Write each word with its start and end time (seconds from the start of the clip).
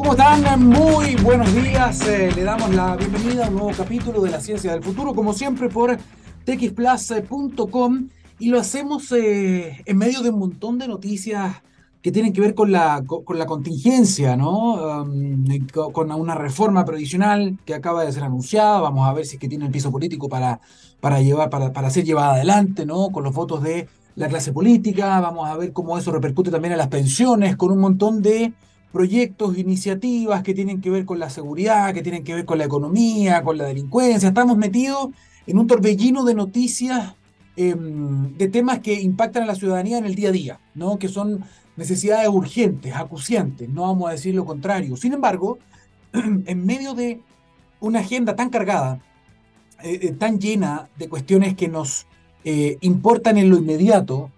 ¿Cómo 0.00 0.12
están? 0.12 0.66
Muy 0.66 1.14
buenos 1.16 1.54
días. 1.54 2.08
Eh, 2.08 2.32
le 2.34 2.42
damos 2.42 2.74
la 2.74 2.96
bienvenida 2.96 3.44
a 3.44 3.48
un 3.50 3.56
nuevo 3.56 3.72
capítulo 3.76 4.22
de 4.22 4.30
la 4.30 4.40
Ciencia 4.40 4.72
del 4.72 4.82
Futuro, 4.82 5.14
como 5.14 5.34
siempre 5.34 5.68
por 5.68 5.98
txplus.com 6.46 8.08
y 8.38 8.48
lo 8.48 8.58
hacemos 8.58 9.12
eh, 9.12 9.82
en 9.84 9.98
medio 9.98 10.22
de 10.22 10.30
un 10.30 10.38
montón 10.38 10.78
de 10.78 10.88
noticias 10.88 11.56
que 12.00 12.10
tienen 12.10 12.32
que 12.32 12.40
ver 12.40 12.54
con 12.54 12.72
la, 12.72 13.04
con, 13.06 13.38
la 13.38 13.44
contingencia, 13.44 14.38
¿no? 14.38 15.02
Um, 15.02 15.44
con 15.92 16.10
una 16.12 16.34
reforma 16.34 16.86
previsional 16.86 17.58
que 17.66 17.74
acaba 17.74 18.02
de 18.02 18.10
ser 18.10 18.22
anunciada. 18.22 18.80
Vamos 18.80 19.06
a 19.06 19.12
ver 19.12 19.26
si 19.26 19.36
es 19.36 19.40
que 19.40 19.48
tiene 19.48 19.66
el 19.66 19.70
piso 19.70 19.92
político 19.92 20.30
para, 20.30 20.62
para, 21.00 21.20
llevar, 21.20 21.50
para, 21.50 21.74
para 21.74 21.90
ser 21.90 22.04
llevada 22.04 22.36
adelante, 22.36 22.86
¿no? 22.86 23.10
Con 23.10 23.22
los 23.22 23.34
votos 23.34 23.62
de 23.62 23.86
la 24.16 24.28
clase 24.28 24.50
política. 24.50 25.20
Vamos 25.20 25.46
a 25.46 25.58
ver 25.58 25.74
cómo 25.74 25.98
eso 25.98 26.10
repercute 26.10 26.50
también 26.50 26.72
en 26.72 26.78
las 26.78 26.88
pensiones, 26.88 27.54
con 27.56 27.70
un 27.70 27.80
montón 27.80 28.22
de 28.22 28.54
proyectos, 28.92 29.56
iniciativas 29.56 30.42
que 30.42 30.54
tienen 30.54 30.80
que 30.80 30.90
ver 30.90 31.04
con 31.04 31.18
la 31.18 31.30
seguridad, 31.30 31.94
que 31.94 32.02
tienen 32.02 32.24
que 32.24 32.34
ver 32.34 32.44
con 32.44 32.58
la 32.58 32.64
economía, 32.64 33.42
con 33.42 33.56
la 33.56 33.64
delincuencia. 33.64 34.28
Estamos 34.28 34.56
metidos 34.56 35.10
en 35.46 35.58
un 35.58 35.66
torbellino 35.66 36.24
de 36.24 36.34
noticias, 36.34 37.14
em, 37.56 38.36
de 38.36 38.48
temas 38.48 38.80
que 38.80 39.00
impactan 39.00 39.44
a 39.44 39.46
la 39.46 39.54
ciudadanía 39.54 39.98
en 39.98 40.06
el 40.06 40.14
día 40.14 40.30
a 40.30 40.32
día, 40.32 40.60
¿no? 40.74 40.98
Que 40.98 41.08
son 41.08 41.44
necesidades 41.76 42.28
urgentes, 42.28 42.94
acuciantes, 42.94 43.68
no 43.68 43.82
vamos 43.82 44.08
a 44.08 44.12
decir 44.12 44.34
lo 44.34 44.44
contrario. 44.44 44.96
Sin 44.96 45.12
embargo, 45.12 45.58
en 46.12 46.66
medio 46.66 46.94
de 46.94 47.20
una 47.80 48.00
agenda 48.00 48.36
tan 48.36 48.50
cargada, 48.50 49.00
eh, 49.82 49.98
eh, 50.02 50.12
tan 50.12 50.38
llena 50.38 50.88
de 50.98 51.08
cuestiones 51.08 51.54
que 51.54 51.68
nos 51.68 52.06
eh, 52.44 52.76
importan 52.80 53.38
en 53.38 53.50
lo 53.50 53.56
inmediato, 53.56 54.30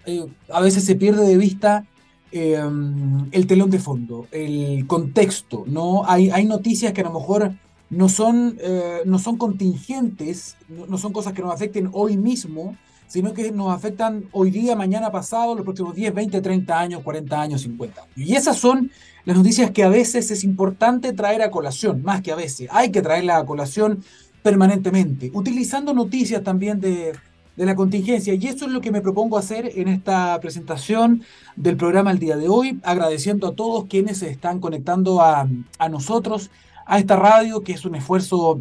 a 0.53 0.61
veces 0.61 0.85
se 0.85 0.95
pierde 0.95 1.27
de 1.27 1.37
vista 1.37 1.87
el 2.33 3.47
telón 3.47 3.71
de 3.71 3.79
fondo, 3.79 4.27
el 4.31 4.87
contexto, 4.87 5.65
¿no? 5.67 6.05
Hay, 6.07 6.31
hay 6.31 6.45
noticias 6.47 6.93
que 6.93 7.03
a 7.03 7.05
lo 7.05 7.13
mejor 7.13 7.53
no 7.91 8.09
son, 8.09 8.59
no 9.05 9.19
son 9.19 9.37
contingentes, 9.37 10.57
no 10.89 10.97
son 10.97 11.13
cosas 11.13 11.35
que 11.35 11.43
nos 11.43 11.53
afecten 11.53 11.91
hoy 11.93 12.17
mismo, 12.17 12.77
sino 13.13 13.35
que 13.35 13.53
nos 13.53 13.71
afectan 13.75 14.25
hoy 14.33 14.51
día, 14.51 14.75
mañana, 14.75 15.13
pasado, 15.13 15.55
los 15.55 15.65
próximos 15.65 15.95
10, 15.95 16.15
20, 16.15 16.41
30 16.41 16.81
años, 16.81 17.03
40 17.03 17.43
años, 17.43 17.61
50 17.61 18.01
años. 18.01 18.17
Y 18.17 18.35
esas 18.35 18.57
son 18.57 18.91
las 19.27 19.37
noticias 19.37 19.71
que 19.71 19.85
a 19.85 19.91
veces 19.91 20.31
es 20.31 20.45
importante 20.45 21.13
traer 21.13 21.43
a 21.43 21.51
colación, 21.51 22.03
más 22.03 22.23
que 22.23 22.33
a 22.33 22.37
veces, 22.37 22.69
hay 22.71 22.91
que 22.91 23.03
traerla 23.03 23.37
a 23.37 23.45
colación 23.45 24.03
permanentemente, 24.43 25.31
utilizando 25.35 25.93
noticias 25.93 26.43
también 26.43 26.81
de, 26.81 27.13
de 27.57 27.67
la 27.67 27.75
contingencia. 27.75 28.35
Y 28.35 28.47
eso 28.47 28.67
es 28.67 28.73
lo 28.73 28.81
que 28.81 28.91
me 28.91 29.01
propongo 29.01 29.39
hacer 29.39 29.73
en 29.75 29.89
esta 29.89 30.39
presentación 30.41 31.23
del 31.57 31.77
programa 31.77 32.11
el 32.11 32.19
día 32.19 32.37
de 32.37 32.49
hoy, 32.49 32.81
agradeciendo 32.83 33.49
a 33.49 33.55
todos 33.55 33.85
quienes 33.87 34.19
se 34.19 34.31
están 34.31 34.61
conectando 34.61 35.21
a, 35.21 35.49
a 35.79 35.89
nosotros, 35.89 36.51
a 36.87 36.99
esta 36.99 37.17
radio, 37.17 37.63
que 37.63 37.73
es 37.73 37.85
un 37.85 37.95
esfuerzo 37.95 38.61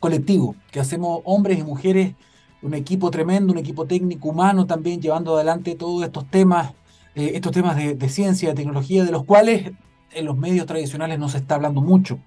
colectivo, 0.00 0.56
que 0.70 0.80
hacemos 0.80 1.20
hombres 1.24 1.58
y 1.58 1.62
mujeres 1.62 2.14
un 2.62 2.74
equipo 2.74 3.10
tremendo, 3.10 3.52
un 3.52 3.58
equipo 3.58 3.86
técnico 3.86 4.28
humano 4.28 4.66
también 4.66 5.02
llevando 5.02 5.34
adelante 5.34 5.74
todos 5.74 6.04
estos 6.04 6.30
temas, 6.30 6.72
eh, 7.14 7.32
estos 7.34 7.52
temas 7.52 7.76
de, 7.76 8.08
ciencia, 8.08 8.50
de 8.50 8.54
tecnología, 8.54 9.04
de 9.04 9.10
los 9.10 9.24
cuales 9.24 9.72
en 10.12 10.24
los 10.24 10.36
medios 10.36 10.66
tradicionales 10.66 11.18
no 11.18 11.28
se 11.28 11.38
está 11.38 11.56
hablando 11.56 11.80
mucho. 11.80 12.20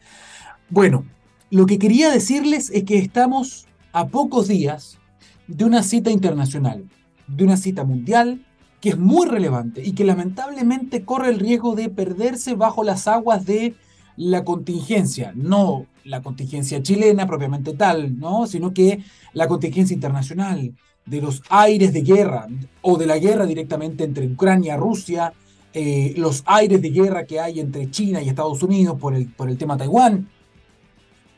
Bueno, 0.69 1.05
lo 1.49 1.65
que 1.65 1.79
quería 1.79 2.11
decirles 2.11 2.69
es 2.71 2.83
que 2.83 2.97
estamos 2.97 3.65
a 3.93 4.07
pocos 4.07 4.47
días 4.47 4.99
de 5.47 5.65
una 5.65 5.83
cita 5.83 6.11
internacional, 6.11 6.85
de 7.27 7.43
una 7.43 7.57
cita 7.57 7.83
mundial 7.83 8.45
que 8.81 8.89
es 8.89 8.97
muy 8.97 9.27
relevante 9.27 9.83
y 9.83 9.93
que 9.93 10.03
lamentablemente 10.03 11.03
corre 11.03 11.29
el 11.29 11.39
riesgo 11.39 11.75
de 11.75 11.89
perderse 11.89 12.55
bajo 12.55 12.83
las 12.83 13.07
aguas 13.07 13.45
de 13.45 13.75
la 14.17 14.43
contingencia, 14.43 15.33
no 15.35 15.85
la 16.03 16.21
contingencia 16.21 16.81
chilena 16.83 17.25
propiamente 17.27 17.73
tal, 17.73 18.19
¿no? 18.19 18.47
sino 18.47 18.73
que 18.73 19.03
la 19.33 19.47
contingencia 19.47 19.93
internacional, 19.93 20.73
de 21.05 21.21
los 21.21 21.43
aires 21.49 21.93
de 21.93 22.01
guerra 22.01 22.47
o 22.81 22.97
de 22.97 23.05
la 23.05 23.17
guerra 23.17 23.45
directamente 23.45 24.03
entre 24.03 24.27
Ucrania 24.27 24.75
y 24.75 24.77
Rusia, 24.77 25.33
eh, 25.73 26.13
los 26.17 26.43
aires 26.45 26.81
de 26.81 26.89
guerra 26.89 27.25
que 27.25 27.39
hay 27.39 27.59
entre 27.59 27.91
China 27.91 28.21
y 28.21 28.29
Estados 28.29 28.63
Unidos 28.63 28.97
por 28.99 29.13
el, 29.13 29.27
por 29.27 29.49
el 29.49 29.57
tema 29.57 29.77
Taiwán. 29.77 30.29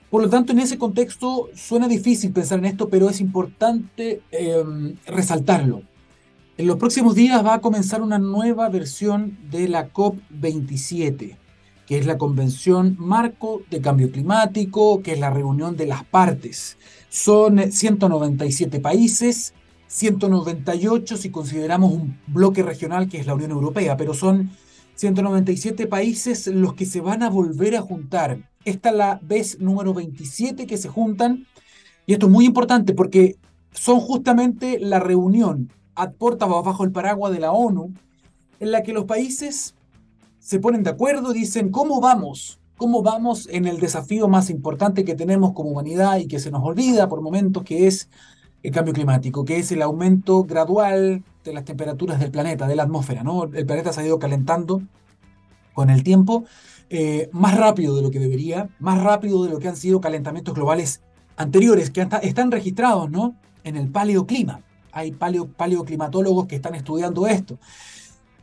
Por 0.09 0.21
lo 0.21 0.29
tanto, 0.29 0.53
en 0.53 0.59
ese 0.59 0.77
contexto 0.77 1.49
suena 1.53 1.87
difícil 1.87 2.31
pensar 2.31 2.59
en 2.59 2.65
esto, 2.65 2.89
pero 2.89 3.09
es 3.09 3.19
importante 3.19 4.21
em, 4.31 4.95
resaltarlo. 5.05 5.81
En 6.57 6.65
los 6.65 6.77
próximos 6.77 7.13
días 7.13 7.45
va 7.45 7.55
a 7.55 7.61
comenzar 7.61 8.01
una 8.01 8.17
nueva 8.17 8.69
versión 8.69 9.37
de 9.51 9.67
la 9.67 9.91
COP27 9.91 11.37
que 11.87 11.97
es 11.97 12.05
la 12.05 12.17
Convención 12.17 12.97
Marco 12.99 13.61
de 13.71 13.79
Cambio 13.79 14.11
Climático, 14.11 15.01
que 15.01 15.13
es 15.13 15.19
la 15.19 15.29
reunión 15.29 15.77
de 15.77 15.87
las 15.87 16.03
partes. 16.03 16.77
Son 17.07 17.71
197 17.71 18.81
países, 18.81 19.53
198 19.87 21.15
si 21.15 21.29
consideramos 21.29 21.93
un 21.93 22.19
bloque 22.27 22.61
regional 22.61 23.07
que 23.07 23.19
es 23.19 23.25
la 23.25 23.35
Unión 23.35 23.51
Europea, 23.51 23.95
pero 23.95 24.13
son 24.13 24.51
197 24.95 25.87
países 25.87 26.47
los 26.47 26.73
que 26.73 26.85
se 26.85 26.99
van 26.99 27.23
a 27.23 27.29
volver 27.29 27.77
a 27.77 27.81
juntar. 27.81 28.39
Esta 28.67 28.89
es 28.89 28.95
la 28.95 29.19
vez 29.23 29.61
número 29.61 29.93
27 29.93 30.67
que 30.67 30.75
se 30.75 30.89
juntan, 30.89 31.45
y 32.05 32.11
esto 32.11 32.25
es 32.25 32.31
muy 32.33 32.43
importante 32.43 32.93
porque 32.93 33.37
son 33.71 34.01
justamente 34.01 34.77
la 34.77 34.99
reunión 34.99 35.71
a 35.95 36.09
puerta 36.11 36.47
bajo 36.47 36.83
el 36.83 36.91
paraguas 36.91 37.31
de 37.31 37.39
la 37.39 37.53
ONU, 37.53 37.93
en 38.59 38.71
la 38.71 38.83
que 38.83 38.91
los 38.91 39.05
países 39.05 39.73
se 40.39 40.59
ponen 40.59 40.83
de 40.83 40.89
acuerdo 40.89 41.33
y 41.33 41.39
dicen, 41.39 41.71
¿cómo 41.71 42.01
vamos? 42.01 42.59
¿Cómo 42.75 43.01
vamos 43.01 43.47
en 43.49 43.67
el 43.67 43.79
desafío 43.79 44.27
más 44.27 44.49
importante 44.49 45.05
que 45.05 45.15
tenemos 45.15 45.53
como 45.53 45.69
humanidad 45.69 46.17
y 46.17 46.27
que 46.27 46.39
se 46.39 46.51
nos 46.51 46.61
olvida 46.61 47.07
por 47.07 47.21
momentos, 47.21 47.63
que 47.63 47.87
es 47.87 48.09
el 48.63 48.73
cambio 48.73 48.93
climático, 48.93 49.45
que 49.45 49.59
es 49.59 49.71
el 49.71 49.81
aumento 49.81 50.43
gradual 50.43 51.23
de 51.45 51.53
las 51.53 51.63
temperaturas 51.63 52.19
del 52.19 52.31
planeta, 52.31 52.67
de 52.67 52.75
la 52.75 52.83
atmósfera, 52.83 53.23
¿no? 53.23 53.45
El 53.45 53.65
planeta 53.65 53.93
se 53.93 54.01
ha 54.01 54.05
ido 54.05 54.19
calentando 54.19 54.81
con 55.77 55.91
el 55.91 56.01
tiempo 56.01 56.45
eh, 56.89 57.29
más 57.31 57.55
rápido 57.55 57.95
de 57.95 58.01
lo 58.01 58.09
que 58.09 58.17
debería, 58.17 58.67
más 58.79 58.99
rápido 58.99 59.43
de 59.43 59.51
lo 59.51 59.59
que 59.59 59.67
han 59.67 59.75
sido 59.75 60.01
calentamientos 60.01 60.55
globales 60.55 61.03
anteriores, 61.35 61.91
que 61.91 62.01
están 62.23 62.49
registrados, 62.49 63.11
¿no? 63.11 63.35
En 63.63 63.75
el 63.75 63.87
paleoclima. 63.87 64.61
Hay 64.91 65.11
paleo, 65.11 65.45
paleoclimatólogos 65.45 66.47
que 66.47 66.55
están 66.55 66.73
estudiando 66.73 67.27
esto. 67.27 67.59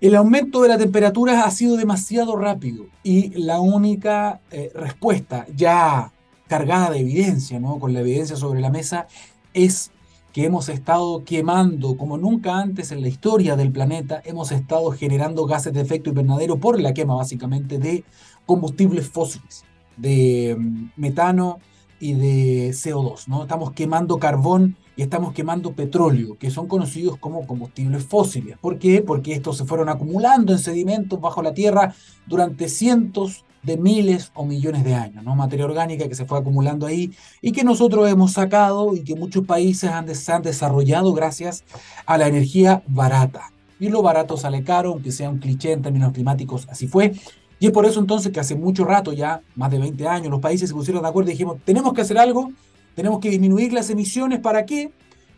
El 0.01 0.15
aumento 0.15 0.63
de 0.63 0.69
la 0.69 0.79
temperatura 0.79 1.43
ha 1.43 1.51
sido 1.51 1.77
demasiado 1.77 2.37
rápido 2.37 2.87
y 3.03 3.31
la 3.31 3.59
única 3.59 4.41
eh, 4.53 4.71
respuesta 4.73 5.45
ya 5.57 6.13
cargada 6.47 6.91
de 6.91 7.01
evidencia, 7.01 7.59
¿no? 7.59 7.81
con 7.81 7.93
la 7.93 7.99
evidencia 7.99 8.37
sobre 8.37 8.61
la 8.61 8.71
mesa, 8.71 9.09
es 9.55 9.91
que 10.35 10.45
hemos 10.45 10.69
estado 10.69 11.23
quemando 11.25 11.97
como 11.97 12.19
nunca 12.19 12.59
antes 12.59 12.91
en 12.91 13.01
la 13.03 13.07
historia 13.07 13.55
del 13.55 13.71
planeta, 13.71 14.21
hemos 14.25 14.51
estado 14.51 14.91
generando 14.91 15.47
gases 15.47 15.73
de 15.73 15.81
efecto 15.81 16.11
invernadero 16.11 16.59
por 16.59 16.81
la 16.81 16.93
quema 16.93 17.15
básicamente 17.15 17.79
de 17.79 18.03
combustibles 18.45 19.09
fósiles, 19.09 19.65
de 19.97 20.57
mm, 20.59 20.91
metano 20.97 21.61
y 22.01 22.15
de 22.15 22.71
CO2. 22.71 23.29
¿no? 23.29 23.43
Estamos 23.43 23.71
quemando 23.75 24.19
carbón 24.19 24.77
y 24.97 25.03
estamos 25.03 25.33
quemando 25.35 25.73
petróleo, 25.73 26.37
que 26.37 26.51
son 26.51 26.67
conocidos 26.67 27.17
como 27.17 27.47
combustibles 27.47 28.05
fósiles. 28.05 28.59
¿Por 28.59 28.81
qué? 28.81 29.03
Porque 29.03 29.35
estos 29.35 29.57
se 29.57 29.65
fueron 29.65 29.89
acumulando 29.89 30.53
en 30.53 30.59
sedimentos 30.59 31.21
bajo 31.21 31.43
la 31.43 31.55
tierra 31.55 31.95
durante 32.27 32.69
cientos 32.69 33.45
de 33.65 33.77
miles 33.77 34.31
o 34.35 34.45
millones 34.45 34.85
de 34.85 34.95
años, 34.95 35.25
¿no? 35.25 35.35
Materia 35.35 35.65
orgánica 35.65 36.09
que 36.09 36.15
se 36.15 36.25
fue 36.25 36.39
acumulando 36.39 36.87
ahí 36.87 37.13
y 37.41 37.53
que 37.53 37.65
nosotros 37.65 38.09
hemos 38.09 38.33
sacado 38.33 38.95
y 38.95 39.03
que 39.03 39.15
muchos 39.15 39.47
países 39.47 39.91
han, 39.91 40.15
se 40.15 40.33
han 40.33 40.43
desarrollado 40.43 41.13
gracias 41.13 41.65
a 42.07 42.19
la 42.19 42.29
energía 42.29 42.83
barata. 42.87 43.51
Y 43.81 43.89
lo 43.89 44.03
barato 44.03 44.37
sale 44.37 44.63
caro, 44.63 44.93
aunque 44.93 45.13
sea 45.13 45.31
un 45.31 45.39
cliché 45.39 45.73
en 45.73 45.83
términos 45.83 46.13
climáticos, 46.13 46.67
así 46.71 46.87
fue. 46.87 47.13
Y 47.59 47.67
es 47.67 47.73
por 47.73 47.87
eso 47.87 48.01
entonces 48.01 48.33
que 48.33 48.41
hace 48.41 48.55
mucho 48.55 48.85
rato, 48.85 49.13
ya 49.13 49.41
más 49.57 49.71
de 49.71 49.79
20 49.79 50.07
años, 50.07 50.31
los 50.31 50.41
países 50.41 50.69
se 50.69 50.75
pusieron 50.75 51.03
de 51.03 51.09
acuerdo 51.09 51.31
y 51.31 51.33
dijimos, 51.33 51.57
tenemos 51.65 51.93
que 51.93 52.03
hacer 52.03 52.19
algo 52.19 52.51
tenemos 52.95 53.19
que 53.21 53.31
disminuir 53.31 53.73
las 53.73 53.91
emisiones. 53.91 54.41
¿Para 54.41 54.65
qué? 54.67 54.93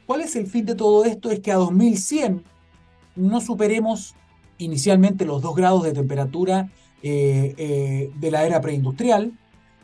¿Cuál 0.06 0.20
es 0.20 0.37
el 0.37 0.46
fin 0.46 0.67
de 0.67 0.75
todo 0.75 1.05
esto? 1.05 1.31
Es 1.31 1.40
que 1.40 1.52
a 1.52 1.56
2100 1.56 2.44
no 3.17 3.40
superemos 3.40 4.14
inicialmente 4.58 5.25
los 5.25 5.43
2 5.43 5.56
grados 5.56 5.82
de 5.82 5.93
temperatura 5.93 6.70
de 7.02 8.28
la 8.31 8.44
era 8.46 8.60
preindustrial. 8.60 9.32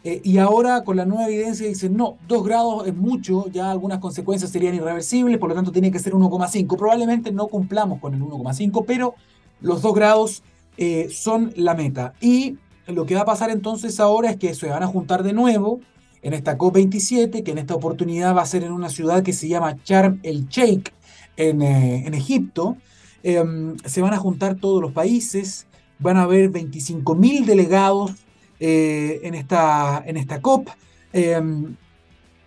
Eh, 0.05 0.21
y 0.25 0.39
ahora 0.39 0.83
con 0.83 0.97
la 0.97 1.05
nueva 1.05 1.29
evidencia 1.29 1.67
dicen, 1.69 1.97
no, 1.97 2.17
2 2.27 2.45
grados 2.45 2.89
es 2.89 2.95
mucho, 2.95 3.49
ya 3.53 3.71
algunas 3.71 4.01
consecuencias 4.01 4.51
serían 4.51 4.75
irreversibles, 4.75 5.39
por 5.39 5.49
lo 5.51 5.55
tanto 5.55 5.71
tiene 5.71 5.93
que 5.93 6.01
ser 6.01 6.15
1,5. 6.15 6.77
Probablemente 6.77 7.31
no 7.31 7.47
cumplamos 7.47 8.01
con 8.01 8.15
el 8.15 8.21
1,5, 8.21 8.85
pero 8.85 9.15
los 9.61 9.81
2 9.83 9.95
grados 9.95 10.43
son 11.11 11.53
la 11.57 11.75
meta. 11.75 12.15
Y 12.21 12.57
lo 12.87 13.07
que 13.07 13.15
va 13.15 13.21
a 13.21 13.27
pasar 13.27 13.51
entonces 13.51 14.01
ahora 14.01 14.31
es 14.31 14.37
que 14.37 14.55
se 14.55 14.69
van 14.69 14.83
a 14.83 14.87
juntar 14.87 15.23
de 15.23 15.33
nuevo 15.33 15.81
en 16.23 16.35
esta 16.35 16.57
COP27, 16.57 17.43
que 17.43 17.51
en 17.51 17.59
esta 17.59 17.75
oportunidad 17.75 18.35
va 18.35 18.43
a 18.43 18.47
ser 18.47 18.63
en 18.65 18.73
una 18.73 18.89
ciudad 18.89 19.23
que 19.23 19.33
se 19.33 19.49
llama 19.49 19.77
Charm 19.83 20.21
el 20.23 20.49
Sheikh, 20.49 20.93
en, 21.37 21.63
eh, 21.63 22.07
Egipto. 22.13 22.77
Em, 23.23 23.77
se 23.85 24.03
van 24.03 24.15
a 24.15 24.19
juntar 24.19 24.57
todos 24.57 24.81
los 24.81 24.93
países, 24.93 25.67
van 26.03 26.17
a 26.17 26.23
haber 26.23 26.51
25.000 26.51 27.45
delegados 27.45 28.13
eh, 28.61 29.21
en, 29.25 29.35
esta, 29.35 30.03
en 30.07 30.17
esta 30.17 30.41
COP. 30.41 30.69
Em, 31.13 31.77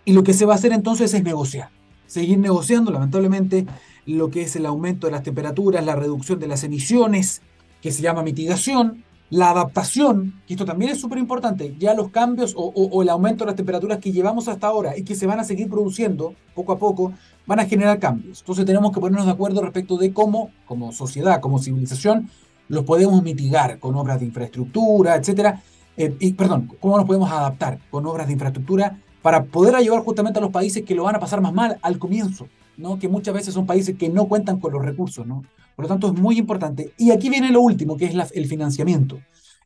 y 0.04 0.12
lo 0.12 0.22
que 0.22 0.34
se 0.34 0.44
va 0.44 0.54
a 0.54 0.56
hacer 0.56 0.72
entonces 0.72 1.12
es 1.12 1.22
negociar, 1.22 1.70
seguir 2.06 2.38
negociando, 2.38 2.90
lamentablemente, 2.90 3.66
lo 4.06 4.30
que 4.30 4.42
es 4.42 4.54
el 4.56 4.66
aumento 4.66 5.08
de 5.08 5.12
las 5.12 5.22
temperaturas, 5.22 5.84
la 5.84 5.96
reducción 5.96 6.38
de 6.38 6.46
las 6.46 6.62
emisiones, 6.62 7.42
que 7.82 7.90
se 7.90 8.02
llama 8.02 8.22
mitigación, 8.22 9.04
la 9.30 9.50
adaptación, 9.50 10.40
que 10.46 10.54
esto 10.54 10.64
también 10.64 10.92
es 10.92 11.00
súper 11.00 11.18
importante, 11.18 11.74
ya 11.78 11.94
los 11.94 12.10
cambios 12.10 12.54
o, 12.56 13.02
el 13.02 13.08
aumento 13.08 13.44
de 13.44 13.50
las 13.50 13.56
temperaturas 13.56 13.98
que 13.98 14.12
llevamos 14.12 14.46
hasta 14.46 14.68
ahora 14.68 14.96
y 14.96 15.02
que 15.02 15.16
se 15.16 15.26
van 15.26 15.40
a 15.40 15.44
seguir 15.44 15.68
produciendo 15.68 16.34
poco 16.54 16.72
a 16.72 16.78
poco, 16.78 17.12
van 17.46 17.60
a 17.60 17.66
generar 17.66 17.98
cambios. 17.98 18.40
Entonces 18.40 18.64
tenemos 18.64 18.92
que 18.92 19.00
ponernos 19.00 19.26
de 19.26 19.32
acuerdo 19.32 19.62
respecto 19.62 19.96
de 19.96 20.12
cómo, 20.12 20.50
como 20.66 20.92
sociedad, 20.92 21.40
como 21.40 21.58
civilización, 21.58 22.30
los 22.68 22.84
podemos 22.84 23.22
mitigar 23.22 23.78
con 23.78 23.94
obras 23.94 24.20
de 24.20 24.26
infraestructura, 24.26 25.16
etcétera. 25.16 25.62
Eh, 25.96 26.34
perdón, 26.36 26.70
cómo 26.80 26.96
nos 26.96 27.06
podemos 27.06 27.30
adaptar 27.30 27.78
con 27.90 28.06
obras 28.06 28.26
de 28.26 28.34
infraestructura 28.34 28.98
para 29.22 29.44
poder 29.44 29.74
ayudar 29.74 30.02
justamente 30.02 30.38
a 30.38 30.42
los 30.42 30.50
países 30.50 30.84
que 30.84 30.94
lo 30.94 31.04
van 31.04 31.16
a 31.16 31.20
pasar 31.20 31.40
más 31.40 31.52
mal 31.52 31.78
al 31.82 31.98
comienzo, 31.98 32.48
¿no? 32.76 32.98
que 32.98 33.08
muchas 33.08 33.34
veces 33.34 33.54
son 33.54 33.66
países 33.66 33.96
que 33.96 34.08
no 34.08 34.28
cuentan 34.28 34.60
con 34.60 34.72
los 34.72 34.84
recursos. 34.84 35.26
¿no? 35.26 35.42
Por 35.74 35.84
lo 35.84 35.88
tanto, 35.88 36.08
es 36.08 36.14
muy 36.14 36.38
importante. 36.38 36.92
Y 36.96 37.10
aquí 37.10 37.28
viene 37.28 37.50
lo 37.50 37.60
último, 37.60 37.96
que 37.96 38.06
es 38.06 38.14
el 38.34 38.46
financiamiento. 38.46 39.18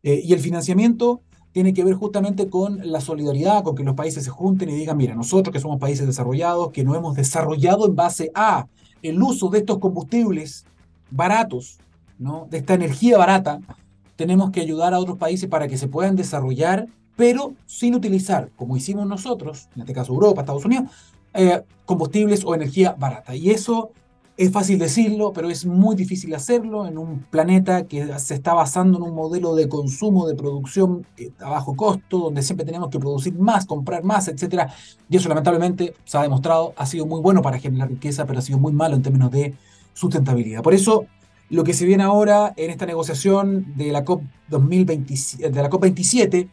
Eh, 0.03 0.23
y 0.25 0.33
el 0.33 0.41
financiamiento 0.41 1.21
tiene 1.53 1.75
que 1.75 1.85
ver 1.85 1.95
justamente 1.95 2.49
con 2.49 2.81
la 2.91 3.01
solidaridad, 3.01 3.65
con 3.65 3.75
que 3.75 3.83
los 3.83 3.95
países 3.95 4.25
se 4.25 4.31
junten 4.31 4.71
y 4.71 4.75
digan, 4.75 4.97
mira, 4.97 5.15
nosotros 5.15 5.53
que 5.53 5.61
somos 5.61 5.79
países 5.79 6.07
desarrollados, 6.07 6.71
que 6.71 6.85
no 6.85 6.95
hemos 6.95 7.17
desarrollado 7.17 7.87
en 7.87 7.97
base 7.97 8.31
a 8.35 8.67
el 9.03 9.21
uso 9.21 9.49
de 9.49 9.59
estos 9.59 9.79
combustibles 9.79 10.65
baratos, 11.11 11.79
¿no? 12.21 12.47
de 12.49 12.59
esta 12.59 12.75
energía 12.75 13.19
barata, 13.19 13.61
tenemos 14.15 14.51
que 14.51 14.61
ayudar 14.61 14.95
a 14.95 15.01
otros 15.01 15.19
países 15.19 15.49
para 15.49 15.67
que 15.67 15.79
se 15.79 15.89
puedan 15.89 16.15
desarrollar, 16.15 16.87
pero 17.17 17.55
sin 17.67 17.95
utilizar, 17.95 18.51
como 18.55 18.77
hicimos 18.77 19.07
nosotros, 19.07 19.69
en 19.75 19.81
este 19.83 19.95
caso 19.95 20.13
Europa, 20.13 20.43
Estados 20.43 20.65
Unidos, 20.65 20.91
eh, 21.35 21.63
combustibles 21.87 22.45
o 22.45 22.55
energía 22.55 22.95
barata. 22.99 23.35
Y 23.35 23.51
eso 23.51 23.91
es 24.37 24.51
fácil 24.53 24.79
decirlo, 24.79 25.33
pero 25.33 25.51
es 25.51 25.67
muy 25.67 25.97
difícil 25.97 26.35
hacerlo 26.35 26.87
en 26.87 26.99
un 26.99 27.21
planeta 27.31 27.85
que 27.85 28.19
se 28.19 28.35
está 28.35 28.55
basando 28.55 28.99
en 28.99 29.05
un 29.05 29.15
modelo 29.15 29.55
de 29.55 29.69
consumo, 29.69 30.27
de 30.27 30.35
producción 30.35 31.07
eh, 31.17 31.31
a 31.41 31.51
bajo 31.51 31.75
costo, 31.75 32.19
donde 32.19 32.43
siempre 32.43 32.65
tenemos 32.65 32.91
que 32.91 32.99
producir 32.99 33.35
más, 33.35 33.67
comprar 33.67 34.03
más, 34.03 34.29
etc. 34.29 34.71
Y 35.09 35.17
eso 35.17 35.29
lamentablemente 35.29 35.95
se 36.05 36.19
ha 36.19 36.23
demostrado, 36.23 36.75
ha 36.77 36.87
sido 36.87 37.07
muy 37.07 37.21
bueno 37.21 37.43
para 37.43 37.59
generar 37.59 37.89
riqueza, 37.89 38.27
pero 38.27 38.39
ha 38.39 38.43
sido 38.43 38.59
muy 38.59 38.73
malo 38.73 38.97
en 38.97 39.03
términos 39.03 39.31
de 39.31 39.55
sustentabilidad. 39.95 40.63
Por 40.63 40.75
eso, 40.75 41.07
lo 41.51 41.65
que 41.65 41.75
se 41.75 41.85
viene 41.85 42.05
ahora 42.05 42.55
en 42.57 42.71
esta 42.71 42.87
negociación 42.87 43.75
de 43.77 43.91
la 43.91 44.05
COP, 44.05 44.23
2020, 44.49 45.51
de 45.51 45.63
la 45.63 45.69
COP 45.69 45.83
27 45.83 46.49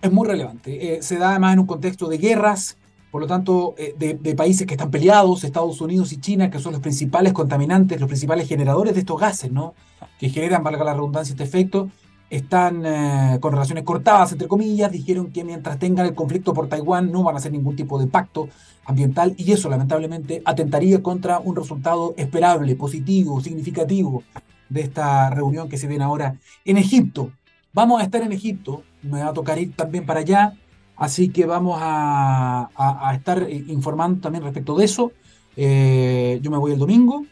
es 0.00 0.12
muy 0.12 0.26
relevante. 0.26 0.96
Eh, 0.96 1.02
se 1.02 1.18
da 1.18 1.30
además 1.30 1.52
en 1.52 1.60
un 1.60 1.66
contexto 1.66 2.08
de 2.08 2.18
guerras, 2.18 2.78
por 3.10 3.20
lo 3.20 3.26
tanto, 3.26 3.74
eh, 3.76 3.94
de, 3.98 4.34
países 4.34 4.66
que 4.66 4.74
están 4.74 4.90
peleados, 4.90 5.44
Estados 5.44 5.80
Unidos 5.80 6.12
y 6.12 6.20
China, 6.20 6.50
que 6.50 6.58
son 6.58 6.72
los 6.72 6.80
principales 6.80 7.32
contaminantes, 7.32 8.00
los 8.00 8.08
principales 8.08 8.48
generadores 8.48 8.94
de 8.94 9.00
estos 9.00 9.20
gases, 9.20 9.52
¿no? 9.52 9.74
Que 10.18 10.30
generan, 10.30 10.62
valga 10.62 10.84
la 10.84 10.94
redundancia, 10.94 11.32
este 11.32 11.44
efecto, 11.44 11.90
están 12.30 12.84
eh, 12.84 13.38
con 13.40 13.52
relaciones 13.52 13.84
cortadas, 13.84 14.32
entre 14.32 14.48
comillas, 14.48 14.92
dijeron 14.92 15.30
que 15.32 15.44
mientras 15.44 15.78
tengan 15.78 16.06
el 16.06 16.14
conflicto 16.14 16.52
por 16.52 16.68
Taiwán 16.68 17.10
no 17.10 17.22
van 17.22 17.34
a 17.34 17.38
hacer 17.38 17.52
ningún 17.52 17.76
tipo 17.76 17.98
de 17.98 18.06
pacto 18.06 18.48
ambiental 18.84 19.34
y 19.36 19.52
eso 19.52 19.68
lamentablemente 19.68 20.42
atentaría 20.44 21.02
contra 21.02 21.38
un 21.40 21.56
resultado 21.56 22.14
esperable, 22.16 22.76
positivo, 22.76 23.40
significativo 23.40 24.22
de 24.68 24.82
esta 24.82 25.30
reunión 25.30 25.68
que 25.68 25.78
se 25.78 25.86
viene 25.86 26.04
ahora 26.04 26.36
en 26.64 26.76
Egipto. 26.76 27.32
Vamos 27.72 28.00
a 28.00 28.04
estar 28.04 28.22
en 28.22 28.32
Egipto, 28.32 28.82
me 29.02 29.22
va 29.22 29.28
a 29.28 29.32
tocar 29.32 29.58
ir 29.58 29.74
también 29.74 30.04
para 30.04 30.20
allá 30.20 30.54
Así 30.98 31.28
que 31.28 31.46
vamos 31.46 31.78
a, 31.80 32.68
estar 33.14 33.44
eh, 33.44 33.64
informando 33.68 34.20
también 34.20 34.42
respecto 34.42 34.76
de 34.76 34.84
eso. 34.84 35.12
Eh, 35.56 36.40
yo 36.42 36.50
me 36.50 36.58
voy 36.58 36.72
el 36.72 36.78
domingo 36.78 37.24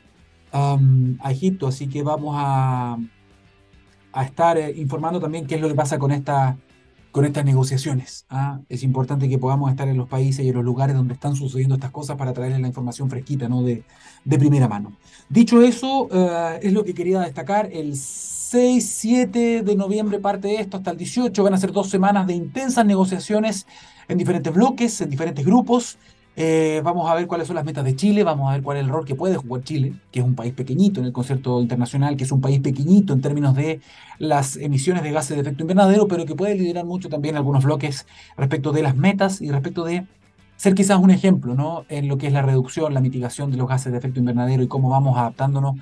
a 0.53 1.33
Egipto, 1.33 1.67
así 1.67 1.87
que 1.87 2.03
vamos 2.03 2.35
a, 2.39 2.97
a 4.17 4.25
estar 4.25 4.57
eh, 4.57 4.73
informando 4.77 5.21
también 5.21 5.47
qué 5.47 5.57
es 5.57 5.61
lo 5.61 5.69
que 5.69 5.75
pasa 5.75 5.99
con, 5.99 6.11
esta, 6.11 6.57
con 7.13 7.27
estas 7.27 7.45
negociaciones. 7.45 8.25
¿ah? 8.31 8.61
Es 8.71 8.83
importante 8.83 9.29
que 9.29 9.39
podamos 9.39 9.71
estar 9.71 9.87
en 9.89 9.99
los 9.99 10.09
países 10.09 10.43
y 10.43 10.49
en 10.49 10.55
los 10.55 10.65
lugares 10.65 10.97
donde 10.97 11.13
están 11.13 11.37
sucediendo 11.37 11.75
estas 11.75 11.91
cosas 11.91 12.17
para 12.17 12.33
traerles 12.33 12.61
la 12.63 12.69
información 12.69 13.11
fresquita, 13.11 13.47
¿no? 13.47 13.63
de, 13.63 13.85
de 14.25 14.39
primera 14.39 14.69
mano. 14.69 14.97
Dicho 15.29 15.61
eso, 15.61 16.09
es 16.63 16.73
lo 16.73 16.83
que 16.83 16.95
quería 16.95 17.21
destacar. 17.21 17.69
El 17.71 17.95
6, 17.95 18.89
7 18.89 19.63
de 19.63 19.77
noviembre 19.77 20.19
parte 20.19 20.49
de 20.49 20.61
esto 20.61 20.79
hasta 20.79 20.93
el 20.93 20.97
18. 20.97 21.43
Van 21.43 21.53
a 21.53 21.59
ser 21.59 21.73
dos 21.73 21.91
semanas 21.91 22.27
de 22.27 22.35
intensas 22.35 22.87
negociaciones 22.87 23.67
en 24.09 24.17
diferentes 24.17 24.55
bloques, 24.55 24.99
en 25.03 25.11
diferentes 25.11 25.45
grupos. 25.45 25.99
Eh, 26.39 26.83
vamos 26.85 27.11
a 27.11 27.15
ver 27.15 27.27
cuáles 27.27 27.47
son 27.47 27.57
las 27.57 27.65
metas 27.65 27.83
de 27.83 27.97
Chile, 27.97 28.23
vamos 28.23 28.51
a 28.51 28.53
ver 28.53 28.63
cuál 28.63 28.77
es 28.77 28.85
el 28.85 28.91
rol 28.91 29.07
que 29.07 29.15
puede 29.15 29.37
jugar 29.37 29.65
Chile, 29.65 29.95
que 30.13 30.21
es 30.21 30.25
un 30.25 30.35
país 30.35 30.53
pequeñito 30.53 31.01
en 31.01 31.07
el 31.07 31.13
concierto 31.13 31.63
internacional, 31.63 32.15
que 32.15 32.25
es 32.25 32.33
un 32.33 32.43
país 32.43 32.61
pequeñito 32.61 33.15
en 33.15 33.23
términos 33.23 33.55
de 33.55 33.81
las 34.19 34.57
emisiones 34.59 35.03
de 35.03 35.13
gases 35.13 35.35
de 35.35 35.41
efecto 35.41 35.63
invernadero, 35.63 36.07
pero 36.09 36.27
que 36.27 36.35
puede 36.35 36.55
liderar 36.55 36.85
mucho 36.85 37.09
también 37.09 37.37
algunos 37.37 37.65
bloques 37.65 38.07
respecto 38.37 38.73
de 38.73 38.83
las 38.83 38.95
metas 38.95 39.41
y 39.41 39.51
respecto 39.51 39.83
de 39.83 40.07
ser 40.57 40.75
quizás 40.75 40.99
un 40.99 41.11
ejemplo 41.11 41.55
¿no? 41.55 41.87
en 41.89 42.07
lo 42.07 42.19
que 42.19 42.27
es 42.27 42.35
la 42.35 42.43
reducción, 42.43 42.93
la 42.93 43.01
mitigación 43.01 43.51
de 43.51 43.57
los 43.57 43.67
gases 43.67 43.93
de 43.93 43.99
efecto 43.99 44.21
invernadero 44.21 44.63
y 44.63 44.69
cómo 44.69 44.91
vamos 44.91 45.17
adaptándonos 45.17 45.77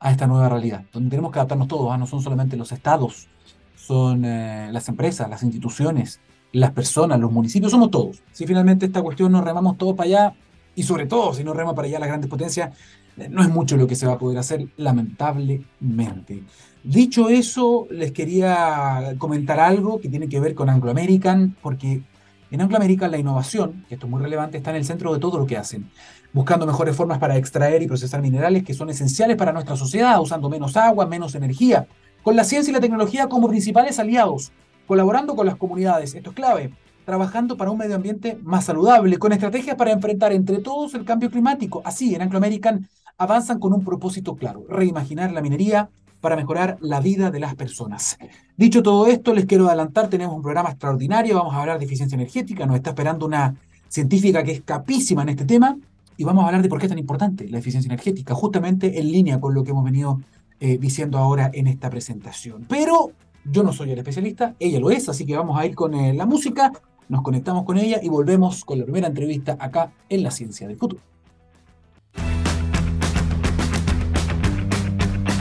a 0.00 0.10
esta 0.10 0.26
nueva 0.26 0.48
realidad, 0.48 0.84
donde 0.92 1.10
tenemos 1.10 1.30
que 1.30 1.38
adaptarnos 1.38 1.68
todos, 1.68 1.92
¿ah? 1.92 1.98
no 1.98 2.06
son 2.06 2.20
solamente 2.20 2.56
los 2.56 2.72
estados, 2.72 3.28
son 3.76 4.24
eh, 4.24 4.70
las 4.72 4.88
empresas, 4.88 5.30
las 5.30 5.44
instituciones, 5.44 6.20
las 6.52 6.72
personas, 6.72 7.18
los 7.20 7.32
municipios, 7.32 7.70
somos 7.70 7.90
todos. 7.90 8.22
Si 8.32 8.46
finalmente 8.46 8.86
esta 8.86 9.02
cuestión 9.02 9.32
nos 9.32 9.44
remamos 9.44 9.78
todos 9.78 9.94
para 9.94 10.06
allá, 10.06 10.34
y 10.74 10.82
sobre 10.82 11.06
todo 11.06 11.34
si 11.34 11.44
nos 11.44 11.56
rema 11.56 11.74
para 11.74 11.88
allá 11.88 11.98
las 11.98 12.08
grandes 12.08 12.30
potencias, 12.30 12.76
eh, 13.16 13.28
no 13.28 13.42
es 13.42 13.48
mucho 13.48 13.76
lo 13.76 13.86
que 13.86 13.96
se 13.96 14.06
va 14.06 14.14
a 14.14 14.18
poder 14.18 14.38
hacer, 14.38 14.66
lamentablemente. 14.76 16.42
Dicho 16.82 17.28
eso, 17.28 17.86
les 17.90 18.12
quería 18.12 19.14
comentar 19.18 19.60
algo 19.60 20.00
que 20.00 20.08
tiene 20.08 20.28
que 20.28 20.40
ver 20.40 20.54
con 20.54 20.70
Anglo 20.70 20.90
American, 20.90 21.56
porque 21.60 22.02
en 22.50 22.60
Anglo 22.60 22.76
American 22.76 23.10
la 23.10 23.18
innovación, 23.18 23.84
que 23.88 23.94
esto 23.94 24.06
es 24.06 24.10
muy 24.10 24.22
relevante, 24.22 24.58
está 24.58 24.70
en 24.70 24.76
el 24.76 24.84
centro 24.84 25.12
de 25.12 25.20
todo 25.20 25.38
lo 25.38 25.46
que 25.46 25.56
hacen 25.56 25.90
buscando 26.32 26.66
mejores 26.66 26.94
formas 26.94 27.18
para 27.18 27.36
extraer 27.36 27.82
y 27.82 27.86
procesar 27.86 28.22
minerales 28.22 28.62
que 28.62 28.74
son 28.74 28.90
esenciales 28.90 29.36
para 29.36 29.52
nuestra 29.52 29.76
sociedad, 29.76 30.20
usando 30.20 30.48
menos 30.48 30.76
agua, 30.76 31.06
menos 31.06 31.34
energía, 31.34 31.86
con 32.22 32.36
la 32.36 32.44
ciencia 32.44 32.70
y 32.70 32.74
la 32.74 32.80
tecnología 32.80 33.28
como 33.28 33.48
principales 33.48 33.98
aliados, 33.98 34.52
colaborando 34.90 35.36
con 35.36 35.46
las 35.46 35.54
comunidades, 35.54 36.16
esto 36.16 36.30
es 36.30 36.34
clave, 36.34 36.72
trabajando 37.04 37.56
para 37.56 37.70
un 37.70 37.78
medio 37.78 37.94
ambiente 37.94 38.36
más 38.42 38.64
saludable, 38.64 39.18
con 39.18 39.30
estrategias 39.30 39.76
para 39.76 39.92
enfrentar 39.92 40.32
entre 40.32 40.58
todos 40.58 40.94
el 40.94 41.04
cambio 41.04 41.30
climático. 41.30 41.80
Así, 41.84 42.16
en 42.16 42.22
Anglo 42.22 42.38
American 42.38 42.88
avanzan 43.16 43.60
con 43.60 43.72
un 43.72 43.84
propósito 43.84 44.34
claro, 44.34 44.64
reimaginar 44.68 45.30
la 45.30 45.42
minería 45.42 45.90
para 46.20 46.34
mejorar 46.34 46.76
la 46.80 46.98
vida 46.98 47.30
de 47.30 47.38
las 47.38 47.54
personas. 47.54 48.18
Dicho 48.56 48.82
todo 48.82 49.06
esto, 49.06 49.32
les 49.32 49.46
quiero 49.46 49.68
adelantar, 49.68 50.08
tenemos 50.08 50.34
un 50.34 50.42
programa 50.42 50.70
extraordinario, 50.70 51.36
vamos 51.36 51.54
a 51.54 51.60
hablar 51.60 51.78
de 51.78 51.84
eficiencia 51.84 52.16
energética, 52.16 52.66
nos 52.66 52.74
está 52.74 52.90
esperando 52.90 53.26
una 53.26 53.54
científica 53.86 54.42
que 54.42 54.50
es 54.50 54.62
capísima 54.62 55.22
en 55.22 55.28
este 55.28 55.44
tema, 55.44 55.76
y 56.16 56.24
vamos 56.24 56.42
a 56.42 56.48
hablar 56.48 56.62
de 56.62 56.68
por 56.68 56.80
qué 56.80 56.86
es 56.86 56.90
tan 56.90 56.98
importante 56.98 57.48
la 57.48 57.58
eficiencia 57.58 57.88
energética, 57.88 58.34
justamente 58.34 58.98
en 58.98 59.12
línea 59.12 59.38
con 59.38 59.54
lo 59.54 59.62
que 59.62 59.70
hemos 59.70 59.84
venido 59.84 60.20
eh, 60.58 60.78
diciendo 60.78 61.16
ahora 61.16 61.48
en 61.54 61.68
esta 61.68 61.88
presentación. 61.90 62.66
Pero 62.68 63.12
yo 63.44 63.62
no 63.62 63.72
soy 63.72 63.92
el 63.92 63.98
especialista, 63.98 64.54
ella 64.58 64.80
lo 64.80 64.90
es, 64.90 65.08
así 65.08 65.24
que 65.24 65.36
vamos 65.36 65.58
a 65.58 65.66
ir 65.66 65.74
con 65.74 65.94
eh, 65.94 66.14
la 66.14 66.26
música, 66.26 66.72
nos 67.08 67.22
conectamos 67.22 67.64
con 67.64 67.78
ella 67.78 67.98
y 68.02 68.08
volvemos 68.08 68.64
con 68.64 68.78
la 68.78 68.84
primera 68.84 69.08
entrevista 69.08 69.56
acá 69.58 69.92
en 70.08 70.22
La 70.22 70.30
Ciencia 70.30 70.68
del 70.68 70.76
Futuro. 70.76 71.02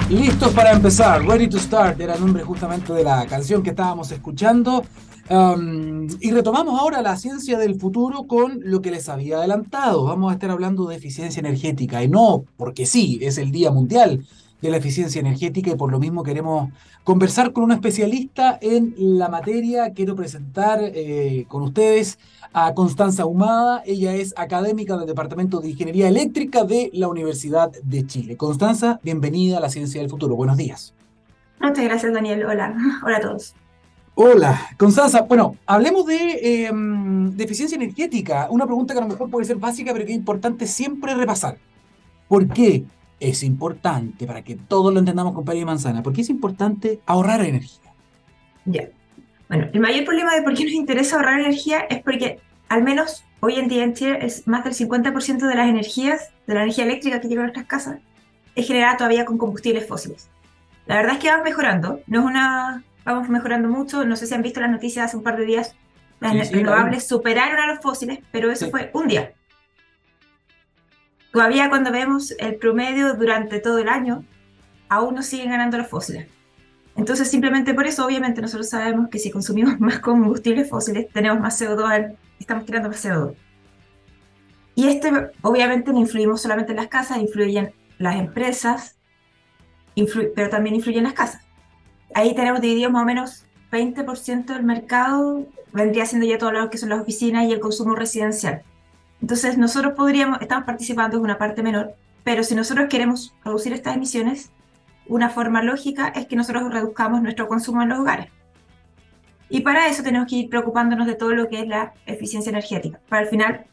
Listos 0.09 0.51
para 0.53 0.71
empezar, 0.71 1.23
Ready 1.23 1.47
to 1.47 1.59
Start 1.59 2.01
era 2.01 2.15
el 2.15 2.21
nombre 2.21 2.43
justamente 2.43 2.91
de 2.93 3.03
la 3.03 3.27
canción 3.27 3.61
que 3.61 3.69
estábamos 3.69 4.11
escuchando 4.11 4.83
y 6.19 6.31
retomamos 6.31 6.79
ahora 6.79 7.03
la 7.03 7.15
ciencia 7.15 7.59
del 7.59 7.79
futuro 7.79 8.23
con 8.23 8.59
lo 8.63 8.81
que 8.81 8.89
les 8.89 9.07
había 9.09 9.37
adelantado. 9.37 10.05
Vamos 10.05 10.31
a 10.31 10.33
estar 10.33 10.49
hablando 10.49 10.87
de 10.87 10.95
eficiencia 10.95 11.39
energética 11.39 12.03
y 12.03 12.07
no 12.07 12.45
porque 12.57 12.87
sí, 12.87 13.19
es 13.21 13.37
el 13.37 13.51
Día 13.51 13.69
Mundial 13.69 14.25
de 14.61 14.69
la 14.69 14.77
Eficiencia 14.77 15.19
Energética 15.19 15.71
y 15.71 15.75
por 15.75 15.91
lo 15.91 15.99
mismo 15.99 16.23
queremos 16.23 16.69
conversar 17.03 17.53
con 17.53 17.63
una 17.63 17.75
especialista 17.75 18.57
en 18.61 18.93
la 18.97 19.29
materia. 19.29 19.93
Quiero 19.93 20.15
presentar 20.15 20.79
eh, 20.81 21.45
con 21.47 21.63
ustedes 21.63 22.19
a 22.53 22.73
Constanza 22.73 23.25
Humada. 23.25 23.81
Ella 23.85 24.15
es 24.15 24.33
académica 24.37 24.97
del 24.97 25.07
Departamento 25.07 25.59
de 25.59 25.69
Ingeniería 25.69 26.07
Eléctrica 26.07 26.63
de 26.63 26.89
la 26.93 27.07
Universidad 27.07 27.71
de 27.83 28.05
Chile. 28.05 28.37
Constanza, 28.37 28.99
bienvenida 29.03 29.57
a 29.57 29.61
la 29.61 29.69
Ciencia 29.69 30.01
del 30.01 30.09
Futuro. 30.09 30.35
Buenos 30.35 30.57
días. 30.57 30.93
Muchas 31.61 31.83
gracias, 31.83 32.13
Daniel. 32.13 32.45
Hola. 32.45 32.75
Hola 33.05 33.17
a 33.17 33.21
todos. 33.21 33.53
Hola, 34.15 34.59
Constanza. 34.77 35.21
Bueno, 35.21 35.55
hablemos 35.65 36.05
em, 36.09 37.31
de, 37.31 37.43
eficiencia 37.43 37.77
energética. 37.77 38.47
Una 38.49 38.65
pregunta 38.65 38.93
que 38.93 38.99
a 38.99 39.03
lo 39.03 39.07
mejor 39.07 39.29
puede 39.29 39.45
ser 39.45 39.55
básica, 39.55 39.93
pero 39.93 40.05
que 40.05 40.11
es 40.11 40.17
importante 40.17 40.67
siempre 40.67 41.15
repasar. 41.15 41.57
¿Por 42.27 42.47
qué 42.49 42.83
es 43.19 43.43
importante, 43.43 44.25
para 44.25 44.43
que 44.43 44.55
todos 44.55 44.93
lo 44.93 44.99
entendamos 44.99 45.33
con 45.33 45.45
pera 45.45 45.59
y 45.59 45.65
manzana, 45.65 46.03
por 46.03 46.13
qué 46.13 46.21
es 46.21 46.29
importante 46.29 46.99
ahorrar 47.05 47.41
energía? 47.41 47.91
Ya. 48.65 48.89
Bueno, 49.47 49.67
el 49.73 49.79
mayor 49.79 50.05
problema 50.05 50.35
de 50.35 50.43
por 50.43 50.53
qué 50.53 50.63
nos 50.63 50.73
interesa 50.73 51.15
ahorrar 51.15 51.39
energía 51.39 51.79
es 51.89 52.01
porque 52.03 52.39
al 52.69 52.83
menos 52.83 53.23
hoy 53.39 53.55
en 53.55 53.67
día 53.67 53.83
en 53.83 53.93
Chile 53.93 54.19
es 54.21 54.47
más 54.47 54.63
del 54.63 54.73
50% 54.73 55.47
de 55.47 55.55
las 55.55 55.67
energías, 55.67 56.29
de 56.45 56.53
la 56.53 56.61
energía 56.63 56.85
eléctrica 56.85 57.19
que 57.19 57.27
llega 57.27 57.41
a 57.41 57.45
nuestras 57.45 57.65
casas, 57.65 57.99
es 58.55 58.67
generada 58.67 58.97
todavía 58.97 59.25
con 59.25 59.37
combustibles 59.37 59.87
fósiles. 59.87 60.29
La 60.85 60.97
verdad 60.97 61.13
es 61.13 61.19
que 61.19 61.29
vamos 61.29 61.45
mejorando, 61.45 62.01
no 62.07 62.19
es 62.19 62.25
una, 62.25 62.83
vamos 63.05 63.29
mejorando 63.29 63.69
mucho, 63.69 64.05
no 64.05 64.15
sé 64.15 64.27
si 64.27 64.33
han 64.33 64.41
visto 64.41 64.59
las 64.59 64.71
noticias 64.71 65.05
hace 65.05 65.17
un 65.17 65.23
par 65.23 65.37
de 65.37 65.45
días, 65.45 65.75
las 66.19 66.51
renovables 66.51 67.07
superaron 67.07 67.59
a 67.59 67.67
los 67.67 67.79
fósiles, 67.79 68.19
pero 68.31 68.51
eso 68.51 68.69
fue 68.69 68.91
un 68.93 69.07
día. 69.07 69.33
Todavía 71.31 71.69
cuando 71.69 71.91
vemos 71.91 72.33
el 72.39 72.55
promedio 72.55 73.13
durante 73.13 73.59
todo 73.59 73.77
el 73.77 73.87
año, 73.87 74.23
aún 74.87 75.15
nos 75.15 75.27
siguen 75.27 75.51
ganando 75.51 75.77
los 75.77 75.87
fósiles. 75.87 76.27
Entonces, 76.95 77.29
simplemente 77.29 77.73
por 77.73 77.85
eso, 77.85 78.05
obviamente, 78.05 78.41
nosotros 78.41 78.69
sabemos 78.69 79.09
que 79.09 79.19
si 79.19 79.31
consumimos 79.31 79.79
más 79.79 79.99
combustibles 79.99 80.69
fósiles, 80.69 81.07
tenemos 81.13 81.39
más 81.39 81.61
CO2, 81.61 82.15
estamos 82.39 82.65
tirando 82.65 82.89
más 82.89 83.05
CO2. 83.05 83.35
Y 84.75 84.87
este, 84.87 85.11
obviamente, 85.41 85.93
no 85.93 85.99
influimos 85.99 86.41
solamente 86.41 86.71
en 86.71 86.77
las 86.77 86.87
casas, 86.87 87.19
influyen 87.19 87.73
las 87.99 88.15
empresas, 88.15 88.97
pero 90.35 90.49
también 90.49 90.75
influyen 90.75 91.03
las 91.03 91.13
casas. 91.13 91.41
Ahí 92.13 92.33
tenemos 92.33 92.61
dividido 92.61 92.89
más 92.89 93.03
o 93.03 93.05
menos 93.05 93.45
20% 93.71 94.45
del 94.45 94.63
mercado, 94.63 95.45
vendría 95.71 96.05
siendo 96.05 96.25
ya 96.25 96.37
todo 96.37 96.51
lo 96.51 96.69
que 96.69 96.77
son 96.77 96.89
las 96.89 97.01
oficinas 97.01 97.45
y 97.45 97.51
el 97.51 97.59
consumo 97.59 97.95
residencial. 97.95 98.63
Entonces, 99.21 99.57
nosotros 99.57 99.93
podríamos, 99.93 100.41
estamos 100.41 100.65
participando 100.65 101.17
en 101.17 101.23
una 101.23 101.37
parte 101.37 101.61
menor, 101.61 101.93
pero 102.23 102.43
si 102.43 102.55
nosotros 102.55 102.87
queremos 102.89 103.33
reducir 103.43 103.73
estas 103.73 103.95
emisiones, 103.95 104.51
una 105.07 105.29
forma 105.29 105.63
lógica 105.63 106.09
es 106.09 106.27
que 106.27 106.35
nosotros 106.35 106.71
reduzcamos 106.71 107.21
nuestro 107.21 107.47
consumo 107.47 107.81
en 107.81 107.89
los 107.89 107.99
hogares. 107.99 108.27
Y 109.49 109.61
para 109.61 109.87
eso 109.87 110.03
tenemos 110.03 110.27
que 110.29 110.35
ir 110.35 110.49
preocupándonos 110.49 111.07
de 111.07 111.15
todo 111.15 111.31
lo 111.31 111.49
que 111.49 111.61
es 111.61 111.67
la 111.67 111.93
eficiencia 112.05 112.51
energética. 112.51 112.99
Para 113.09 113.23
el 113.23 113.29
final, 113.29 113.65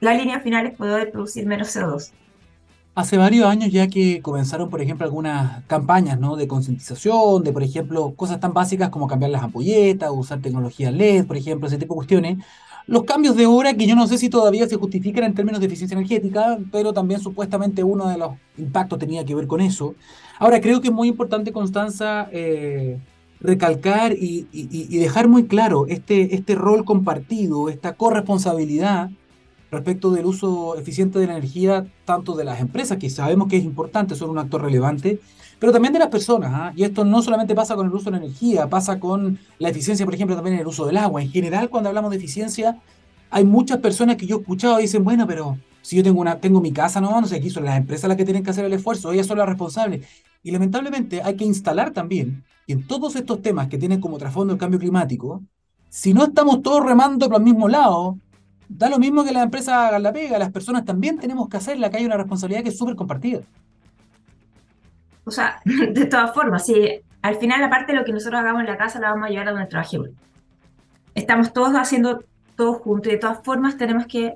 la 0.00 0.14
línea 0.14 0.40
final 0.40 0.66
es 0.66 0.74
poder 0.74 1.12
producir 1.12 1.46
menos 1.46 1.74
CO2. 1.74 2.10
Hace 2.96 3.16
varios 3.16 3.46
años 3.46 3.72
ya 3.72 3.88
que 3.88 4.22
comenzaron, 4.22 4.70
por 4.70 4.80
ejemplo, 4.80 5.04
algunas 5.04 5.64
campañas 5.64 6.18
¿no? 6.20 6.36
de 6.36 6.46
concientización, 6.46 7.42
de, 7.42 7.52
por 7.52 7.64
ejemplo, 7.64 8.14
cosas 8.14 8.38
tan 8.38 8.52
básicas 8.52 8.88
como 8.90 9.08
cambiar 9.08 9.32
las 9.32 9.42
ampolletas, 9.42 10.10
usar 10.12 10.40
tecnología 10.40 10.92
LED, 10.92 11.26
por 11.26 11.36
ejemplo, 11.36 11.66
ese 11.66 11.78
tipo 11.78 11.94
de 11.94 11.98
cuestiones. 11.98 12.38
Los 12.86 13.04
cambios 13.04 13.34
de 13.34 13.46
hora 13.46 13.74
que 13.74 13.86
yo 13.86 13.96
no 13.96 14.06
sé 14.06 14.18
si 14.18 14.28
todavía 14.28 14.68
se 14.68 14.76
justifican 14.76 15.24
en 15.24 15.34
términos 15.34 15.60
de 15.60 15.66
eficiencia 15.66 15.96
energética, 15.96 16.58
pero 16.70 16.92
también 16.92 17.20
supuestamente 17.20 17.82
uno 17.82 18.08
de 18.08 18.18
los 18.18 18.32
impactos 18.58 18.98
tenía 18.98 19.24
que 19.24 19.34
ver 19.34 19.46
con 19.46 19.62
eso. 19.62 19.94
Ahora, 20.38 20.60
creo 20.60 20.80
que 20.82 20.88
es 20.88 20.94
muy 20.94 21.08
importante, 21.08 21.52
Constanza, 21.52 22.28
eh, 22.30 22.98
recalcar 23.40 24.12
y, 24.12 24.46
dejar 24.98 25.28
muy 25.28 25.44
claro 25.46 25.86
este, 25.86 26.34
este 26.34 26.54
rol 26.54 26.84
compartido, 26.84 27.68
esta 27.68 27.94
corresponsabilidad 27.94 29.10
respecto 29.70 30.10
del 30.10 30.26
uso 30.26 30.78
eficiente 30.78 31.18
de 31.18 31.26
la 31.26 31.32
energía, 31.36 31.86
tanto 32.04 32.34
de 32.36 32.44
las 32.44 32.60
empresas, 32.60 32.98
que 32.98 33.10
sabemos 33.10 33.48
que 33.48 33.56
es 33.56 33.64
importante, 33.64 34.14
son 34.14 34.30
un 34.30 34.38
actor 34.38 34.62
relevante, 34.62 35.20
pero 35.64 35.72
también 35.72 35.94
de 35.94 35.98
las 35.98 36.08
personas. 36.08 36.50
¿ah? 36.52 36.72
Y 36.76 36.84
esto 36.84 37.06
no 37.06 37.22
solamente 37.22 37.54
pasa 37.54 37.74
con 37.74 37.86
el 37.86 37.94
uso 37.94 38.10
de 38.10 38.18
la 38.18 38.18
energía, 38.18 38.68
pasa 38.68 39.00
con 39.00 39.38
la 39.58 39.70
eficiencia, 39.70 40.04
por 40.04 40.14
ejemplo, 40.14 40.36
también 40.36 40.56
en 40.56 40.60
el 40.60 40.66
uso 40.66 40.84
del 40.84 40.98
agua. 40.98 41.22
En 41.22 41.30
general, 41.30 41.70
cuando 41.70 41.88
hablamos 41.88 42.10
de 42.10 42.18
eficiencia, 42.18 42.82
hay 43.30 43.46
muchas 43.46 43.78
personas 43.78 44.16
que 44.16 44.26
yo 44.26 44.36
he 44.36 44.40
escuchado 44.40 44.78
y 44.78 44.82
dicen, 44.82 45.04
bueno, 45.04 45.26
pero 45.26 45.56
si 45.80 45.96
yo 45.96 46.02
tengo, 46.02 46.20
una, 46.20 46.38
tengo 46.38 46.60
mi 46.60 46.70
casa, 46.70 47.00
no, 47.00 47.26
sé, 47.26 47.36
aquí 47.36 47.48
son 47.48 47.64
las 47.64 47.78
empresas 47.78 48.08
las 48.08 48.18
que 48.18 48.26
tienen 48.26 48.42
que 48.42 48.50
hacer 48.50 48.66
el 48.66 48.74
esfuerzo, 48.74 49.10
ellas 49.10 49.26
son 49.26 49.38
las 49.38 49.48
responsables. 49.48 50.06
Y 50.42 50.50
lamentablemente 50.50 51.22
hay 51.22 51.34
que 51.34 51.46
instalar 51.46 51.92
también, 51.92 52.44
en 52.66 52.86
todos 52.86 53.16
estos 53.16 53.40
temas 53.40 53.68
que 53.68 53.78
tienen 53.78 54.02
como 54.02 54.18
trasfondo 54.18 54.52
el 54.52 54.58
cambio 54.58 54.78
climático, 54.78 55.42
si 55.88 56.12
no 56.12 56.24
estamos 56.24 56.60
todos 56.60 56.84
remando 56.84 57.26
por 57.30 57.38
el 57.38 57.42
mismo 57.42 57.70
lado, 57.70 58.18
da 58.68 58.90
lo 58.90 58.98
mismo 58.98 59.24
que 59.24 59.32
las 59.32 59.44
empresas 59.44 59.76
hagan 59.76 60.02
la 60.02 60.12
pega, 60.12 60.38
las 60.38 60.52
personas 60.52 60.84
también 60.84 61.18
tenemos 61.18 61.48
que 61.48 61.56
hacerla, 61.56 61.88
que 61.88 61.96
hay 61.96 62.04
una 62.04 62.18
responsabilidad 62.18 62.62
que 62.62 62.68
es 62.68 62.76
súper 62.76 62.96
compartida. 62.96 63.40
O 65.24 65.30
sea, 65.30 65.60
de 65.64 66.06
todas 66.06 66.34
formas, 66.34 66.66
si 66.66 67.02
al 67.22 67.36
final, 67.36 67.62
aparte 67.64 67.92
de 67.92 67.98
lo 67.98 68.04
que 68.04 68.12
nosotros 68.12 68.40
hagamos 68.40 68.60
en 68.60 68.66
la 68.66 68.76
casa, 68.76 69.00
la 69.00 69.10
vamos 69.10 69.28
a 69.28 69.30
llevar 69.30 69.48
a 69.48 69.52
donde 69.52 69.66
trabajemos. 69.66 70.10
Estamos 71.14 71.52
todos 71.52 71.74
haciendo 71.74 72.24
todo 72.56 72.74
juntos 72.74 73.08
y 73.08 73.16
de 73.16 73.20
todas 73.20 73.42
formas 73.42 73.76
tenemos 73.76 74.06
que 74.06 74.34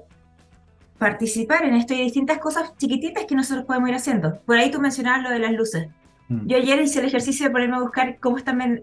participar 0.98 1.64
en 1.64 1.74
esto 1.74 1.94
y 1.94 2.02
distintas 2.02 2.38
cosas 2.38 2.76
chiquititas 2.76 3.24
que 3.24 3.34
nosotros 3.34 3.64
podemos 3.66 3.88
ir 3.88 3.94
haciendo. 3.94 4.40
Por 4.40 4.56
ahí 4.56 4.70
tú 4.70 4.80
mencionabas 4.80 5.22
lo 5.22 5.30
de 5.30 5.38
las 5.38 5.52
luces. 5.52 5.88
Mm. 6.28 6.46
Yo 6.46 6.56
ayer 6.56 6.80
hice 6.80 7.00
el 7.00 7.06
ejercicio 7.06 7.46
de 7.46 7.52
ponerme 7.52 7.76
a 7.76 7.80
buscar 7.80 8.18
cómo 8.18 8.36
están, 8.36 8.82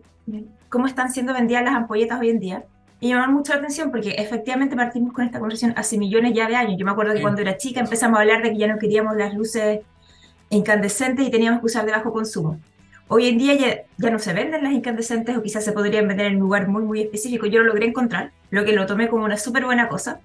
cómo 0.69 0.87
están 0.87 1.11
siendo 1.11 1.33
vendidas 1.33 1.63
las 1.63 1.75
ampolletas 1.75 2.19
hoy 2.19 2.29
en 2.29 2.39
día 2.39 2.63
y 2.99 3.09
llamar 3.09 3.31
mucho 3.31 3.53
la 3.53 3.59
atención 3.59 3.91
porque 3.91 4.11
efectivamente 4.11 4.75
partimos 4.75 5.13
con 5.13 5.25
esta 5.25 5.39
conversación 5.39 5.73
hace 5.75 5.97
millones 5.97 6.33
ya 6.33 6.47
de 6.47 6.55
años. 6.55 6.75
Yo 6.77 6.85
me 6.85 6.91
acuerdo 6.91 7.13
que 7.13 7.21
cuando 7.21 7.41
era 7.41 7.57
chica 7.57 7.81
empezamos 7.81 8.17
a 8.17 8.21
hablar 8.21 8.41
de 8.41 8.51
que 8.51 8.57
ya 8.57 8.67
no 8.67 8.77
queríamos 8.77 9.17
las 9.17 9.33
luces 9.33 9.81
incandescentes 10.49 11.27
y 11.27 11.31
teníamos 11.31 11.59
que 11.59 11.67
usar 11.67 11.85
de 11.85 11.91
bajo 11.91 12.11
consumo. 12.11 12.59
Hoy 13.07 13.27
en 13.27 13.37
día 13.37 13.53
ya, 13.53 13.81
ya, 13.97 14.09
no 14.09 14.17
se 14.17 14.33
venden 14.33 14.63
las 14.63 14.73
incandescentes 14.73 15.37
o 15.37 15.43
quizás 15.43 15.63
se 15.63 15.71
podrían 15.71 16.07
vender 16.07 16.27
en 16.27 16.35
un 16.35 16.41
lugar 16.41 16.67
muy, 16.67 16.83
muy 16.83 17.01
específico. 17.01 17.45
Yo 17.45 17.61
lo 17.61 17.67
logré 17.67 17.85
encontrar, 17.85 18.31
lo 18.49 18.65
que 18.65 18.73
lo 18.73 18.85
tomé 18.87 19.09
como 19.09 19.25
una 19.25 19.37
súper 19.37 19.65
buena 19.65 19.87
cosa. 19.87 20.19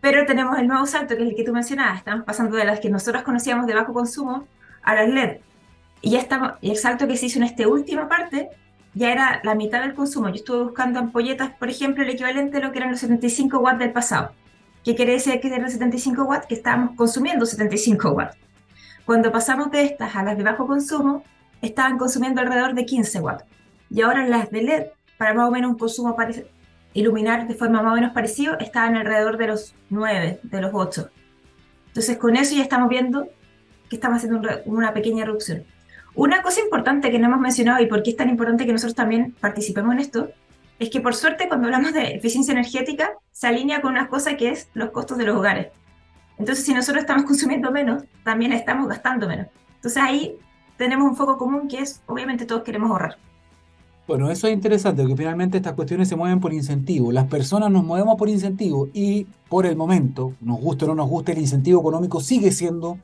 Pero 0.00 0.26
tenemos 0.26 0.58
el 0.58 0.66
nuevo 0.66 0.86
salto, 0.86 1.16
que 1.16 1.22
es 1.22 1.30
el 1.30 1.36
que 1.36 1.44
tú 1.44 1.52
mencionabas. 1.52 1.98
Estamos 1.98 2.24
pasando 2.24 2.56
de 2.56 2.64
las 2.64 2.80
que 2.80 2.90
nosotros 2.90 3.22
conocíamos 3.22 3.66
de 3.66 3.74
bajo 3.74 3.92
consumo 3.92 4.46
a 4.82 4.94
las 4.94 5.08
LED. 5.08 5.38
Y 6.02 6.10
ya 6.10 6.18
estamos, 6.18 6.52
y 6.60 6.70
el 6.70 6.76
salto 6.76 7.06
que 7.06 7.16
se 7.16 7.26
hizo 7.26 7.38
en 7.38 7.44
esta 7.44 7.66
última 7.68 8.08
parte 8.08 8.48
ya 8.94 9.12
era 9.12 9.40
la 9.44 9.54
mitad 9.54 9.82
del 9.82 9.94
consumo. 9.94 10.28
Yo 10.28 10.36
estuve 10.36 10.64
buscando 10.64 10.98
ampolletas, 10.98 11.50
por 11.58 11.68
ejemplo, 11.70 12.02
el 12.02 12.10
equivalente 12.10 12.58
a 12.58 12.60
lo 12.60 12.72
que 12.72 12.78
eran 12.78 12.90
los 12.90 13.00
75 13.00 13.58
watts 13.58 13.78
del 13.78 13.92
pasado. 13.92 14.32
¿Qué 14.84 14.94
quiere 14.94 15.12
decir 15.12 15.38
que 15.40 15.48
eran 15.48 15.62
los 15.62 15.72
75 15.72 16.24
watts? 16.24 16.46
Que 16.46 16.54
estábamos 16.54 16.96
consumiendo 16.96 17.44
75 17.44 18.10
watts. 18.10 18.36
Cuando 19.10 19.32
pasamos 19.32 19.72
de 19.72 19.82
estas 19.82 20.14
a 20.14 20.22
las 20.22 20.38
de 20.38 20.44
bajo 20.44 20.68
consumo, 20.68 21.24
estaban 21.60 21.98
consumiendo 21.98 22.42
alrededor 22.42 22.74
de 22.74 22.86
15 22.86 23.18
watts. 23.18 23.44
Y 23.90 24.02
ahora 24.02 24.24
las 24.24 24.52
de 24.52 24.62
LED, 24.62 24.86
para 25.18 25.34
más 25.34 25.48
o 25.48 25.50
menos 25.50 25.72
un 25.72 25.78
consumo 25.78 26.16
iluminar 26.94 27.48
de 27.48 27.54
forma 27.54 27.82
más 27.82 27.90
o 27.90 27.96
menos 27.96 28.12
parecida, 28.12 28.56
estaban 28.60 28.94
alrededor 28.94 29.36
de 29.36 29.48
los 29.48 29.74
9, 29.88 30.38
de 30.44 30.60
los 30.60 30.70
8. 30.72 31.10
Entonces 31.88 32.18
con 32.18 32.36
eso 32.36 32.54
ya 32.54 32.62
estamos 32.62 32.88
viendo 32.88 33.26
que 33.88 33.96
estamos 33.96 34.18
haciendo 34.18 34.48
una 34.66 34.94
pequeña 34.94 35.24
reducción. 35.24 35.64
Una 36.14 36.40
cosa 36.42 36.60
importante 36.60 37.10
que 37.10 37.18
no 37.18 37.26
hemos 37.26 37.40
mencionado 37.40 37.82
y 37.82 37.86
por 37.86 38.04
qué 38.04 38.10
es 38.10 38.16
tan 38.16 38.28
importante 38.28 38.64
que 38.64 38.72
nosotros 38.72 38.94
también 38.94 39.34
participemos 39.40 39.92
en 39.92 39.98
esto, 39.98 40.30
es 40.78 40.88
que 40.88 41.00
por 41.00 41.16
suerte 41.16 41.48
cuando 41.48 41.66
hablamos 41.66 41.92
de 41.94 42.14
eficiencia 42.14 42.52
energética 42.52 43.10
se 43.32 43.48
alinea 43.48 43.80
con 43.80 43.90
una 43.90 44.06
cosa 44.06 44.36
que 44.36 44.50
es 44.50 44.68
los 44.72 44.90
costos 44.90 45.18
de 45.18 45.24
los 45.24 45.36
hogares. 45.36 45.72
Entonces 46.40 46.64
si 46.64 46.74
nosotros 46.74 47.02
estamos 47.02 47.24
consumiendo 47.26 47.70
menos, 47.70 48.02
también 48.24 48.52
estamos 48.52 48.88
gastando 48.88 49.28
menos. 49.28 49.46
Entonces 49.76 50.02
ahí 50.02 50.36
tenemos 50.76 51.08
un 51.08 51.14
foco 51.14 51.36
común 51.38 51.68
que 51.68 51.78
es, 51.78 52.02
obviamente 52.06 52.46
todos 52.46 52.62
queremos 52.62 52.90
ahorrar. 52.90 53.16
Bueno, 54.08 54.28
eso 54.28 54.48
es 54.48 54.54
interesante, 54.54 55.02
porque 55.02 55.16
finalmente 55.16 55.58
estas 55.58 55.74
cuestiones 55.74 56.08
se 56.08 56.16
mueven 56.16 56.40
por 56.40 56.52
incentivo. 56.52 57.12
Las 57.12 57.26
personas 57.26 57.70
nos 57.70 57.84
movemos 57.84 58.16
por 58.16 58.28
incentivo 58.28 58.88
y 58.92 59.26
por 59.48 59.66
el 59.66 59.76
momento, 59.76 60.32
nos 60.40 60.58
guste 60.58 60.86
o 60.86 60.88
no 60.88 60.96
nos 60.96 61.08
guste, 61.08 61.30
el 61.30 61.38
incentivo 61.38 61.80
económico 61.80 62.20
sigue 62.20 62.50
siendo 62.50 62.98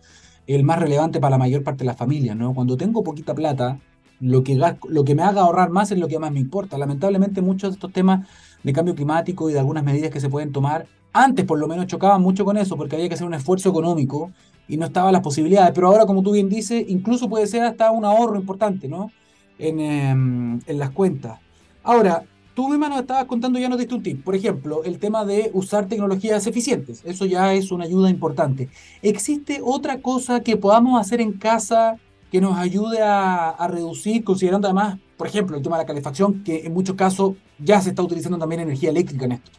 el 0.48 0.64
más 0.64 0.80
relevante 0.80 1.20
para 1.20 1.32
la 1.32 1.38
mayor 1.38 1.62
parte 1.62 1.80
de 1.80 1.86
las 1.86 1.96
familias, 1.96 2.36
¿no? 2.36 2.54
Cuando 2.54 2.76
tengo 2.76 3.04
poquita 3.04 3.34
plata, 3.34 3.78
lo 4.18 4.42
que, 4.42 4.58
lo 4.88 5.04
que 5.04 5.14
me 5.14 5.22
haga 5.22 5.42
ahorrar 5.42 5.70
más 5.70 5.92
es 5.92 5.98
lo 5.98 6.08
que 6.08 6.18
más 6.18 6.32
me 6.32 6.40
importa. 6.40 6.76
Lamentablemente 6.76 7.40
muchos 7.40 7.70
de 7.70 7.74
estos 7.74 7.92
temas 7.92 8.26
de 8.64 8.72
cambio 8.72 8.94
climático 8.94 9.48
y 9.48 9.52
de 9.52 9.60
algunas 9.60 9.84
medidas 9.84 10.10
que 10.10 10.20
se 10.20 10.28
pueden 10.28 10.50
tomar, 10.50 10.86
antes 11.22 11.44
por 11.44 11.58
lo 11.58 11.68
menos 11.68 11.86
chocaban 11.86 12.22
mucho 12.22 12.44
con 12.44 12.56
eso, 12.56 12.76
porque 12.76 12.96
había 12.96 13.08
que 13.08 13.14
hacer 13.14 13.26
un 13.26 13.34
esfuerzo 13.34 13.70
económico 13.70 14.30
y 14.68 14.76
no 14.76 14.86
estaban 14.86 15.12
las 15.12 15.22
posibilidades. 15.22 15.72
Pero 15.74 15.88
ahora, 15.88 16.06
como 16.06 16.22
tú 16.22 16.32
bien 16.32 16.48
dices, 16.48 16.84
incluso 16.88 17.28
puede 17.28 17.46
ser 17.46 17.62
hasta 17.62 17.90
un 17.90 18.04
ahorro 18.04 18.36
importante, 18.36 18.88
¿no? 18.88 19.10
En, 19.58 19.80
em, 19.80 20.60
las 20.68 20.90
cuentas. 20.90 21.38
Ahora, 21.82 22.24
Tú 22.56 22.70
misma 22.70 22.88
nos 22.88 23.00
estabas 23.00 23.26
contando, 23.26 23.58
ya 23.58 23.68
nos 23.68 23.76
diste 23.76 23.94
un 23.94 24.02
tip. 24.02 24.24
Por 24.24 24.34
ejemplo, 24.34 24.82
el 24.82 24.98
tema 24.98 25.26
de 25.26 25.50
usar 25.52 25.88
tecnologías 25.88 26.46
eficientes. 26.46 27.02
Eso 27.04 27.26
ya 27.26 27.52
es 27.52 27.70
una 27.70 27.84
ayuda 27.84 28.08
importante. 28.08 28.70
¿Existe 29.02 29.60
otra 29.62 30.00
cosa 30.00 30.40
que 30.40 30.56
podamos 30.56 30.98
hacer 30.98 31.20
en 31.20 31.34
casa 31.34 31.98
que 32.32 32.40
nos 32.40 32.56
ayude 32.56 33.02
a, 33.02 33.54
reducir, 33.68 34.24
considerando 34.24 34.68
además, 34.68 34.98
por 35.18 35.26
ejemplo, 35.26 35.54
el 35.54 35.62
tema 35.62 35.76
de 35.76 35.82
la 35.82 35.86
calefacción, 35.86 36.42
que 36.44 36.64
en 36.64 36.72
muchos 36.72 36.96
casos 36.96 37.34
ya 37.58 37.78
se 37.82 37.90
está 37.90 38.02
utilizando 38.02 38.38
también 38.38 38.62
energía 38.62 38.88
eléctrica 38.88 39.26
en 39.26 39.32
esto? 39.32 39.50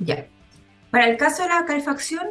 Ya. 0.00 0.26
Para 0.90 1.08
el 1.08 1.16
caso 1.16 1.42
de 1.42 1.48
la 1.48 1.64
calefacción, 1.64 2.26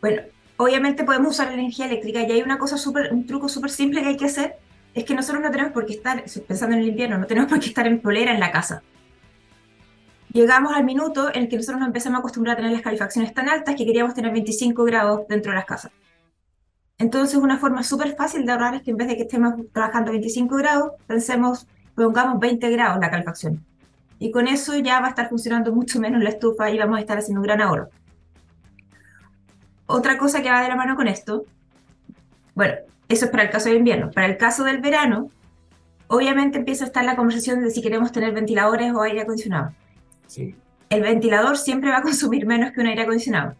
bueno, 0.00 0.22
obviamente 0.56 1.04
podemos 1.04 1.34
usar 1.34 1.52
energía 1.52 1.86
eléctrica 1.86 2.20
y 2.22 2.32
hay 2.32 2.42
una 2.42 2.58
cosa 2.58 2.76
súper, 2.76 3.12
un 3.12 3.26
truco 3.26 3.48
súper 3.48 3.70
simple 3.70 4.02
que 4.02 4.08
hay 4.08 4.16
que 4.16 4.26
hacer, 4.26 4.56
es 4.94 5.04
que 5.04 5.14
nosotros 5.14 5.42
no 5.42 5.50
tenemos 5.50 5.72
por 5.72 5.86
qué 5.86 5.94
estar, 5.94 6.24
pensando 6.46 6.76
en 6.76 6.82
el 6.82 6.88
invierno, 6.88 7.18
no 7.18 7.26
tenemos 7.26 7.48
por 7.50 7.60
qué 7.60 7.66
estar 7.66 7.86
en 7.86 8.00
polera 8.00 8.32
en 8.32 8.40
la 8.40 8.52
casa. 8.52 8.82
Llegamos 10.32 10.72
al 10.74 10.84
minuto 10.84 11.28
en 11.34 11.42
el 11.42 11.48
que 11.48 11.56
nosotros 11.56 11.80
nos 11.80 11.88
empezamos 11.88 12.18
a 12.18 12.20
acostumbrar 12.20 12.54
a 12.54 12.56
tener 12.56 12.72
las 12.72 12.82
calefacciones 12.82 13.34
tan 13.34 13.48
altas 13.48 13.74
que 13.74 13.84
queríamos 13.84 14.14
tener 14.14 14.32
25 14.32 14.84
grados 14.84 15.26
dentro 15.28 15.50
de 15.50 15.56
las 15.56 15.64
casas. 15.64 15.90
Entonces, 16.98 17.36
una 17.36 17.58
forma 17.58 17.82
súper 17.82 18.14
fácil 18.14 18.44
de 18.44 18.52
ahorrar 18.52 18.74
es 18.74 18.82
que 18.82 18.90
en 18.90 18.96
vez 18.98 19.08
de 19.08 19.16
que 19.16 19.22
estemos 19.22 19.54
trabajando 19.72 20.10
a 20.10 20.12
25 20.12 20.54
grados, 20.56 20.92
pensemos 21.06 21.66
pongamos 21.94 22.38
20 22.38 22.70
grados 22.70 23.00
la 23.00 23.10
calefacción. 23.10 23.64
Y 24.20 24.30
con 24.30 24.46
eso 24.46 24.76
ya 24.76 25.00
va 25.00 25.06
a 25.06 25.10
estar 25.10 25.28
funcionando 25.30 25.72
mucho 25.72 25.98
menos 25.98 26.22
la 26.22 26.28
estufa 26.28 26.70
y 26.70 26.78
vamos 26.78 26.98
a 26.98 27.00
estar 27.00 27.18
haciendo 27.18 27.40
un 27.40 27.46
gran 27.46 27.62
ahorro. 27.62 27.88
Otra 29.86 30.18
cosa 30.18 30.42
que 30.42 30.50
va 30.50 30.62
de 30.62 30.68
la 30.68 30.76
mano 30.76 30.94
con 30.94 31.08
esto, 31.08 31.46
bueno, 32.54 32.74
eso 33.08 33.24
es 33.24 33.30
para 33.30 33.44
el 33.44 33.50
caso 33.50 33.70
del 33.70 33.78
invierno. 33.78 34.10
Para 34.10 34.26
el 34.26 34.36
caso 34.36 34.62
del 34.62 34.82
verano, 34.82 35.30
obviamente 36.06 36.58
empieza 36.58 36.84
a 36.84 36.88
estar 36.88 37.02
la 37.02 37.16
conversación 37.16 37.64
de 37.64 37.70
si 37.70 37.80
queremos 37.80 38.12
tener 38.12 38.32
ventiladores 38.34 38.92
o 38.92 39.00
aire 39.00 39.22
acondicionado. 39.22 39.72
Sí. 40.26 40.54
El 40.90 41.00
ventilador 41.00 41.56
siempre 41.56 41.90
va 41.90 41.98
a 41.98 42.02
consumir 42.02 42.46
menos 42.46 42.72
que 42.72 42.80
un 42.80 42.88
aire 42.88 43.02
acondicionado. 43.02 43.54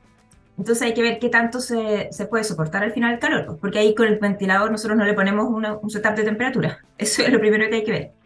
Entonces 0.59 0.83
hay 0.83 0.93
que 0.93 1.00
ver 1.00 1.19
qué 1.19 1.31
tanto 1.31 1.61
se, 1.61 2.12
se 2.12 2.26
puede 2.26 2.45
soportar 2.45 2.85
al 2.85 2.93
final 2.93 3.14
el 3.14 3.19
calor, 3.19 3.57
porque 3.59 3.79
ahí 3.79 3.95
con 3.95 4.07
el 4.07 4.19
ventilador 4.19 4.71
nosotros 4.71 4.99
no 4.99 5.07
le 5.07 5.14
ponemos 5.14 5.49
un 5.49 5.90
setup 5.90 6.14
de 6.17 6.25
temperatura. 6.25 6.81
Eso 6.99 7.23
es 7.23 7.33
lo 7.33 7.40
primero 7.40 7.67
que 7.71 7.76
hay 7.76 7.85
que 7.85 7.93
ver. 7.93 8.20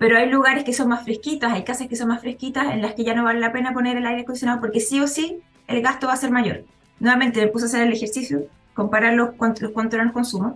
Pero 0.00 0.16
hay 0.16 0.30
lugares 0.30 0.64
que 0.64 0.72
son 0.72 0.88
más 0.88 1.04
fresquitas, 1.04 1.52
hay 1.52 1.62
casas 1.62 1.86
que 1.86 1.94
son 1.94 2.08
más 2.08 2.22
fresquitas 2.22 2.72
en 2.72 2.80
las 2.80 2.94
que 2.94 3.04
ya 3.04 3.14
no 3.14 3.22
vale 3.22 3.38
la 3.38 3.52
pena 3.52 3.74
poner 3.74 3.98
el 3.98 4.06
aire 4.06 4.22
acondicionado 4.22 4.58
porque 4.58 4.80
sí 4.80 4.98
o 4.98 5.06
sí 5.06 5.42
el 5.66 5.82
gasto 5.82 6.06
va 6.06 6.14
a 6.14 6.16
ser 6.16 6.30
mayor. 6.30 6.64
Nuevamente 7.00 7.38
me 7.38 7.48
puse 7.48 7.66
a 7.66 7.68
hacer 7.68 7.82
el 7.82 7.92
ejercicio, 7.92 8.46
comparar 8.72 9.12
los, 9.12 9.34
los 9.38 9.72
cuánto 9.72 9.96
eran 9.96 10.06
los 10.06 10.14
consumos. 10.14 10.54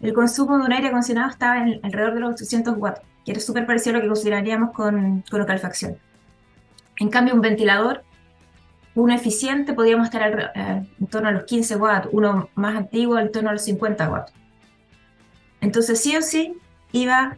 El 0.00 0.14
consumo 0.14 0.56
de 0.56 0.66
un 0.66 0.72
aire 0.72 0.86
acondicionado 0.86 1.30
estaba 1.30 1.58
en 1.58 1.80
alrededor 1.82 2.14
de 2.14 2.20
los 2.20 2.30
800 2.34 2.76
watts, 2.78 3.00
que 3.24 3.32
era 3.32 3.40
súper 3.40 3.66
parecido 3.66 3.96
a 3.96 3.98
lo 3.98 4.02
que 4.02 4.08
consideraríamos 4.08 4.70
con, 4.70 5.24
con 5.28 5.44
calefacción. 5.44 5.98
En 7.00 7.10
cambio, 7.10 7.34
un 7.34 7.40
ventilador 7.40 8.04
uno 8.94 9.12
eficiente 9.12 9.72
podríamos 9.72 10.06
estar 10.06 10.52
eh, 10.54 10.86
en 11.00 11.06
torno 11.08 11.28
a 11.28 11.32
los 11.32 11.42
15 11.42 11.74
watts, 11.74 12.08
uno 12.12 12.50
más 12.54 12.76
antiguo 12.76 13.18
en 13.18 13.32
torno 13.32 13.50
a 13.50 13.52
los 13.52 13.62
50 13.62 14.08
watts. 14.08 14.32
Entonces 15.60 16.00
sí 16.00 16.16
o 16.16 16.22
sí 16.22 16.54
iba 16.92 17.36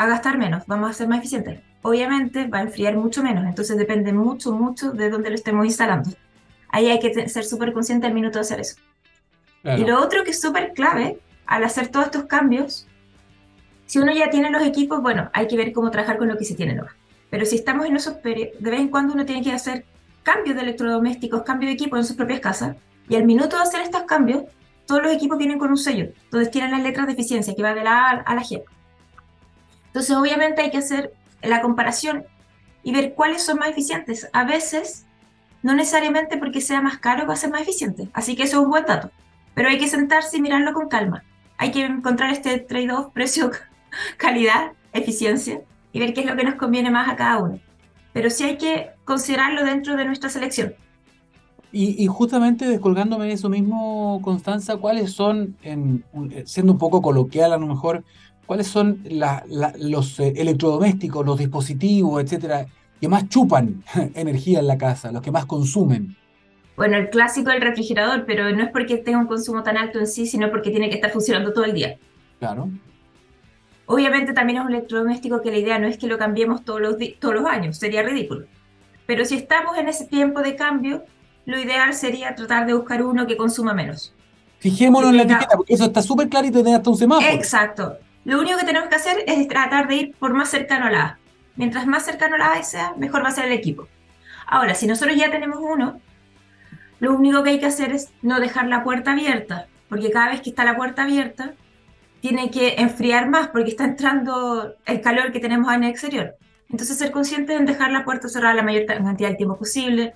a 0.00 0.06
gastar 0.06 0.38
menos, 0.38 0.64
vamos 0.66 0.90
a 0.90 0.92
ser 0.94 1.08
más 1.08 1.18
eficientes. 1.18 1.60
Obviamente 1.82 2.46
va 2.46 2.58
a 2.58 2.62
enfriar 2.62 2.96
mucho 2.96 3.22
menos, 3.22 3.44
entonces 3.44 3.76
depende 3.76 4.12
mucho, 4.12 4.52
mucho 4.52 4.92
de 4.92 5.10
dónde 5.10 5.30
lo 5.30 5.34
estemos 5.34 5.64
instalando. 5.66 6.10
Ahí 6.68 6.88
hay 6.88 6.98
que 6.98 7.28
ser 7.28 7.44
súper 7.44 7.72
consciente 7.72 8.06
al 8.06 8.14
minuto 8.14 8.38
de 8.38 8.42
hacer 8.42 8.60
eso. 8.60 8.76
Y 9.62 9.84
lo 9.84 10.00
otro 10.00 10.24
que 10.24 10.30
es 10.30 10.40
súper 10.40 10.72
clave 10.72 11.18
al 11.46 11.64
hacer 11.64 11.88
todos 11.88 12.06
estos 12.06 12.24
cambios, 12.24 12.86
si 13.86 13.98
uno 13.98 14.12
ya 14.12 14.30
tiene 14.30 14.50
los 14.50 14.62
equipos, 14.62 15.02
bueno, 15.02 15.30
hay 15.32 15.46
que 15.48 15.56
ver 15.56 15.72
cómo 15.72 15.90
trabajar 15.90 16.16
con 16.16 16.28
lo 16.28 16.38
que 16.38 16.44
se 16.44 16.54
tiene 16.54 16.74
nuevo. 16.74 16.90
Pero 17.28 17.44
si 17.44 17.56
estamos 17.56 17.86
en 17.86 17.96
esos 17.96 18.14
periodos, 18.14 18.54
de 18.58 18.70
vez 18.70 18.80
en 18.80 18.88
cuando 18.88 19.12
uno 19.12 19.26
tiene 19.26 19.42
que 19.42 19.52
hacer 19.52 19.84
cambios 20.22 20.56
de 20.56 20.62
electrodomésticos, 20.62 21.42
cambio 21.42 21.68
de 21.68 21.74
equipo 21.74 21.96
en 21.96 22.04
sus 22.04 22.16
propias 22.16 22.40
casas, 22.40 22.76
y 23.08 23.16
al 23.16 23.24
minuto 23.24 23.56
de 23.56 23.62
hacer 23.62 23.82
estos 23.82 24.04
cambios, 24.04 24.44
todos 24.86 25.02
los 25.02 25.12
equipos 25.12 25.36
vienen 25.36 25.58
con 25.58 25.70
un 25.70 25.76
sello, 25.76 26.10
donde 26.30 26.48
tienen 26.48 26.70
las 26.70 26.82
letras 26.82 27.06
de 27.06 27.12
eficiencia, 27.12 27.54
que 27.54 27.62
va 27.62 27.74
de 27.74 27.84
la 27.84 28.10
A 28.10 28.10
a 28.20 28.34
la 28.34 28.42
G. 28.42 28.62
Entonces, 29.90 30.16
obviamente 30.16 30.62
hay 30.62 30.70
que 30.70 30.78
hacer 30.78 31.12
la 31.42 31.60
comparación 31.60 32.24
y 32.82 32.92
ver 32.92 33.14
cuáles 33.14 33.42
son 33.42 33.58
más 33.58 33.70
eficientes. 33.70 34.28
A 34.32 34.44
veces, 34.44 35.06
no 35.62 35.74
necesariamente 35.74 36.38
porque 36.38 36.60
sea 36.60 36.80
más 36.80 36.98
caro 36.98 37.26
va 37.26 37.34
a 37.34 37.36
ser 37.36 37.50
más 37.50 37.62
eficiente, 37.62 38.08
así 38.12 38.36
que 38.36 38.44
eso 38.44 38.58
es 38.58 38.64
un 38.64 38.70
buen 38.70 38.86
dato. 38.86 39.10
Pero 39.54 39.68
hay 39.68 39.78
que 39.78 39.88
sentarse 39.88 40.38
y 40.38 40.42
mirarlo 40.42 40.72
con 40.72 40.88
calma. 40.88 41.24
Hay 41.58 41.72
que 41.72 41.84
encontrar 41.84 42.30
este 42.30 42.58
trade-off 42.58 43.08
precio, 43.12 43.50
calidad, 44.16 44.72
eficiencia 44.92 45.60
y 45.92 46.00
ver 46.00 46.14
qué 46.14 46.20
es 46.20 46.26
lo 46.26 46.36
que 46.36 46.44
nos 46.44 46.54
conviene 46.54 46.90
más 46.90 47.08
a 47.08 47.16
cada 47.16 47.38
uno 47.38 47.60
pero 48.12 48.30
sí 48.30 48.44
hay 48.44 48.58
que 48.58 48.90
considerarlo 49.04 49.64
dentro 49.64 49.96
de 49.96 50.04
nuestra 50.04 50.30
selección. 50.30 50.74
Y, 51.72 52.04
justamente 52.08 52.66
descolgándome 52.66 53.26
de 53.26 53.34
eso 53.34 53.48
mismo, 53.48 54.20
Constanza, 54.22 54.76
¿cuáles 54.78 55.12
son, 55.12 55.56
en, 55.62 56.04
siendo 56.44 56.72
un 56.72 56.78
poco 56.78 57.00
coloquial 57.00 57.52
a 57.52 57.58
lo 57.58 57.68
mejor, 57.68 58.02
cuáles 58.50 58.66
son 58.66 59.00
los 59.78 60.18
eh, 60.18 60.32
electrodomésticos, 60.34 61.24
los 61.24 61.38
dispositivos, 61.38 62.20
etcétera, 62.20 62.66
que 63.00 63.06
más 63.06 63.28
chupan 63.28 63.84
energía 64.16 64.58
en 64.58 64.66
la 64.66 64.76
casa, 64.76 65.12
los 65.12 65.22
que 65.22 65.30
más 65.30 65.46
consumen? 65.46 66.16
Bueno, 66.76 66.96
el 66.96 67.10
clásico 67.10 67.50
del 67.50 67.60
refrigerador, 67.60 68.24
pero 68.26 68.50
no 68.50 68.64
es 68.64 68.70
porque 68.70 68.96
tenga 68.96 69.18
un 69.18 69.28
consumo 69.28 69.62
tan 69.62 69.76
alto 69.76 70.00
en 70.00 70.08
sí, 70.08 70.26
sino 70.26 70.50
porque 70.50 70.70
tiene 70.70 70.88
que 70.88 70.96
estar 70.96 71.12
funcionando 71.12 71.52
todo 71.52 71.64
el 71.64 71.74
día. 71.74 71.96
Claro. 72.40 72.68
Obviamente 73.86 74.32
también 74.32 74.58
es 74.58 74.64
un 74.64 74.72
electrodoméstico 74.72 75.40
que 75.42 75.52
la 75.52 75.58
idea 75.58 75.78
no 75.78 75.86
es 75.86 75.96
que 75.96 76.08
lo 76.08 76.18
cambiemos 76.18 76.64
todos 76.64 76.80
los, 76.80 76.96
todos 77.20 77.34
los 77.36 77.46
años, 77.46 77.76
sería 77.76 78.02
ridículo. 78.02 78.46
Pero 79.06 79.24
si 79.26 79.36
estamos 79.36 79.78
en 79.78 79.86
ese 79.86 80.06
tiempo 80.06 80.42
de 80.42 80.56
cambio, 80.56 81.04
lo 81.46 81.56
ideal 81.56 81.94
sería 81.94 82.34
tratar 82.34 82.66
de 82.66 82.74
buscar 82.74 83.00
uno 83.04 83.28
que 83.28 83.36
consuma 83.36 83.74
menos. 83.74 84.12
Fijémonos 84.58 85.10
en 85.10 85.18
la 85.18 85.22
etiqueta, 85.22 85.56
porque 85.56 85.74
eso 85.74 85.84
está 85.84 86.02
súper 86.02 86.28
clarito 86.28 86.58
y 86.58 86.62
tiene 86.64 86.78
hasta 86.78 86.90
un 86.90 86.96
semáforo. 86.96 87.32
Exacto. 87.32 87.96
Lo 88.30 88.38
único 88.38 88.58
que 88.58 88.64
tenemos 88.64 88.88
que 88.88 88.94
hacer 88.94 89.24
es 89.26 89.48
tratar 89.48 89.88
de 89.88 89.96
ir 89.96 90.14
por 90.14 90.32
más 90.34 90.50
cercano 90.50 90.86
a 90.86 90.90
la 90.92 91.02
A. 91.02 91.18
Mientras 91.56 91.84
más 91.88 92.04
cercano 92.04 92.36
a 92.36 92.38
la 92.38 92.52
A 92.52 92.62
sea, 92.62 92.94
mejor 92.96 93.24
va 93.24 93.30
a 93.30 93.32
ser 93.32 93.46
el 93.46 93.52
equipo. 93.52 93.88
Ahora, 94.46 94.76
si 94.76 94.86
nosotros 94.86 95.16
ya 95.16 95.32
tenemos 95.32 95.58
uno, 95.60 96.00
lo 97.00 97.12
único 97.12 97.42
que 97.42 97.50
hay 97.50 97.58
que 97.58 97.66
hacer 97.66 97.90
es 97.90 98.12
no 98.22 98.38
dejar 98.38 98.68
la 98.68 98.84
puerta 98.84 99.10
abierta, 99.10 99.66
porque 99.88 100.12
cada 100.12 100.30
vez 100.30 100.42
que 100.42 100.50
está 100.50 100.64
la 100.64 100.76
puerta 100.76 101.02
abierta, 101.02 101.54
tiene 102.20 102.52
que 102.52 102.76
enfriar 102.78 103.28
más 103.28 103.48
porque 103.48 103.70
está 103.70 103.82
entrando 103.82 104.76
el 104.86 105.00
calor 105.00 105.32
que 105.32 105.40
tenemos 105.40 105.74
en 105.74 105.82
el 105.82 105.90
exterior. 105.90 106.36
Entonces 106.68 106.98
ser 106.98 107.10
consciente 107.10 107.56
en 107.56 107.66
dejar 107.66 107.90
la 107.90 108.04
puerta 108.04 108.28
cerrada 108.28 108.54
la 108.54 108.62
mayor 108.62 108.86
cantidad 108.86 109.30
de 109.30 109.34
tiempo 109.34 109.58
posible. 109.58 110.14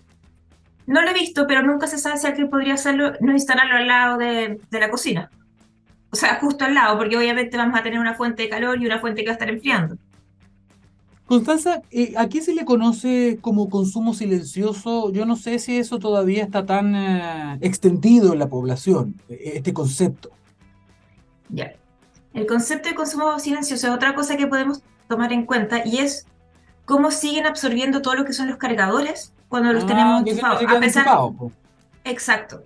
No 0.87 1.03
lo 1.03 1.11
he 1.11 1.15
visto, 1.15 1.49
pero 1.49 1.63
nunca 1.63 1.89
se 1.89 1.99
sabe 1.99 2.19
si 2.19 2.29
alguien 2.29 2.49
podría 2.49 2.75
hacerlo, 2.75 3.15
no 3.19 3.33
instalarlo 3.33 3.75
al 3.75 3.89
lado 3.89 4.19
de, 4.19 4.61
de 4.71 4.79
la 4.79 4.89
cocina. 4.89 5.33
O 6.15 6.17
sea, 6.17 6.39
justo 6.39 6.65
al 6.65 6.75
lado, 6.75 6.97
porque 6.97 7.17
obviamente 7.17 7.57
vamos 7.57 7.77
a 7.77 7.83
tener 7.83 7.99
una 7.99 8.15
fuente 8.15 8.45
de 8.45 8.49
calor 8.49 8.81
y 8.81 8.87
una 8.87 9.01
fuente 9.01 9.23
que 9.23 9.27
va 9.27 9.33
a 9.33 9.35
estar 9.35 9.51
enfriando. 9.51 9.97
Constanza, 11.27 11.83
eh, 11.91 12.15
¿a 12.17 12.29
qué 12.29 12.41
se 12.41 12.55
le 12.55 12.65
conoce 12.65 13.39
como 13.41 13.69
consumo 13.69 14.15
silencioso? 14.15 15.11
Yo 15.11 15.27
no 15.27 15.35
sé 15.35 15.59
si 15.59 15.77
eso 15.77 15.99
todavía 15.99 16.45
está 16.45 16.65
tan 16.65 16.95
eh, 16.95 17.59
extendido 17.63 18.33
en 18.33 18.39
la 18.39 18.49
población, 18.49 19.21
eh, 19.29 19.55
este 19.57 19.73
concepto. 19.73 20.31
Ya. 21.49 21.73
El 22.33 22.47
concepto 22.47 22.91
de 22.91 22.95
consumo 22.95 23.37
silencioso 23.41 23.89
es 23.89 23.93
otra 23.93 24.15
cosa 24.15 24.37
que 24.37 24.47
podemos 24.47 24.83
tomar 25.09 25.33
en 25.33 25.45
cuenta 25.45 25.85
y 25.85 25.99
es 25.99 26.29
cómo 26.85 27.11
siguen 27.11 27.47
absorbiendo 27.47 28.03
todo 28.03 28.15
lo 28.15 28.25
que 28.25 28.35
son 28.35 28.47
los 28.49 28.59
cargadores 28.59 29.33
cuando 29.49 29.73
los 29.73 29.83
ah, 29.83 29.87
tenemos 29.89 30.21
enchufados. 30.25 31.51
Exacto. 32.05 32.63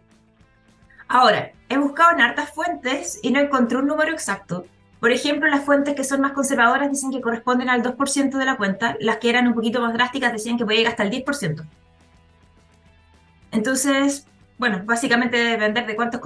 Ahora, 1.08 1.52
he 1.68 1.78
buscado 1.78 2.12
en 2.12 2.20
hartas 2.20 2.50
fuentes 2.50 3.18
y 3.22 3.30
no 3.30 3.40
encontré 3.40 3.78
un 3.78 3.86
número 3.86 4.12
exacto. 4.12 4.66
Por 5.00 5.12
ejemplo, 5.12 5.48
las 5.48 5.64
fuentes 5.64 5.94
que 5.94 6.04
son 6.04 6.20
más 6.20 6.32
conservadoras 6.32 6.90
dicen 6.90 7.10
que 7.10 7.20
corresponden 7.20 7.68
al 7.68 7.82
2% 7.82 8.36
de 8.36 8.44
la 8.44 8.56
cuenta, 8.56 8.96
las 9.00 9.18
que 9.18 9.30
eran 9.30 9.46
un 9.46 9.54
poquito 9.54 9.80
más 9.80 9.92
drásticas 9.92 10.32
decían 10.32 10.58
que 10.58 10.64
podía 10.64 10.78
llegar 10.78 10.92
hasta 10.92 11.04
el 11.04 11.10
10%. 11.10 11.64
Entonces, 13.52 14.26
bueno, 14.58 14.82
básicamente 14.84 15.36
depender 15.36 15.86
de 15.86 15.96
cuántos 15.96 16.20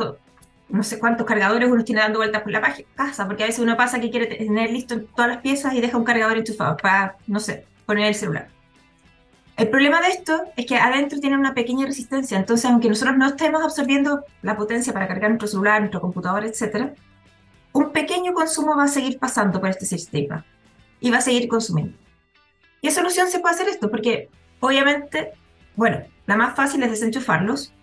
no 0.69 0.83
sé 0.83 0.99
cuántos 0.99 1.27
cargadores 1.27 1.71
uno 1.71 1.85
tiene 1.85 2.01
dando 2.01 2.19
vueltas 2.19 2.43
por 2.43 2.51
la 2.51 2.75
casa, 2.95 3.27
porque 3.27 3.43
a 3.43 3.47
veces 3.47 3.61
uno 3.61 3.77
pasa 3.77 4.01
que 4.01 4.11
quiere 4.11 4.27
tener 4.27 4.71
listo 4.71 5.03
todas 5.15 5.31
las 5.31 5.43
piezas 5.43 5.75
y 5.75 5.83
deja 5.83 5.99
un 5.99 6.05
cargador 6.05 6.39
enchufado 6.39 6.79
para, 6.79 7.17
no 7.27 7.41
sé, 7.41 7.67
poner 7.85 8.07
el 8.07 8.15
celular. 8.15 8.49
El 9.57 9.69
problema 9.69 10.01
de 10.01 10.09
esto 10.09 10.45
es 10.57 10.65
que 10.67 10.77
adentro 10.77 11.21
tiene 11.21 11.37
una 11.37 11.53
pequeña 11.53 11.85
resistencia, 11.85 12.39
entonces 12.39 12.71
aunque 12.71 12.89
nosotros 12.89 13.17
no 13.19 13.27
estemos 13.27 13.63
absorbiendo 13.63 14.25
la 14.41 14.57
potencia 14.57 14.93
para 14.93 15.07
cargar 15.07 15.31
nuestro 15.31 15.49
celular, 15.49 15.81
nuestro 15.81 16.01
computador, 16.01 16.45
etc., 16.45 16.95
un 17.73 17.91
pequeño 17.93 18.33
consumo 18.33 18.77
va 18.77 18.85
a 18.85 18.89
seguir 18.89 19.19
pasando 19.19 19.61
por 19.61 19.69
este 19.69 19.87
sistema 19.87 20.45
y 21.01 21.11
va 21.11 21.19
a 21.19 21.23
seguir 21.23 21.49
consumiendo. 21.49 21.97
¿Y 22.81 22.89
qué 22.89 22.95
solución 22.95 23.29
se 23.29 23.41
puede 23.41 23.55
hacer 23.55 23.69
esto? 23.69 23.91
Porque 23.91 24.31
obviamente, 24.61 25.33
bueno, 25.77 26.03
la 26.27 26.37
más 26.37 26.57
fácil 26.57 26.83
es 26.83 26.91
desenchufarlos, 26.91 27.75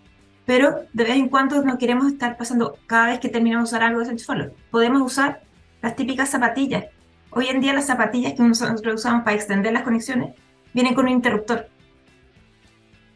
pero 0.46 0.80
de 0.92 1.04
vez 1.04 1.16
en 1.16 1.28
cuando 1.28 1.62
no 1.62 1.78
queremos 1.78 2.12
estar 2.12 2.36
pasando 2.36 2.78
cada 2.86 3.06
vez 3.06 3.20
que 3.20 3.28
terminamos 3.28 3.70
de 3.70 3.76
usar 3.76 3.86
algo 3.86 4.00
desenchufarlo. 4.00 4.52
Podemos 4.70 5.02
usar 5.02 5.42
las 5.82 5.94
típicas 5.94 6.30
zapatillas. 6.30 6.86
Hoy 7.30 7.46
en 7.46 7.60
día 7.60 7.72
las 7.72 7.86
zapatillas 7.86 8.34
que 8.34 8.42
nosotros 8.42 8.94
usamos 8.94 9.22
para 9.22 9.36
extender 9.36 9.72
las 9.72 9.82
conexiones 9.82 10.34
vienen 10.72 10.94
con 10.94 11.06
un 11.06 11.12
interruptor. 11.12 11.68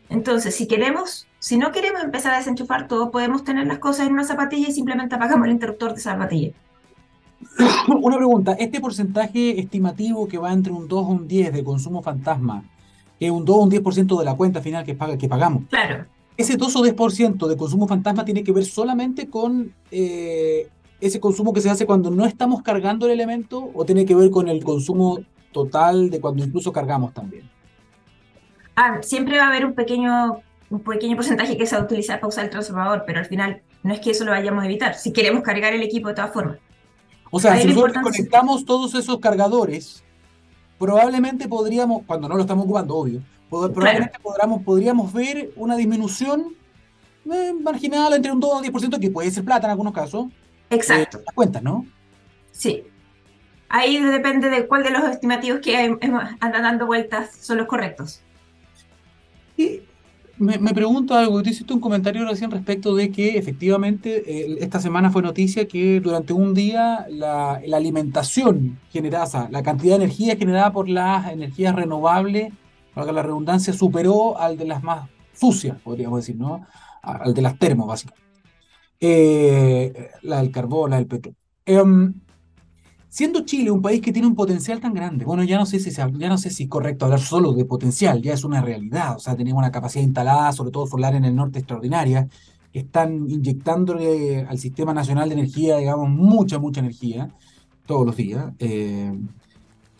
Entonces, 0.08 0.54
si 0.54 0.66
queremos, 0.66 1.26
si 1.38 1.56
no 1.56 1.72
queremos 1.72 2.02
empezar 2.02 2.34
a 2.34 2.38
desenchufar 2.38 2.88
todo, 2.88 3.10
podemos 3.10 3.44
tener 3.44 3.66
las 3.66 3.78
cosas 3.78 4.06
en 4.06 4.12
una 4.12 4.24
zapatilla 4.24 4.68
y 4.68 4.72
simplemente 4.72 5.14
apagamos 5.14 5.46
el 5.46 5.52
interruptor 5.52 5.92
de 5.92 6.00
esa 6.00 6.12
zapatilla. 6.12 6.52
Una 7.88 8.16
pregunta, 8.16 8.52
este 8.52 8.80
porcentaje 8.80 9.58
estimativo 9.58 10.28
que 10.28 10.38
va 10.38 10.52
entre 10.52 10.72
un 10.72 10.88
2 10.88 11.04
o 11.04 11.08
un 11.08 11.28
10 11.28 11.52
de 11.52 11.64
consumo 11.64 12.02
fantasma, 12.02 12.64
que 13.18 13.26
es 13.26 13.32
un 13.32 13.44
2 13.44 13.56
o 13.56 13.60
un 13.60 13.70
10% 13.70 14.18
de 14.18 14.24
la 14.24 14.34
cuenta 14.34 14.60
final 14.60 14.84
que, 14.84 14.94
paga, 14.94 15.18
que 15.18 15.28
pagamos. 15.28 15.64
Claro 15.68 16.06
ese 16.36 16.56
2 16.56 16.76
o 16.76 16.82
10% 16.82 17.46
de 17.46 17.56
consumo 17.56 17.86
fantasma 17.86 18.24
tiene 18.24 18.42
que 18.42 18.52
ver 18.52 18.64
solamente 18.64 19.28
con 19.28 19.72
eh, 19.90 20.68
ese 21.00 21.20
consumo 21.20 21.52
que 21.52 21.60
se 21.60 21.70
hace 21.70 21.86
cuando 21.86 22.10
no 22.10 22.26
estamos 22.26 22.62
cargando 22.62 23.06
el 23.06 23.12
elemento 23.12 23.70
o 23.74 23.84
tiene 23.84 24.04
que 24.04 24.14
ver 24.14 24.30
con 24.30 24.48
el 24.48 24.64
consumo 24.64 25.20
total 25.54 26.10
de 26.10 26.20
cuando 26.20 26.44
incluso 26.44 26.70
cargamos 26.70 27.14
también. 27.14 27.48
Ah, 28.76 28.98
siempre 29.00 29.38
va 29.38 29.44
a 29.44 29.48
haber 29.48 29.64
un 29.64 29.74
pequeño, 29.74 30.42
un 30.68 30.80
pequeño 30.80 31.16
porcentaje 31.16 31.56
que 31.56 31.64
se 31.64 31.76
va 31.76 31.82
a 31.82 31.84
utilizar 31.84 32.20
para 32.20 32.28
usar 32.28 32.44
el 32.44 32.50
transformador, 32.50 33.04
pero 33.06 33.20
al 33.20 33.26
final 33.26 33.62
no 33.82 33.94
es 33.94 34.00
que 34.00 34.10
eso 34.10 34.24
lo 34.24 34.32
vayamos 34.32 34.62
a 34.62 34.66
evitar, 34.66 34.94
si 34.94 35.12
queremos 35.12 35.42
cargar 35.42 35.72
el 35.72 35.82
equipo 35.82 36.08
de 36.08 36.14
todas 36.14 36.32
formas. 36.32 36.58
O 37.30 37.40
sea, 37.40 37.56
si 37.56 37.68
nosotros 37.68 38.02
conectamos 38.02 38.64
todos 38.64 38.94
esos 38.94 39.18
cargadores, 39.18 40.04
probablemente 40.78 41.48
podríamos, 41.48 42.02
cuando 42.06 42.28
no 42.28 42.34
lo 42.34 42.42
estamos 42.42 42.64
ocupando, 42.64 42.96
obvio, 42.96 43.22
probablemente 43.48 44.18
podríamos, 44.20 44.62
podríamos 44.62 45.12
ver 45.12 45.52
una 45.56 45.76
disminución 45.76 46.54
eh, 47.32 47.52
marginal 47.60 48.12
entre 48.12 48.32
un 48.32 48.40
2 48.40 48.66
y 48.66 48.70
10%, 48.70 49.00
que 49.00 49.10
puede 49.10 49.30
ser 49.30 49.44
plata 49.44 49.66
en 49.66 49.70
algunos 49.70 49.92
casos. 49.92 50.26
Exacto. 50.70 51.18
Eh, 51.18 51.24
cuentas, 51.34 51.62
¿no? 51.62 51.86
Sí. 52.50 52.84
Ahí 53.76 54.00
depende 54.00 54.50
de 54.50 54.68
cuál 54.68 54.84
de 54.84 54.90
los 54.90 55.02
estimativos 55.02 55.58
que 55.58 55.76
andan 55.76 56.62
dando 56.62 56.86
vueltas 56.86 57.34
son 57.40 57.58
los 57.58 57.66
correctos. 57.66 58.20
Y 59.56 59.80
me, 60.38 60.72
pregunto 60.72 61.16
algo, 61.16 61.42
tú 61.42 61.50
hiciste 61.50 61.72
un 61.72 61.80
comentario 61.80 62.24
recién 62.24 62.52
respecto 62.52 62.94
de 62.94 63.10
que 63.10 63.36
efectivamente 63.36 64.62
esta 64.62 64.78
semana 64.78 65.10
fue 65.10 65.22
noticia 65.22 65.66
que 65.66 65.98
durante 65.98 66.32
un 66.32 66.54
día 66.54 67.04
la, 67.10 67.54
alimentación 67.54 68.78
generada, 68.92 69.48
la 69.50 69.64
cantidad 69.64 69.98
de 69.98 70.04
energía 70.04 70.36
generada 70.36 70.72
por 70.72 70.88
las 70.88 71.32
energías 71.32 71.74
renovables, 71.74 72.52
para 72.94 73.10
la 73.10 73.22
redundancia, 73.22 73.72
superó 73.72 74.38
al 74.38 74.56
de 74.56 74.66
las 74.66 74.84
más 74.84 75.08
sucias, 75.32 75.80
podríamos 75.82 76.20
decir, 76.20 76.36
¿no? 76.36 76.64
Al 77.02 77.34
de 77.34 77.42
las 77.42 77.58
termos, 77.58 77.88
básicamente. 77.88 78.24
Eh, 79.00 80.10
la 80.22 80.42
del 80.42 80.52
carbón, 80.52 80.90
la 80.90 80.98
del 80.98 81.08
petróleo. 81.08 81.36
Em, 81.66 82.14
Siendo 83.14 83.44
Chile 83.44 83.70
un 83.70 83.80
país 83.80 84.00
que 84.00 84.12
tiene 84.12 84.26
un 84.26 84.34
potencial 84.34 84.80
tan 84.80 84.92
grande, 84.92 85.24
bueno, 85.24 85.44
ya 85.44 85.56
no 85.56 85.66
sé 85.66 85.78
si 85.78 85.92
ya 85.92 86.08
no 86.08 86.36
sé 86.36 86.50
si 86.50 86.64
es 86.64 86.68
correcto 86.68 87.04
hablar 87.04 87.20
solo 87.20 87.52
de 87.52 87.64
potencial, 87.64 88.20
ya 88.20 88.32
es 88.32 88.42
una 88.42 88.60
realidad, 88.60 89.14
o 89.14 89.20
sea, 89.20 89.36
tenemos 89.36 89.60
una 89.60 89.70
capacidad 89.70 90.02
instalada, 90.02 90.50
sobre 90.50 90.72
todo 90.72 90.88
solar 90.88 91.14
en 91.14 91.24
el 91.24 91.32
norte 91.36 91.60
extraordinaria, 91.60 92.28
están 92.72 93.30
inyectándole 93.30 94.40
al 94.40 94.58
Sistema 94.58 94.92
Nacional 94.92 95.28
de 95.28 95.36
Energía, 95.36 95.76
digamos, 95.76 96.08
mucha, 96.08 96.58
mucha 96.58 96.80
energía 96.80 97.30
todos 97.86 98.04
los 98.04 98.16
días. 98.16 98.46
Eh, 98.58 99.16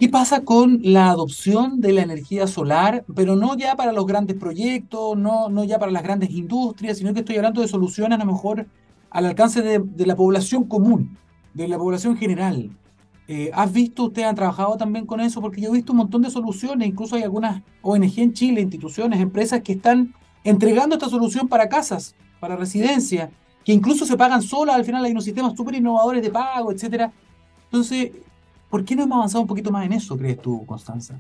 ¿Qué 0.01 0.09
pasa 0.09 0.41
con 0.41 0.81
la 0.83 1.11
adopción 1.11 1.81
de 1.81 1.93
la 1.93 2.03
energía 2.03 2.49
solar, 2.49 3.05
pero 3.15 3.37
no 3.37 3.57
ya 3.57 3.77
para 3.77 3.93
los 3.93 4.07
grandes 4.07 4.37
proyectos, 4.37 5.17
no, 5.17 5.49
no 5.51 5.63
ya 5.63 5.79
para 5.79 5.93
las 5.93 6.03
grandes 6.03 6.31
industrias, 6.31 6.99
sino 6.99 7.15
que 7.15 7.21
estoy 7.21 7.37
hablando 7.37 7.61
de 7.61 7.69
soluciones 7.69 8.19
a 8.19 8.25
lo 8.25 8.33
mejor 8.33 8.67
al 9.11 9.27
alcance 9.27 9.63
de 9.63 10.05
la 10.05 10.17
población 10.17 10.65
común, 10.65 11.17
de 11.55 11.69
la 11.69 11.79
población 11.79 12.17
general? 12.17 12.73
Eh, 13.27 13.51
¿Has 13.55 13.73
visto, 13.73 14.05
ustedes 14.05 14.29
han 14.29 14.35
trabajado 14.35 14.77
también 14.77 15.07
con 15.07 15.21
eso? 15.21 15.41
Porque 15.41 15.61
yo 15.61 15.71
he 15.71 15.73
visto 15.73 15.93
un 15.93 15.99
montón 15.99 16.23
de 16.23 16.31
soluciones, 16.31 16.89
incluso 16.89 17.17
hay 17.17 17.23
algunas 17.23 17.63
ONG 17.81 18.19
en 18.19 18.33
Chile, 18.35 18.61
instituciones, 18.61 19.21
empresas 19.21 19.63
que 19.63 19.73
están 19.73 20.15
entregando 20.45 20.95
esta 20.95 21.09
solución 21.09 21.49
para 21.49 21.69
casas, 21.69 22.15
para 22.39 22.57
residencias, 22.57 23.31
que 23.65 23.73
incluso 23.73 24.05
se 24.05 24.17
pagan 24.17 24.43
solas, 24.43 24.77
al 24.77 24.85
final 24.85 25.05
hay 25.05 25.13
unos 25.13 25.25
sistemas 25.25 25.55
súper 25.57 25.77
innovadores 25.77 26.23
de 26.23 26.31
pago, 26.31 26.71
etcétera. 26.71 27.11
Entonces, 27.65 28.13
¿por 28.69 28.85
qué 28.85 28.95
no 28.95 29.05
hemos 29.05 29.17
avanzado 29.17 29.41
un 29.41 29.49
poquito 29.49 29.71
más 29.71 29.87
en 29.87 29.95
eso, 29.95 30.19
crees 30.19 30.41
tú, 30.41 30.67
Constanza? 30.67 31.19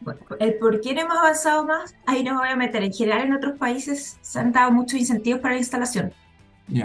Bueno, 0.00 0.20
el 0.38 0.54
por 0.54 0.80
qué 0.80 0.94
no 0.94 1.02
hemos 1.02 1.16
avanzado 1.16 1.64
más, 1.64 1.94
ahí 2.06 2.22
no 2.22 2.34
me 2.34 2.40
voy 2.40 2.48
a 2.48 2.56
meter. 2.56 2.82
En 2.82 2.92
general, 2.92 3.22
en 3.22 3.32
otros 3.32 3.58
países 3.58 4.18
se 4.20 4.38
han 4.38 4.52
dado 4.52 4.70
muchos 4.70 4.98
incentivos 4.98 5.40
para 5.40 5.54
la 5.54 5.60
instalación. 5.60 6.12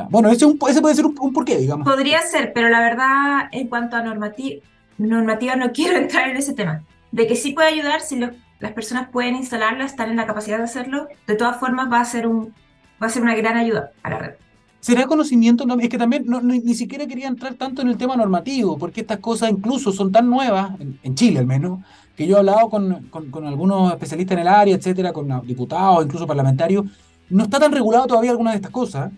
Bueno, 0.09 0.29
ese, 0.29 0.47
puede 0.55 0.95
ser 0.95 1.05
un, 1.05 1.33
porqué, 1.33 1.57
digamos. 1.57 1.87
Podría 1.87 2.21
ser, 2.21 2.51
pero 2.53 2.69
la 2.69 2.79
verdad, 2.79 3.49
en 3.51 3.67
cuanto 3.67 3.95
a 3.95 4.01
normativa, 4.01 4.61
normativa, 4.97 5.55
no 5.55 5.71
quiero 5.73 5.97
entrar 5.97 6.29
en 6.29 6.37
ese 6.37 6.53
tema. 6.53 6.83
De 7.11 7.27
que 7.27 7.35
sí 7.35 7.53
puede 7.53 7.69
ayudar 7.69 8.01
si 8.01 8.19
las 8.19 8.73
personas 8.73 9.09
pueden 9.09 9.35
instalarla, 9.35 9.85
están 9.85 10.09
en 10.09 10.17
la 10.17 10.27
capacidad 10.27 10.57
de 10.57 10.63
hacerlo, 10.63 11.07
de 11.25 11.35
todas 11.35 11.57
formas 11.57 11.91
va 11.91 12.01
a 12.01 12.05
ser, 12.05 12.27
un, 12.27 12.53
va 13.01 13.07
a 13.07 13.09
ser 13.09 13.21
una 13.21 13.35
gran 13.35 13.57
ayuda 13.57 13.91
a 14.03 14.09
la 14.09 14.17
red. 14.17 14.31
¿Será 14.79 15.05
conocimiento? 15.05 15.65
es 15.79 15.89
que 15.89 15.97
también 15.97 16.25
ni, 16.43 16.73
siquiera 16.75 17.07
quería 17.07 17.27
entrar 17.27 17.55
tanto 17.55 17.81
en 17.81 17.89
el 17.89 17.97
tema 17.97 18.15
normativo, 18.15 18.77
porque 18.77 19.01
estas 19.01 19.19
cosas 19.19 19.51
incluso 19.51 19.91
son 19.91 20.11
tan 20.11 20.29
nuevas, 20.29 20.71
en, 20.79 21.15
Chile 21.15 21.39
al 21.39 21.47
menos, 21.47 21.79
que 22.15 22.27
yo 22.27 22.35
he 22.35 22.39
hablado 22.39 22.69
con, 22.69 23.07
con, 23.09 23.29
con, 23.31 23.45
algunos 23.45 23.91
especialistas 23.91 24.35
en 24.35 24.41
el 24.41 24.47
área, 24.47 24.75
etcétera, 24.75 25.11
con 25.11 25.45
diputados, 25.45 26.05
incluso 26.05 26.27
parlamentarios, 26.27 26.85
no 27.29 27.43
está 27.43 27.59
tan 27.59 27.71
regulado 27.71 28.07
todavía 28.07 28.31
alguna 28.31 28.51
de 28.51 28.57
estas 28.57 28.71
cosas. 28.71 29.11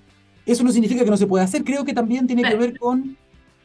Eso 0.49 0.63
no 0.63 0.71
significa 0.71 1.03
que 1.03 1.11
no 1.11 1.17
se 1.17 1.27
pueda 1.27 1.43
hacer. 1.43 1.63
Creo 1.63 1.85
que 1.85 1.93
también 1.93 2.25
tiene 2.25 2.41
que 2.41 2.55
ver 2.55 2.79
con, 2.79 3.15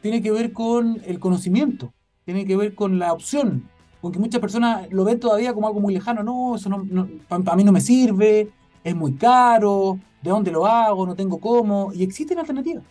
tiene 0.01 0.21
que 0.21 0.29
ver 0.29 0.53
con 0.53 1.01
el 1.05 1.19
conocimiento, 1.19 1.91
tiene 2.25 2.45
que 2.45 2.55
ver 2.55 2.75
con 2.75 2.99
la 2.99 3.11
opción, 3.11 3.67
con 4.01 4.11
que 4.11 4.19
muchas 4.19 4.39
personas 4.39 4.87
lo 4.91 5.03
ven 5.03 5.19
todavía 5.19 5.51
como 5.51 5.65
algo 5.65 5.79
muy 5.79 5.95
lejano. 5.95 6.21
No, 6.21 6.55
eso 6.55 6.69
no, 6.69 7.07
para 7.27 7.55
mí 7.55 7.63
no 7.63 7.71
me 7.71 7.81
sirve, 7.81 8.49
es 8.83 8.95
muy 8.95 9.13
caro, 9.13 9.97
¿de 10.21 10.29
dónde 10.29 10.51
lo 10.51 10.67
hago? 10.67 11.07
No 11.07 11.15
tengo 11.15 11.39
cómo. 11.39 11.91
Y 11.91 12.03
existen 12.03 12.37
alternativas. 12.37 12.83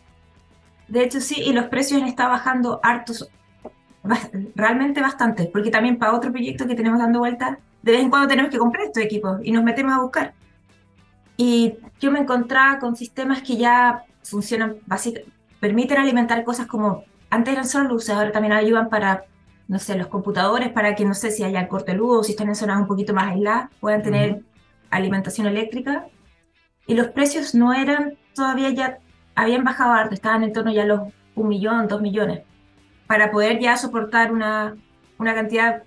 De 0.89 1.05
hecho, 1.05 1.21
sí, 1.21 1.41
y 1.41 1.53
los 1.53 1.67
precios 1.67 2.03
han 2.03 2.09
estado 2.09 2.31
bajando 2.31 2.81
hartos, 2.83 3.31
realmente 4.57 5.01
bastante, 5.01 5.49
porque 5.53 5.71
también 5.71 5.99
para 5.99 6.15
otro 6.15 6.33
proyecto 6.33 6.67
que 6.67 6.75
tenemos 6.75 6.99
dando 6.99 7.21
vueltas, 7.21 7.59
de 7.81 7.93
vez 7.93 8.01
en 8.01 8.11
cuando 8.11 8.27
tenemos 8.27 8.51
que 8.51 8.59
comprar 8.59 8.87
estos 8.87 9.05
equipos 9.05 9.39
y 9.45 9.53
nos 9.53 9.63
metemos 9.63 9.93
a 9.93 10.01
buscar. 10.01 10.35
Y 11.37 11.75
yo 12.05 12.11
me 12.11 12.21
encontraba 12.21 12.79
con 12.79 12.97
sistemas 12.97 13.43
que 13.43 13.57
ya 13.57 14.05
funcionan, 14.23 14.77
básicamente, 14.87 15.33
permiten 15.59 15.99
alimentar 15.99 16.45
cosas 16.45 16.67
como, 16.67 17.05
antes 17.31 17.55
eran 17.55 17.67
solo 17.67 17.89
luces, 17.89 18.11
ahora 18.11 18.31
también 18.31 18.53
ayudan 18.53 18.91
para, 18.91 19.25
no 19.69 19.79
sé, 19.79 19.97
los 19.97 20.09
computadores, 20.09 20.71
para 20.71 20.95
que, 20.95 21.07
no 21.07 21.15
sé, 21.15 21.31
si 21.31 21.43
haya 21.43 21.67
corte 21.67 21.93
de 21.93 21.99
luz 21.99 22.19
o 22.19 22.23
si 22.23 22.33
están 22.33 22.49
en 22.49 22.55
zonas 22.55 22.79
un 22.79 22.87
poquito 22.87 23.15
más 23.15 23.33
aisladas, 23.33 23.71
puedan 23.81 24.03
tener 24.03 24.43
alimentación 24.91 25.47
eléctrica. 25.47 26.07
Y 26.87 26.95
los 26.95 27.09
precios 27.09 27.55
no 27.55 27.73
eran, 27.73 28.19
todavía 28.35 28.69
ya 28.71 28.99
habían 29.35 29.65
bajado 29.65 29.95
harto, 29.95 30.15
estaban 30.15 30.45
en 30.45 30.53
torno 30.53 30.71
ya 30.71 30.83
a 30.83 30.87
los 30.87 31.01
un 31.35 31.49
millón, 31.49 31.89
dos 31.89 32.03
millones, 32.03 32.43
para 33.07 33.31
poder 33.31 33.59
ya 33.59 33.77
soportar 33.79 34.31
una, 34.31 34.77
una 35.19 35.35
cantidad 35.35 35.83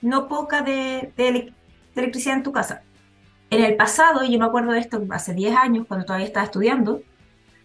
no 0.00 0.28
poca 0.28 0.62
de, 0.62 1.12
de 1.16 1.52
electricidad 1.96 2.36
en 2.36 2.42
tu 2.44 2.52
casa. 2.52 2.82
En 3.50 3.64
el 3.64 3.76
pasado, 3.76 4.24
yo 4.24 4.38
me 4.38 4.44
acuerdo 4.44 4.72
de 4.72 4.80
esto 4.80 5.04
hace 5.10 5.32
10 5.32 5.56
años, 5.56 5.86
cuando 5.86 6.04
todavía 6.04 6.26
estaba 6.26 6.44
estudiando, 6.44 7.02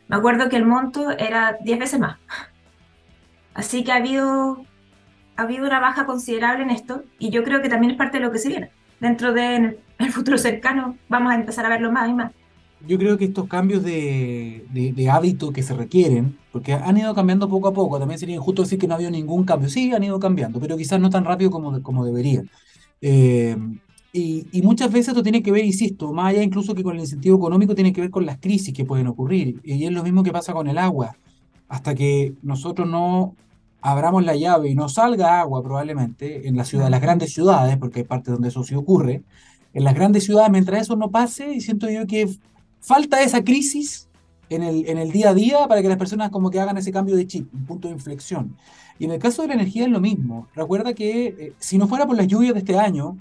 me 0.07 0.15
acuerdo 0.15 0.49
que 0.49 0.57
el 0.57 0.65
monto 0.65 1.11
era 1.11 1.57
10 1.63 1.79
veces 1.79 1.99
más. 1.99 2.17
Así 3.53 3.83
que 3.83 3.91
ha 3.91 3.95
habido, 3.95 4.63
ha 5.35 5.41
habido 5.41 5.65
una 5.65 5.79
baja 5.79 6.05
considerable 6.05 6.63
en 6.63 6.69
esto, 6.69 7.03
y 7.17 7.31
yo 7.31 7.43
creo 7.43 7.61
que 7.61 7.69
también 7.69 7.91
es 7.91 7.97
parte 7.97 8.19
de 8.19 8.25
lo 8.25 8.31
que 8.31 8.37
se 8.37 8.49
viene. 8.49 8.71
Dentro 8.99 9.33
del 9.33 9.79
futuro 10.11 10.37
cercano 10.37 10.97
vamos 11.09 11.31
a 11.31 11.35
empezar 11.35 11.65
a 11.65 11.69
verlo 11.69 11.91
más 11.91 12.09
y 12.09 12.13
más. 12.13 12.31
Yo 12.87 12.97
creo 12.97 13.17
que 13.17 13.25
estos 13.25 13.47
cambios 13.47 13.83
de, 13.83 14.65
de, 14.71 15.09
hábito 15.09 15.53
que 15.53 15.61
se 15.61 15.75
requieren, 15.75 16.37
porque 16.51 16.73
han 16.73 16.97
ido 16.97 17.13
cambiando 17.13 17.47
poco 17.47 17.67
a 17.67 17.73
poco, 17.73 17.99
también 17.99 18.19
sería 18.19 18.35
injusto 18.35 18.63
decir 18.63 18.79
que 18.79 18.87
no 18.87 18.93
ha 18.93 18.95
habido 18.95 19.11
ningún 19.11 19.43
cambio. 19.43 19.69
Sí, 19.69 19.93
han 19.93 20.03
ido 20.03 20.19
cambiando, 20.19 20.59
pero 20.59 20.77
quizás 20.77 20.99
no 20.99 21.09
tan 21.09 21.23
rápido 21.23 21.51
como, 21.51 21.81
como 21.83 22.03
debería. 22.03 22.43
Eh, 22.99 23.55
y, 24.13 24.61
muchas 24.61 24.91
veces 24.91 25.09
esto 25.09 25.23
tiene 25.23 25.41
que 25.41 25.51
ver, 25.51 25.63
insisto, 25.63 26.11
más 26.11 26.27
allá 26.27 26.43
incluso 26.43 26.75
que 26.75 26.83
con 26.83 26.95
el 26.95 27.01
incentivo 27.01 27.37
económico, 27.37 27.75
tiene 27.75 27.93
que 27.93 28.01
ver 28.01 28.09
con 28.11 28.25
las 28.25 28.39
crisis 28.39 28.73
que 28.73 28.83
pueden 28.83 29.07
ocurrir. 29.07 29.61
Y 29.63 29.85
es 29.85 29.91
lo 29.91 30.03
mismo 30.03 30.23
que 30.23 30.31
pasa 30.31 30.53
con 30.53 30.67
el 30.67 30.77
agua. 30.77 31.15
Hasta 31.69 31.95
que 31.95 32.33
nosotros 32.41 32.87
no 32.89 33.35
abramos 33.81 34.23
la 34.25 34.35
llave 34.35 34.69
y 34.69 34.75
no 34.75 34.89
salga 34.89 35.39
agua 35.39 35.63
probablemente 35.63 36.47
en 36.47 36.57
la 36.57 36.65
ciudad, 36.65 36.89
las 36.89 37.01
grandes 37.01 37.33
ciudades, 37.33 37.77
porque 37.77 37.99
hay 37.99 38.05
partes 38.05 38.33
donde 38.33 38.49
eso 38.49 38.63
sí 38.63 38.75
ocurre, 38.75 39.23
en 39.73 39.83
las 39.85 39.95
grandes 39.95 40.25
ciudades, 40.25 40.51
mientras 40.51 40.81
eso 40.81 40.97
no 40.97 41.09
pase, 41.09 41.53
y 41.53 41.61
siento 41.61 41.89
yo 41.89 42.05
que 42.05 42.29
falta 42.81 43.21
esa 43.23 43.43
crisis 43.43 44.09
en 44.49 44.63
el, 44.63 44.87
en 44.89 44.97
el 44.97 45.11
día 45.11 45.29
a 45.29 45.33
día 45.33 45.67
para 45.69 45.81
que 45.81 45.87
las 45.87 45.97
personas 45.97 46.29
como 46.29 46.51
que 46.51 46.59
hagan 46.59 46.77
ese 46.77 46.91
cambio 46.91 47.15
de 47.15 47.25
chip, 47.25 47.51
un 47.53 47.65
punto 47.65 47.87
de 47.87 47.93
inflexión. 47.93 48.57
Y 48.99 49.05
en 49.05 49.11
el 49.11 49.19
caso 49.19 49.41
de 49.41 49.47
la 49.47 49.53
energía 49.53 49.85
es 49.85 49.89
lo 49.89 50.01
mismo. 50.01 50.47
Recuerda 50.53 50.93
que 50.93 51.27
eh, 51.27 51.53
si 51.57 51.77
no 51.77 51.87
fuera 51.87 52.05
por 52.05 52.17
las 52.17 52.27
lluvias 52.27 52.53
de 52.53 52.59
este 52.59 52.77
año, 52.77 53.17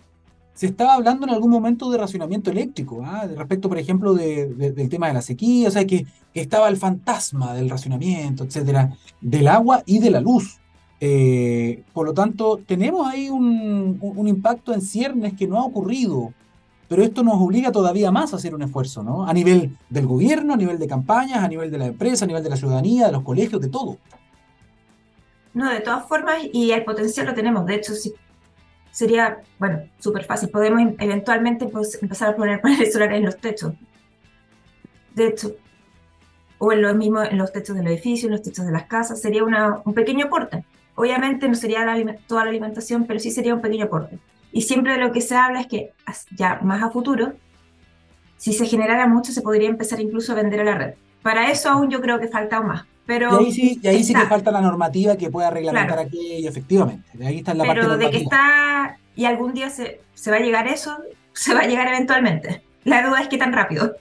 se 0.61 0.67
estaba 0.67 0.93
hablando 0.93 1.27
en 1.27 1.33
algún 1.33 1.51
momento 1.51 1.91
de 1.91 1.97
racionamiento 1.97 2.51
eléctrico, 2.51 3.01
¿ah? 3.03 3.27
respecto, 3.35 3.67
por 3.71 3.79
ejemplo, 3.79 4.13
del 4.13 4.91
tema 4.91 5.07
de 5.07 5.15
la 5.15 5.23
sequía, 5.23 5.69
o 5.69 5.71
sea, 5.71 5.87
que, 5.87 6.05
estaba 6.35 6.69
el 6.69 6.77
fantasma 6.77 7.55
del 7.55 7.71
racionamiento, 7.71 8.45
etcétera, 8.45 8.95
del 9.23 9.49
agua 9.49 9.83
y 9.87 10.01
de 10.01 10.11
la 10.11 10.21
luz. 10.21 10.61
Eh, 11.01 11.83
por 11.95 12.05
lo 12.05 12.13
tanto, 12.13 12.61
tenemos 12.67 13.09
ahí 13.09 13.31
un, 13.31 14.29
impacto 14.29 14.75
en 14.75 14.83
ciernes 14.83 15.33
que 15.33 15.49
no 15.49 15.59
ha 15.59 15.65
ocurrido, 15.65 16.35
pero 16.89 17.03
esto 17.03 17.23
nos 17.23 17.41
obliga 17.41 17.73
todavía 17.73 18.11
más 18.11 18.35
a 18.35 18.37
hacer 18.37 18.55
un 18.55 18.61
esfuerzo, 18.61 19.03
¿no? 19.03 19.27
A 19.27 19.33
nivel 19.33 19.75
del 19.89 20.07
gobierno, 20.07 20.53
a 20.53 20.59
nivel 20.59 20.79
de 20.79 20.87
campañas, 20.87 21.43
a 21.43 21.49
nivel 21.49 21.71
de 21.71 21.79
la 21.79 21.87
empresa, 21.87 22.27
a 22.27 22.29
nivel 22.29 22.43
de 22.43 22.51
la 22.51 22.57
ciudadanía, 22.59 23.07
de 23.07 23.13
los 23.13 23.23
colegios, 23.23 23.63
de 23.63 23.69
todo. 23.69 23.97
No, 25.55 25.71
de 25.71 25.81
todas 25.81 26.07
formas, 26.07 26.37
y 26.53 26.71
el 26.71 26.85
potencial 26.85 27.29
lo 27.29 27.35
tenemos. 27.35 27.65
De 27.65 27.77
hecho, 27.77 27.95
si 27.95 28.13
sería, 28.91 29.43
bueno, 29.59 29.83
súper 29.99 30.25
fácil. 30.25 30.49
Podemos 30.49 30.95
eventualmente 30.99 31.67
pues, 31.67 32.01
empezar 32.03 32.31
a 32.31 32.37
poner 32.37 32.61
paneles 32.63 32.93
solares 32.93 33.19
en 33.19 33.27
los 33.27 33.37
techos. 33.39 33.75
De 35.15 35.29
hecho, 35.29 35.57
o 36.59 36.73
en 36.73 36.83
los 36.83 36.95
mismos, 36.95 37.29
en 37.31 37.39
los 37.39 37.53
techos 37.53 37.77
del 37.77 37.87
edificio, 37.87 38.27
en 38.27 38.33
los 38.33 38.43
techos 38.43 38.67
de 38.67 38.73
las 38.73 38.85
casas, 38.85 39.21
sería 39.21 39.45
una, 39.45 39.81
un 39.85 39.95
pequeño 39.95 40.27
aporte. 40.27 40.65
Obviamente 40.95 41.49
no 41.49 41.55
sería 41.55 41.87
toda 42.27 42.45
la 42.45 42.51
alimentación, 42.51 43.07
pero 43.07 43.19
sí 43.19 43.31
sería 43.31 43.55
un 43.55 43.63
pequeño 43.63 43.87
aporte. 43.87 44.19
Y 44.53 44.63
siempre 44.63 44.93
de 44.93 44.99
lo 44.99 45.13
que 45.13 45.21
se 45.21 45.37
habla 45.37 45.61
es 45.61 45.67
que 45.67 45.93
ya 46.37 46.61
más 46.63 46.83
a 46.83 46.91
futuro, 46.91 47.33
si 48.37 48.53
se 48.53 48.67
generara 48.67 49.07
mucho, 49.07 49.33
se 49.33 49.43
podría 49.43 49.69
empezar 49.69 50.01
incluso 50.01 50.33
a 50.33 50.35
vender 50.35 50.61
a 50.61 50.65
la 50.65 50.75
red. 50.75 50.95
Para 51.23 51.51
eso 51.51 51.71
aún 51.71 51.91
yo 51.91 52.01
creo 52.01 52.19
que 52.19 52.29
falta 52.29 52.61
más 52.61 52.87
Pero 53.11 53.41
y 53.43 53.45
ahí 53.47 53.53
sí, 53.53 53.81
y 53.83 53.89
ahí 53.89 54.05
sí 54.05 54.15
que 54.15 54.27
falta 54.27 54.53
la 54.53 54.61
normativa 54.61 55.17
que 55.17 55.31
pueda 55.31 55.51
reglamentar 55.51 55.95
Claro. 55.97 56.09
aquello, 56.09 56.49
efectivamente. 56.49 57.09
Ahí 57.25 57.39
está 57.39 57.55
la 57.55 57.65
parte 57.65 57.81
pero 57.83 57.97
de 57.99 58.11
que 58.11 58.19
está 58.19 58.97
y 59.17 59.25
algún 59.25 59.53
día 59.53 59.69
se, 59.69 60.01
se 60.15 60.31
va 60.31 60.37
a 60.37 60.41
llegar 60.41 60.69
eso, 60.69 60.97
se 61.33 61.53
va 61.53 61.61
a 61.61 61.67
llegar 61.67 61.89
eventualmente. 61.89 62.63
La 62.85 63.05
duda 63.07 63.21
es 63.23 63.29
qué 63.29 63.37
tan 63.37 63.53
rápido. 63.53 63.97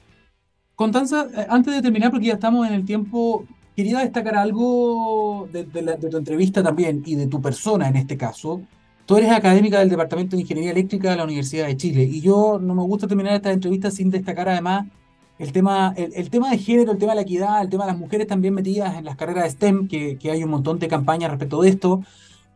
Constanza, 0.76 1.28
eh, 1.36 1.46
antes 1.50 1.74
de 1.74 1.82
terminar, 1.82 2.12
porque 2.12 2.28
ya 2.28 2.34
estamos 2.34 2.68
en 2.68 2.74
el 2.74 2.86
tiempo, 2.86 3.46
quería 3.76 4.00
destacar 4.00 4.36
algo 4.36 5.50
de, 5.52 5.64
de 5.66 5.82
la- 5.82 5.96
de 5.96 6.10
tu 6.10 6.18
entrevista 6.18 6.62
también 6.64 7.02
y 7.06 7.16
de 7.16 7.28
tu 7.28 7.42
persona 7.42 7.88
en 7.88 7.96
este 7.96 8.16
caso. 8.16 8.62
Tú 9.06 9.18
eres 9.18 9.32
académica 9.32 9.80
del 9.80 9.90
Departamento 9.90 10.36
de 10.36 10.44
Ingeniería 10.44 10.72
Eléctrica 10.72 11.10
de 11.10 11.16
la 11.18 11.24
Universidad 11.24 11.66
de 11.66 11.76
Chile 11.78 12.04
y 12.04 12.22
yo 12.22 12.60
no 12.62 12.76
me 12.76 12.84
gusta 12.84 13.08
terminar 13.08 13.34
esta 13.34 13.52
entrevista 13.52 13.90
sin 13.90 14.12
destacar 14.12 14.48
además 14.50 14.86
el 15.40 15.52
tema, 15.54 15.94
el, 15.98 16.14
el 16.14 16.30
tema 16.30 16.52
de 16.52 16.58
género, 16.60 16.92
el 16.92 16.98
tema 17.00 17.14
de 17.14 17.18
la 17.18 17.22
equidad, 17.24 17.62
el 17.62 17.70
tema 17.70 17.86
de 17.86 17.92
las 17.94 18.00
mujeres 18.00 18.28
también 18.28 18.54
metidas 18.54 18.96
en 18.98 19.06
las 19.06 19.16
carreras 19.16 19.46
de 19.46 19.50
STEM, 19.52 19.88
que, 19.88 20.18
que 20.18 20.32
hay 20.32 20.44
un 20.44 20.52
montón 20.52 20.78
de 20.80 20.88
campañas 20.88 21.32
respecto 21.32 21.62
de 21.62 21.70
esto. 21.70 22.02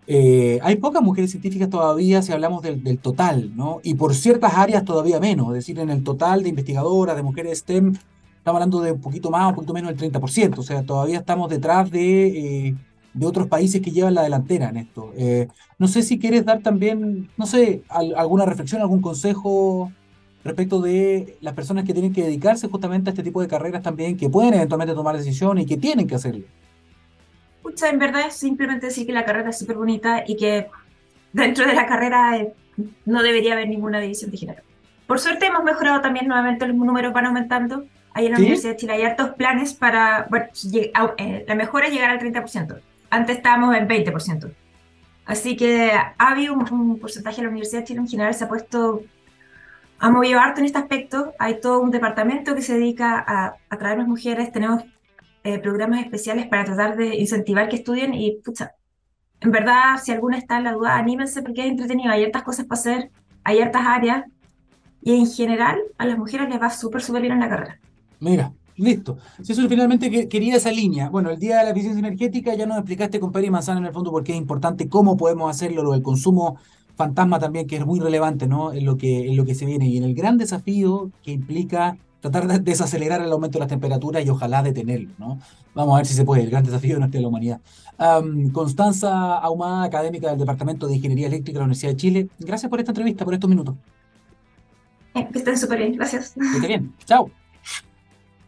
Eh, 0.06 0.60
hay 0.63 0.76
pocas 0.76 1.02
mujeres 1.02 1.32
científicas 1.32 1.69
todavía 1.69 2.22
si 2.22 2.34
hablamos 2.34 2.62
del, 2.62 2.84
del 2.84 3.00
total, 3.00 3.56
¿no? 3.56 3.80
Y 3.84 3.96
por 3.96 4.13
ciertas 4.13 4.54
áreas 4.56 4.84
todavía 4.84 5.19
menos, 5.19 5.48
es 5.50 5.54
decir, 5.56 5.80
en 5.80 5.89
el 5.89 6.04
total 6.04 6.43
de 6.43 6.50
investigadoras, 6.50 7.15
de 7.15 7.24
mujeres 7.24 7.60
STEM, 7.60 7.93
estamos 8.38 8.58
hablando 8.58 8.82
de 8.82 8.91
un 8.91 9.00
poquito 9.02 9.32
más, 9.32 9.48
un 9.50 9.56
poquito 9.56 9.74
menos 9.74 9.89
del 9.89 9.98
30%, 10.12 10.60
o 10.60 10.63
sea, 10.63 10.84
todavía 10.84 11.19
estamos 11.19 11.50
detrás 11.50 11.89
de, 11.89 12.67
eh, 12.67 12.76
de 13.13 13.26
otros 13.26 13.48
países 13.48 13.82
que 13.82 13.91
llevan 13.91 14.13
la 14.15 14.24
delantera 14.24 14.67
en 14.69 14.78
esto. 14.78 15.13
Eh, 15.15 15.48
no 15.80 15.88
sé 15.88 16.02
si 16.04 16.19
quieres 16.19 16.43
dar 16.43 16.62
también, 16.62 17.30
no 17.38 17.46
sé, 17.46 17.84
al- 17.88 18.15
alguna 18.17 18.46
reflexión, 18.46 18.82
algún 18.82 19.02
consejo 19.02 19.89
respecto 20.43 20.82
de 20.82 21.38
las 21.41 21.53
personas 21.53 21.86
que 21.86 21.93
tienen 21.93 22.13
que 22.13 22.23
dedicarse 22.23 22.67
justamente 22.67 23.10
a 23.10 23.12
este 23.12 23.23
tipo 23.23 23.41
de 23.41 23.47
carreras 23.47 23.82
también, 23.82 24.17
que 24.17 24.29
pueden 24.29 24.53
eventualmente 24.53 24.93
tomar 24.93 25.15
decisiones 25.15 25.65
y 25.65 25.67
que 25.67 25.77
tienen 25.77 26.08
que 26.08 26.15
hacerlo. 26.15 26.45
Pucha, 27.62 27.89
en 27.89 27.99
verdad 27.99 28.27
es 28.27 28.36
simplemente 28.36 28.88
decir 28.88 29.06
que 29.06 29.13
la 29.13 29.23
carrera 29.23 29.49
es 29.49 29.60
súper 29.60 29.77
bonita 29.77 30.23
y 30.27 30.36
que 30.36 30.67
dentro 31.32 31.65
de 31.65 31.73
la 31.73 31.86
carrera 31.86 32.38
eh, 32.38 32.53
no 33.06 33.23
debería 33.23 33.53
haber 33.53 33.69
ninguna 33.69 33.99
división 33.99 34.32
de 34.32 34.38
género. 34.38 34.62
Por 35.08 35.19
suerte 35.19 35.45
hemos 35.45 35.63
mejorado 35.63 36.01
también 36.01 36.27
nuevamente, 36.27 36.67
los 36.67 36.75
números 36.75 37.13
van 37.13 37.25
aumentando. 37.25 37.86
Ahí 38.13 38.25
en 38.27 38.34
la 38.34 38.38
¿Sí? 38.38 38.43
Universidad 38.43 38.73
de 38.73 38.77
Chile 38.77 38.93
hay 38.93 39.01
hartos 39.03 39.32
planes 39.32 39.73
para, 39.73 40.27
bueno, 40.29 40.45
eh, 41.17 41.45
la 41.47 41.56
mejora 41.56 41.88
es 41.88 41.93
llegar 41.93 42.12
al 42.12 42.19
30%. 42.19 42.79
Antes 43.10 43.38
estábamos 43.38 43.75
en 43.75 43.88
20%. 43.88 44.51
Así 45.25 45.56
que 45.56 45.91
ha 45.91 46.13
habido 46.17 46.53
un, 46.53 46.71
un 46.71 46.99
porcentaje 46.99 47.38
de 47.38 47.43
la 47.43 47.49
Universidad 47.49 47.82
de 47.82 47.86
Chile 47.86 47.99
en 48.01 48.08
general 48.08 48.34
se 48.34 48.43
ha 48.43 48.49
puesto, 48.49 49.03
ha 50.04 50.10
movido 50.10 50.38
harto 50.39 50.60
en 50.60 50.66
este 50.66 50.78
aspecto. 50.78 51.34
Hay 51.39 51.62
todo 51.62 51.80
un 51.80 51.89
departamento 51.89 52.54
que 52.56 52.62
se 52.62 52.74
dedica 52.74 53.24
a, 53.26 53.56
a 53.70 53.78
traer 53.78 53.98
más 53.98 54.08
mujeres. 54.08 54.52
Tenemos 54.52 54.84
eh, 55.46 55.60
programas 55.60 56.02
especiales 56.02 56.46
para 56.48 56.66
tratar 56.66 56.98
de 56.98 57.16
incentivar 57.16 57.70
que 57.70 57.78
estudien 57.78 58.13
y, 58.13 58.36
pucha, 58.44 58.74
en 59.39 59.52
verdad, 59.52 59.96
si 60.04 60.12
alguna 60.12 60.38
está 60.38 60.58
en 60.58 60.66
la 60.66 60.74
duda, 60.74 60.98
anímense 60.98 61.42
porque 61.42 61.62
es 61.62 61.68
entretenido. 61.72 62.12
Hay 62.12 62.26
hartas 62.26 62.44
cosas 62.44 62.66
para 62.66 62.80
hacer, 62.82 63.12
hay 63.46 63.62
hartas 63.62 63.84
áreas 63.86 64.26
y 65.02 65.16
en 65.16 65.26
general 65.26 65.78
a 65.98 66.06
las 66.06 66.18
mujeres 66.18 66.50
les 66.50 66.62
va 66.62 66.70
súper, 66.70 67.02
súper 67.02 67.22
bien 67.22 67.34
en 67.34 67.39
la 67.39 67.50
carrera. 67.50 67.80
Mira, 68.20 68.52
listo. 68.76 69.18
Si 69.42 69.54
eso 69.54 69.70
finalmente 69.70 70.12
que- 70.12 70.28
quería 70.28 70.58
esa 70.58 70.72
línea. 70.72 71.10
Bueno, 71.10 71.30
el 71.30 71.39
día 71.39 71.60
de 71.60 71.63
la 71.63 71.70
eficiencia 71.72 72.00
energética 72.06 72.54
ya 72.56 72.66
nos 72.66 72.78
explicaste 72.78 73.22
con 73.22 73.32
Peri 73.32 73.50
Manzano 73.50 73.80
en 73.80 73.86
el 73.86 73.94
fondo 73.94 74.12
por 74.12 74.24
qué 74.24 74.34
es 74.34 74.38
importante, 74.38 74.89
cómo 74.89 75.16
podemos 75.16 75.50
hacerlo, 75.50 75.82
lo 75.82 75.92
del 75.94 76.02
consumo 76.04 76.58
fantasma 76.95 77.39
también, 77.39 77.67
que 77.67 77.77
es 77.77 77.86
muy 77.86 77.99
relevante, 77.99 78.47
¿no? 78.47 78.71
En 78.73 78.86
lo 78.86 78.97
que, 78.97 79.27
en 79.29 79.36
lo 79.38 79.45
que 79.45 79.56
se 79.56 79.65
viene. 79.65 79.88
Y 79.88 79.97
en 79.97 80.03
el 80.03 80.13
gran 80.15 80.38
desafío 80.38 81.12
que 81.23 81.32
implica 81.32 81.97
tratar 82.21 82.47
de 82.47 82.60
desacelerar 82.60 83.21
el 83.21 83.32
aumento 83.32 83.58
de 83.58 83.62
las 83.62 83.67
temperaturas 83.69 84.25
y 84.25 84.29
ojalá 84.29 84.63
detenerlo, 84.63 85.10
¿no? 85.17 85.39
Vamos 85.75 85.93
a 85.95 85.97
ver 85.97 86.06
si 86.06 86.13
se 86.13 86.23
puede, 86.23 86.43
el 86.43 86.49
gran 86.51 86.63
desafío 86.63 86.93
de 86.95 86.99
nuestra 86.99 87.19
la 87.19 87.27
humanidad. 87.27 87.60
Constanza 88.51 89.38
Ahumada, 89.39 89.84
académica 89.84 90.29
del 90.29 90.39
Departamento 90.39 90.88
de 90.88 90.95
Ingeniería 90.95 91.27
Eléctrica 91.27 91.58
de 91.58 91.60
la 91.60 91.65
Universidad 91.65 91.91
de 91.91 91.97
Chile, 91.97 92.27
gracias 92.39 92.69
por 92.69 92.79
esta 92.79 92.91
entrevista, 92.91 93.25
por 93.25 93.34
estos 93.34 93.49
minutos. 93.49 93.75
Eh, 95.15 95.27
que 95.32 95.39
estén 95.39 95.58
súper 95.58 95.79
bien, 95.79 95.93
gracias. 95.93 96.34
Que 96.34 96.56
esté 96.58 96.67
bien. 96.67 96.93
Chao. 97.06 97.29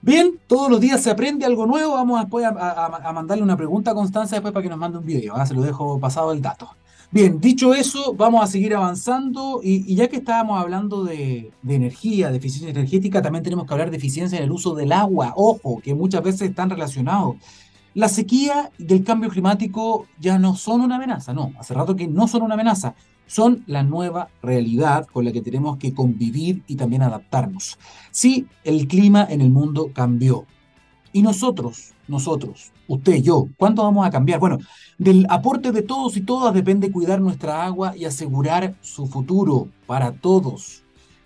Bien, 0.02 0.40
todos 0.48 0.70
los 0.70 0.80
días 0.80 1.02
se 1.02 1.10
aprende 1.10 1.46
algo 1.46 1.66
nuevo. 1.66 1.94
Vamos 1.94 2.20
después 2.20 2.46
a, 2.46 2.50
a- 2.50 3.10
a 3.10 3.14
mandarle 3.14 3.44
una 3.44 3.58
pregunta 3.58 3.92
a 3.92 3.94
Constanza 3.96 4.36
después 4.36 4.54
para 4.54 4.64
que 4.64 4.70
nos 4.70 4.78
mande 4.78 4.98
un 5.00 5.06
video. 5.06 5.36
¿ah? 5.36 5.46
Se 5.46 5.54
lo 5.54 5.62
dejo 5.64 6.00
pasado 6.00 6.32
el 6.32 6.42
dato. 6.42 6.70
Bien, 7.12 7.40
dicho 7.40 7.74
eso, 7.74 8.14
vamos 8.14 8.44
a 8.44 8.48
seguir 8.48 8.76
avanzando. 8.76 9.62
Y, 9.64 9.96
ya 9.96 10.08
que 10.08 10.18
estábamos 10.18 10.60
hablando 10.60 11.04
de, 11.04 11.52
de 11.62 11.76
energía, 11.76 12.30
de 12.30 12.38
eficiencia 12.38 12.70
energética, 12.70 13.22
también 13.22 13.44
tenemos 13.44 13.66
que 13.66 13.74
hablar 13.74 13.92
de 13.92 13.98
eficiencia 13.98 14.38
en 14.38 14.44
el 14.44 14.52
uso 14.52 14.76
del 14.76 14.92
agua. 14.92 15.34
Ojo, 15.36 15.80
que 15.82 15.94
muchas 15.94 16.24
veces 16.24 16.50
están 16.50 16.70
relacionados. 16.70 17.38
La 17.96 18.10
sequía 18.10 18.72
y 18.78 18.92
el 18.92 19.06
cambio 19.06 19.30
climático 19.30 20.08
ya 20.20 20.38
no 20.38 20.58
son 20.58 20.82
una 20.82 20.98
amenaza, 20.98 21.34
no. 21.34 21.54
Hace 21.58 21.74
rato 21.74 21.96
que 21.96 22.08
no 22.08 22.28
son 22.28 22.42
una 22.42 22.56
amenaza. 22.56 22.94
Son 23.26 23.64
la 23.68 23.84
nueva 23.84 24.28
realidad 24.44 25.08
con 25.08 25.24
la 25.24 25.32
que 25.32 25.42
tenemos 25.42 25.78
que 25.78 25.94
convivir 25.94 26.62
y 26.68 26.76
también 26.76 27.04
adaptarnos. 27.04 27.80
Sí, 28.12 28.48
el 28.66 28.88
clima 28.88 29.26
en 29.30 29.40
el 29.40 29.50
mundo 29.50 29.92
cambió. 29.94 30.46
Y 31.14 31.22
nosotros, 31.22 31.94
nosotros, 32.08 32.72
usted, 32.88 33.22
yo, 33.22 33.48
¿cuánto 33.58 33.84
vamos 33.84 34.06
a 34.06 34.12
cambiar? 34.12 34.40
Bueno, 34.40 34.60
del 34.98 35.26
aporte 35.30 35.72
de 35.72 35.82
todos 35.82 36.16
y 36.18 36.22
todas 36.22 36.54
depende 36.54 36.92
cuidar 36.92 37.20
nuestra 37.20 37.66
agua 37.66 37.96
y 37.96 38.06
asegurar 38.06 38.76
su 38.82 39.08
futuro 39.08 39.68
para 39.86 40.12
todos. 40.12 40.84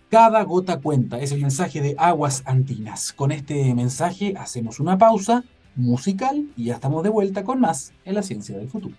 Cada 0.09 0.43
gota 0.43 0.79
cuenta, 0.79 1.19
es 1.19 1.31
el 1.31 1.41
mensaje 1.41 1.81
de 1.81 1.95
Aguas 1.97 2.41
Andinas. 2.45 3.13
Con 3.13 3.31
este 3.31 3.73
mensaje 3.75 4.33
hacemos 4.37 4.79
una 4.79 4.97
pausa 4.97 5.43
musical 5.75 6.47
y 6.57 6.65
ya 6.65 6.75
estamos 6.75 7.03
de 7.03 7.09
vuelta 7.09 7.43
con 7.43 7.59
más 7.59 7.93
en 8.05 8.15
la 8.15 8.23
ciencia 8.23 8.57
del 8.57 8.69
futuro. 8.69 8.95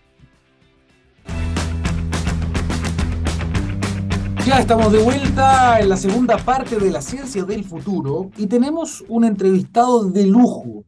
Ya 4.47 4.59
estamos 4.59 4.91
de 4.91 4.99
vuelta 5.03 5.79
en 5.81 5.89
la 5.89 5.97
segunda 5.97 6.37
parte 6.37 6.77
de 6.79 6.91
la 6.91 7.03
ciencia 7.03 7.45
del 7.45 7.63
futuro 7.63 8.31
y 8.37 8.47
tenemos 8.47 9.05
un 9.07 9.25
entrevistado 9.25 10.05
de 10.05 10.27
lujo, 10.27 10.83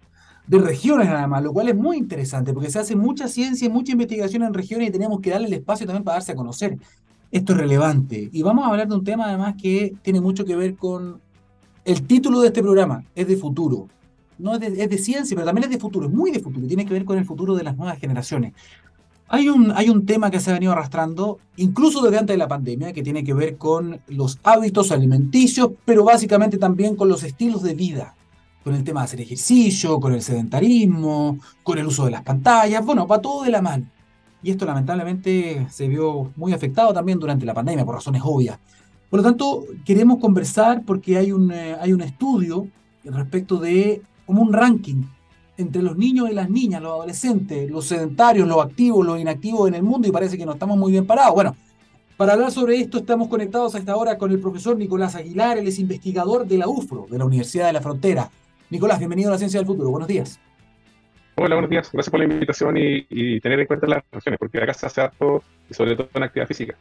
de 0.47 0.59
regiones 0.59 1.09
nada 1.09 1.27
más, 1.27 1.43
lo 1.43 1.53
cual 1.53 1.69
es 1.69 1.77
muy 1.77 1.97
interesante 1.97 2.53
porque 2.53 2.71
se 2.71 2.79
hace 2.79 2.97
mucha 2.97 3.29
ciencia 3.29 3.67
y 3.67 3.71
mucha 3.71 3.93
investigación 3.93 4.43
en 4.43 4.53
regiones 4.53 4.89
y 4.89 4.93
tenemos 4.93 5.21
que 5.21 5.31
darle 5.31 5.47
el 5.47 5.55
espacio 5.55 5.87
también 5.87 6.05
para 6.05 6.17
darse 6.17 6.33
a 6.33 6.37
conocer. 6.37 6.77
Esto 7.31 7.53
es 7.53 7.59
relevante 7.59 8.29
y 8.31 8.43
vamos 8.43 8.65
a 8.65 8.69
hablar 8.69 8.89
de 8.89 8.95
un 8.95 9.05
tema 9.05 9.27
además 9.27 9.55
que 9.61 9.95
tiene 10.03 10.21
mucho 10.21 10.45
que 10.45 10.57
ver 10.57 10.75
con 10.77 11.21
el 11.85 12.03
título 12.07 12.41
de 12.41 12.49
este 12.49 12.63
programa, 12.63 13.05
es 13.15 13.27
de 13.27 13.37
futuro. 13.37 13.89
No 14.39 14.55
es 14.55 14.61
de, 14.61 14.67
es 14.67 14.91
de 14.91 14.99
ciencia, 14.99 15.35
pero 15.37 15.47
también 15.47 15.65
es 15.65 15.71
de 15.71 15.79
futuro, 15.79 16.07
es 16.07 16.13
muy 16.13 16.31
de 16.31 16.41
futuro 16.41 16.67
tiene 16.67 16.85
que 16.85 16.93
ver 16.93 17.05
con 17.05 17.17
el 17.17 17.25
futuro 17.25 17.55
de 17.55 17.63
las 17.63 17.77
nuevas 17.77 17.99
generaciones. 17.99 18.53
Hay 19.29 19.49
un, 19.49 19.73
hay 19.73 19.89
un 19.89 20.05
tema 20.05 20.31
que 20.31 20.41
se 20.41 20.51
ha 20.51 20.55
venido 20.55 20.73
arrastrando, 20.73 21.39
incluso 21.57 22.03
desde 22.03 22.19
antes 22.19 22.35
de 22.35 22.39
la 22.39 22.49
pandemia, 22.49 22.93
que 22.93 23.03
tiene 23.03 23.25
que 23.25 23.33
ver 23.33 23.57
con 23.57 24.01
los 24.09 24.39
hábitos 24.43 24.93
alimenticios, 24.93 25.71
pero 25.87 26.05
básicamente 26.05 26.59
también 26.59 26.97
con 26.97 27.09
los 27.09 27.23
estilos 27.23 27.63
de 27.63 27.75
vida, 27.75 28.15
con 28.63 28.75
el 28.75 28.85
tema 28.85 29.01
de 29.01 29.05
hacer 29.05 29.21
ejercicio, 29.21 29.99
con 29.99 30.13
el 30.13 30.23
sedentarismo, 30.23 31.39
con 31.63 31.79
el 31.79 31.87
uso 31.87 32.05
de 32.05 32.13
las 32.13 32.23
pantallas, 32.23 32.85
bueno, 32.85 33.07
va 33.07 33.21
todo 33.21 33.43
de 33.45 33.51
la 33.51 33.63
mano. 33.63 33.87
Y 34.43 34.51
esto 34.51 34.65
lamentablemente 34.65 35.67
se 35.71 35.89
vio 35.89 36.33
muy 36.37 36.53
afectado 36.53 36.93
también 36.93 37.19
durante 37.19 37.47
la 37.47 37.55
pandemia, 37.55 37.85
por 37.85 37.95
razones 37.95 38.23
obvias. 38.25 38.59
Por 39.09 39.21
lo 39.21 39.25
tanto, 39.25 39.65
queremos 39.85 40.19
conversar 40.19 40.83
porque 40.85 41.17
hay 41.17 41.33
un, 41.33 41.53
eh, 41.53 41.77
hay 41.81 41.93
un 41.93 42.01
estudio 42.01 42.67
respecto 43.05 43.59
de 43.59 44.03
como 44.27 44.43
un 44.43 44.53
ranking 44.53 45.03
entre 45.59 45.83
los 45.83 45.97
niños 45.97 46.31
y 46.31 46.35
las 46.35 46.49
niñas, 46.49 46.83
los 46.83 46.93
adolescentes, 46.93 47.71
los 47.71 47.87
sedentarios, 47.87 48.49
los 48.49 48.65
activos, 48.65 49.05
los 49.05 49.21
inactivos 49.21 49.69
en 49.69 49.75
el 49.75 49.83
mundo 49.83 50.09
y 50.09 50.13
parece 50.13 50.39
que 50.39 50.47
no 50.47 50.53
estamos 50.53 50.79
muy 50.79 50.93
bien 50.93 51.07
parados. 51.07 51.35
Bueno, 51.35 51.55
para 52.17 52.35
hablar 52.35 52.53
sobre 52.53 52.81
esto 52.81 52.99
estamos 52.99 53.29
conectados 53.29 53.75
a 53.75 53.79
esta 53.79 53.97
hora 53.97 54.17
con 54.17 54.31
el 54.31 54.41
profesor 54.41 54.77
Nicolás 54.77 55.15
Aguilar, 55.15 55.59
él 55.59 55.69
es 55.69 55.79
investigador 55.79 56.47
de 56.47 56.59
la 56.59 56.69
UFRO, 56.69 57.07
de 57.11 57.19
la 57.19 57.25
Universidad 57.25 57.67
de 57.67 57.73
la 57.75 57.81
Frontera. 57.81 58.31
Nicolás, 58.73 58.99
bienvenido 58.99 59.29
a 59.29 59.33
la 59.33 59.39
Ciencia 59.39 59.61
del 59.61 59.67
Futuro, 59.67 59.91
buenos 59.91 60.09
días. 60.09 60.41
Hola, 61.37 61.57
buenos 61.57 61.71
días. 61.71 61.91
Gracias 61.93 62.11
por 62.11 62.21
la 62.21 62.25
invitación 62.25 62.75
y, 62.79 63.07
y 63.11 63.39
tener 63.41 63.61
en 63.61 63.67
cuenta 63.67 63.87
las 63.87 64.03
regiones, 64.11 64.39
porque 64.39 64.59
acá 64.63 64.73
se 64.73 64.87
hace 64.87 65.03
harto 65.03 65.43
y 65.69 65.75
sobre 65.75 65.95
todo 65.95 66.09
en 66.15 66.23
actividad 66.23 66.47
física. 66.49 66.75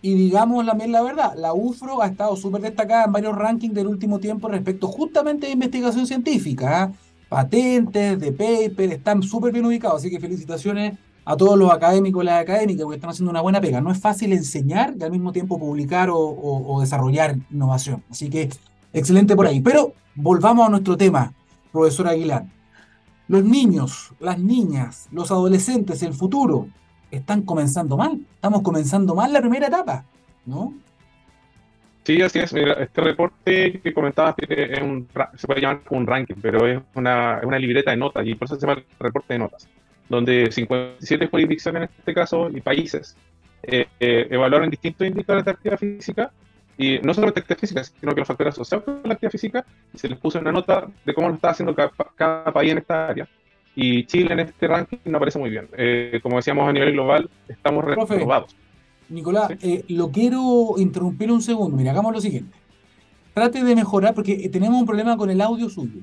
Y 0.00 0.14
digamos 0.14 0.64
también 0.64 0.92
la 0.92 1.02
verdad, 1.02 1.34
la 1.36 1.52
UFRO 1.52 2.00
ha 2.00 2.06
estado 2.06 2.34
súper 2.36 2.62
destacada 2.62 3.04
en 3.04 3.12
varios 3.12 3.36
rankings 3.36 3.74
del 3.74 3.86
último 3.88 4.18
tiempo 4.18 4.48
respecto 4.48 4.86
justamente 4.86 5.46
de 5.46 5.52
investigación 5.52 6.06
científica. 6.06 6.84
¿ah? 6.84 6.92
Patentes, 7.28 8.18
de 8.18 8.32
paper, 8.32 8.92
están 8.92 9.22
súper 9.22 9.52
bien 9.52 9.66
ubicados, 9.66 9.98
así 9.98 10.10
que 10.10 10.18
felicitaciones 10.20 10.98
a 11.26 11.36
todos 11.36 11.58
los 11.58 11.70
académicos 11.70 12.22
y 12.22 12.26
las 12.26 12.40
académicas 12.40 12.84
porque 12.84 12.96
están 12.96 13.10
haciendo 13.10 13.30
una 13.30 13.42
buena 13.42 13.60
pega. 13.60 13.82
No 13.82 13.92
es 13.92 13.98
fácil 14.00 14.32
enseñar 14.32 14.94
y 14.98 15.02
al 15.04 15.10
mismo 15.10 15.32
tiempo 15.32 15.58
publicar 15.58 16.08
o, 16.08 16.16
o- 16.18 16.74
o 16.76 16.80
desarrollar 16.80 17.36
innovación. 17.50 18.02
Así 18.10 18.30
que 18.30 18.48
excelente 18.92 19.36
por 19.36 19.46
ahí. 19.46 19.60
Pero 19.60 19.92
volvamos 20.14 20.66
a 20.66 20.70
nuestro 20.70 20.96
tema, 20.96 21.32
profesor 21.72 22.08
Aguilar. 22.08 22.44
Los 23.28 23.44
niños, 23.44 24.12
las 24.18 24.38
niñas, 24.38 25.08
los 25.12 25.30
adolescentes, 25.30 26.02
el 26.02 26.14
futuro, 26.14 26.68
están 27.10 27.42
comenzando 27.42 27.96
mal. 27.96 28.20
Estamos 28.34 28.62
comenzando 28.62 29.14
mal 29.14 29.32
la 29.32 29.40
primera 29.40 29.68
etapa, 29.68 30.04
¿no? 30.46 30.74
Sí, 32.04 32.20
así 32.22 32.38
es. 32.38 32.52
Este 32.52 33.00
reporte 33.02 33.80
que 33.80 33.92
comentabas 33.92 34.34
se 34.38 35.46
puede 35.46 35.60
llamar 35.60 35.82
un 35.90 36.06
ranking, 36.06 36.36
pero 36.40 36.66
es 36.66 36.80
una, 36.94 37.40
libreta 37.58 37.90
de 37.90 37.98
notas 37.98 38.26
y 38.26 38.34
por 38.34 38.46
eso 38.46 38.56
se 38.56 38.66
llama 38.66 38.82
reporte 38.98 39.34
de 39.34 39.38
notas, 39.38 39.68
donde 40.08 40.50
57 40.50 41.28
jurisdicciones 41.28 41.82
en 41.82 41.88
este 41.98 42.14
caso 42.14 42.48
y 42.50 42.60
países 42.60 43.16
eh, 43.62 43.86
eh, 44.00 44.26
evaluaron 44.30 44.70
distintos 44.70 45.06
indicadores 45.06 45.44
de 45.44 45.50
actividad 45.50 45.78
física 45.78 46.32
y 46.80 46.98
no 47.02 47.12
solo 47.12 47.28
actividad 47.28 47.58
física, 47.58 47.84
sino 47.84 48.14
que 48.14 48.20
los 48.22 48.26
factores 48.26 48.54
asociados 48.54 48.86
con 48.86 49.02
la 49.04 49.12
actividad 49.12 49.32
física 49.32 49.66
y 49.92 49.98
se 49.98 50.08
les 50.08 50.18
puso 50.18 50.38
una 50.38 50.50
nota 50.50 50.88
de 51.04 51.12
cómo 51.12 51.28
lo 51.28 51.34
está 51.34 51.50
haciendo 51.50 51.74
cada, 51.74 51.92
cada 52.14 52.50
país 52.50 52.72
en 52.72 52.78
esta 52.78 53.08
área. 53.08 53.28
Y 53.76 54.06
Chile 54.06 54.32
en 54.32 54.40
este 54.40 54.66
ranking 54.66 54.96
no 55.04 55.18
aparece 55.18 55.38
muy 55.38 55.50
bien. 55.50 55.68
Eh, 55.76 56.20
como 56.22 56.36
decíamos 56.36 56.66
a 56.66 56.72
nivel 56.72 56.92
global, 56.92 57.28
estamos 57.46 57.84
reprobados. 57.84 58.56
Nicolás, 59.10 59.50
eh, 59.60 59.84
lo 59.88 60.10
quiero 60.10 60.76
interrumpir 60.78 61.30
un 61.30 61.42
segundo. 61.42 61.76
Mira, 61.76 61.90
hagamos 61.90 62.14
lo 62.14 62.20
siguiente. 62.22 62.56
Trate 63.34 63.62
de 63.62 63.76
mejorar 63.76 64.14
porque 64.14 64.48
tenemos 64.48 64.80
un 64.80 64.86
problema 64.86 65.18
con 65.18 65.28
el 65.28 65.42
audio 65.42 65.68
suyo. 65.68 66.00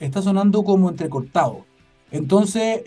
Está 0.00 0.22
sonando 0.22 0.64
como 0.64 0.88
entrecortado. 0.88 1.66
Entonces, 2.10 2.80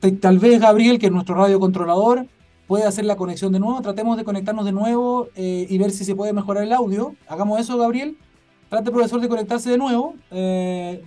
eh, 0.00 0.12
tal 0.20 0.38
vez 0.38 0.58
Gabriel, 0.58 0.98
que 0.98 1.06
es 1.06 1.12
nuestro 1.12 1.34
radiocontrolador, 1.34 2.26
puede 2.68 2.84
hacer 2.84 3.04
la 3.04 3.16
conexión 3.16 3.52
de 3.52 3.58
nuevo. 3.58 3.82
Tratemos 3.82 4.16
de 4.16 4.22
conectarnos 4.22 4.64
de 4.64 4.70
nuevo 4.70 5.28
eh, 5.34 5.66
y 5.68 5.76
ver 5.78 5.90
si 5.90 6.04
se 6.04 6.14
puede 6.14 6.32
mejorar 6.32 6.62
el 6.62 6.72
audio. 6.72 7.16
Hagamos 7.26 7.58
eso, 7.58 7.76
Gabriel. 7.76 8.16
Trate, 8.68 8.92
profesor, 8.92 9.20
de 9.20 9.28
conectarse 9.28 9.70
de 9.70 9.78
nuevo. 9.78 10.14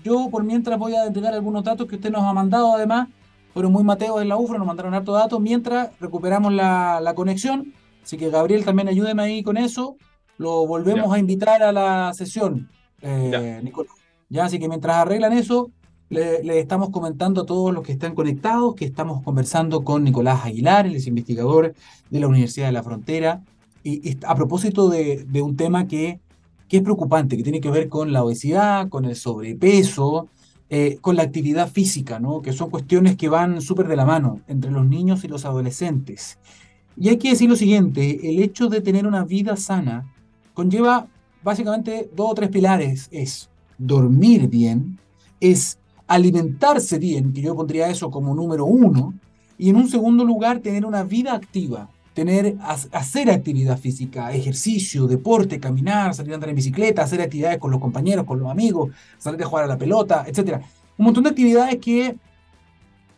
yo, 0.03 0.29
por 0.29 0.43
mientras, 0.43 0.77
voy 0.77 0.95
a 0.95 1.05
entregar 1.05 1.33
algunos 1.33 1.63
datos 1.63 1.87
que 1.87 1.95
usted 1.95 2.11
nos 2.11 2.23
ha 2.23 2.33
mandado, 2.33 2.75
además. 2.75 3.07
Fueron 3.53 3.71
muy 3.71 3.83
mateos 3.83 4.21
en 4.21 4.27
la 4.27 4.35
UFRA, 4.35 4.57
nos 4.57 4.67
mandaron 4.67 4.93
hartos 4.93 5.15
datos. 5.15 5.39
Mientras 5.39 5.89
recuperamos 5.99 6.51
la, 6.51 6.99
la 7.01 7.15
conexión 7.15 7.73
Así 8.03 8.17
que 8.17 8.29
Gabriel 8.29 8.65
también 8.65 8.87
ayúdeme 8.87 9.23
ahí 9.23 9.43
con 9.43 9.57
eso. 9.57 9.97
Lo 10.37 10.65
volvemos 10.65 11.13
a 11.13 11.19
invitar 11.19 11.61
a 11.61 11.71
la 11.71 12.13
sesión, 12.13 12.69
eh, 13.01 13.59
Nicolás. 13.63 13.93
Ya, 14.29 14.45
así 14.45 14.59
que 14.59 14.67
mientras 14.67 14.95
arreglan 14.97 15.33
eso, 15.33 15.71
le, 16.11 16.59
estamos 16.59 16.89
comentando 16.89 17.41
a 17.41 17.45
todos 17.45 17.73
los 17.73 17.83
que 17.83 17.93
están 17.93 18.13
conectados 18.13 18.75
que 18.75 18.85
estamos 18.85 19.23
conversando 19.23 19.83
con 19.83 20.03
Nicolás 20.03 20.45
Aguilar, 20.45 20.85
el 20.85 20.95
es 20.95 21.07
investigador 21.07 21.73
de 22.09 22.19
la 22.19 22.27
Universidad 22.27 22.67
de 22.67 22.73
la 22.73 22.83
Frontera, 22.83 23.41
y, 23.83 24.17
a 24.25 24.35
propósito 24.35 24.89
de, 24.89 25.25
un 25.41 25.55
tema 25.55 25.87
que, 25.87 26.19
que, 26.67 26.77
es 26.77 26.83
preocupante, 26.83 27.37
que 27.37 27.43
tiene 27.43 27.61
que 27.61 27.71
ver 27.71 27.87
con 27.87 28.11
la 28.11 28.23
obesidad, 28.23 28.89
con 28.89 29.05
el 29.05 29.15
sobrepeso, 29.15 30.27
eh, 30.69 30.97
con 31.01 31.15
la 31.15 31.23
actividad 31.23 31.71
física, 31.71 32.19
¿no? 32.19 32.41
que 32.41 32.53
son 32.53 32.69
cuestiones 32.69 33.15
que 33.15 33.29
van 33.29 33.61
súper 33.61 33.87
de 33.87 33.95
la 33.95 34.05
mano 34.05 34.41
entre 34.47 34.69
los 34.69 34.85
niños 34.85 35.23
y 35.23 35.29
los 35.29 35.45
adolescentes. 35.45 36.37
Y 36.97 37.07
hay 37.07 37.17
que 37.17 37.29
decir 37.29 37.49
lo 37.49 37.55
siguiente, 37.55 38.29
el 38.29 38.39
hecho 38.41 38.67
de 38.67 38.81
tener 38.81 39.07
una 39.07 39.23
vida 39.23 39.55
sana 39.55 40.13
conlleva 40.53 41.07
básicamente 41.41 42.09
dos 42.13 42.31
o 42.31 42.35
tres 42.35 42.49
pilares. 42.49 43.07
Es 43.11 43.49
dormir 43.77 44.47
bien, 44.47 44.99
es 45.39 45.79
alimentarse 46.13 46.99
bien, 46.99 47.33
que 47.33 47.41
yo 47.41 47.55
pondría 47.55 47.89
eso 47.89 48.11
como 48.11 48.35
número 48.35 48.65
uno, 48.65 49.13
y 49.57 49.69
en 49.69 49.75
un 49.77 49.87
segundo 49.87 50.25
lugar 50.25 50.59
tener 50.59 50.85
una 50.85 51.03
vida 51.03 51.33
activa, 51.33 51.89
tener, 52.13 52.57
hacer 52.61 53.31
actividad 53.31 53.77
física, 53.77 54.33
ejercicio, 54.33 55.07
deporte, 55.07 55.59
caminar, 55.59 56.13
salir 56.13 56.33
a 56.33 56.35
andar 56.35 56.49
en 56.49 56.55
bicicleta, 56.55 57.03
hacer 57.03 57.21
actividades 57.21 57.59
con 57.59 57.71
los 57.71 57.79
compañeros, 57.79 58.25
con 58.25 58.39
los 58.39 58.51
amigos, 58.51 58.91
salir 59.17 59.41
a 59.41 59.45
jugar 59.45 59.63
a 59.63 59.67
la 59.67 59.77
pelota, 59.77 60.25
etc. 60.27 60.61
Un 60.97 61.05
montón 61.05 61.23
de 61.23 61.29
actividades 61.29 61.77
que 61.77 62.17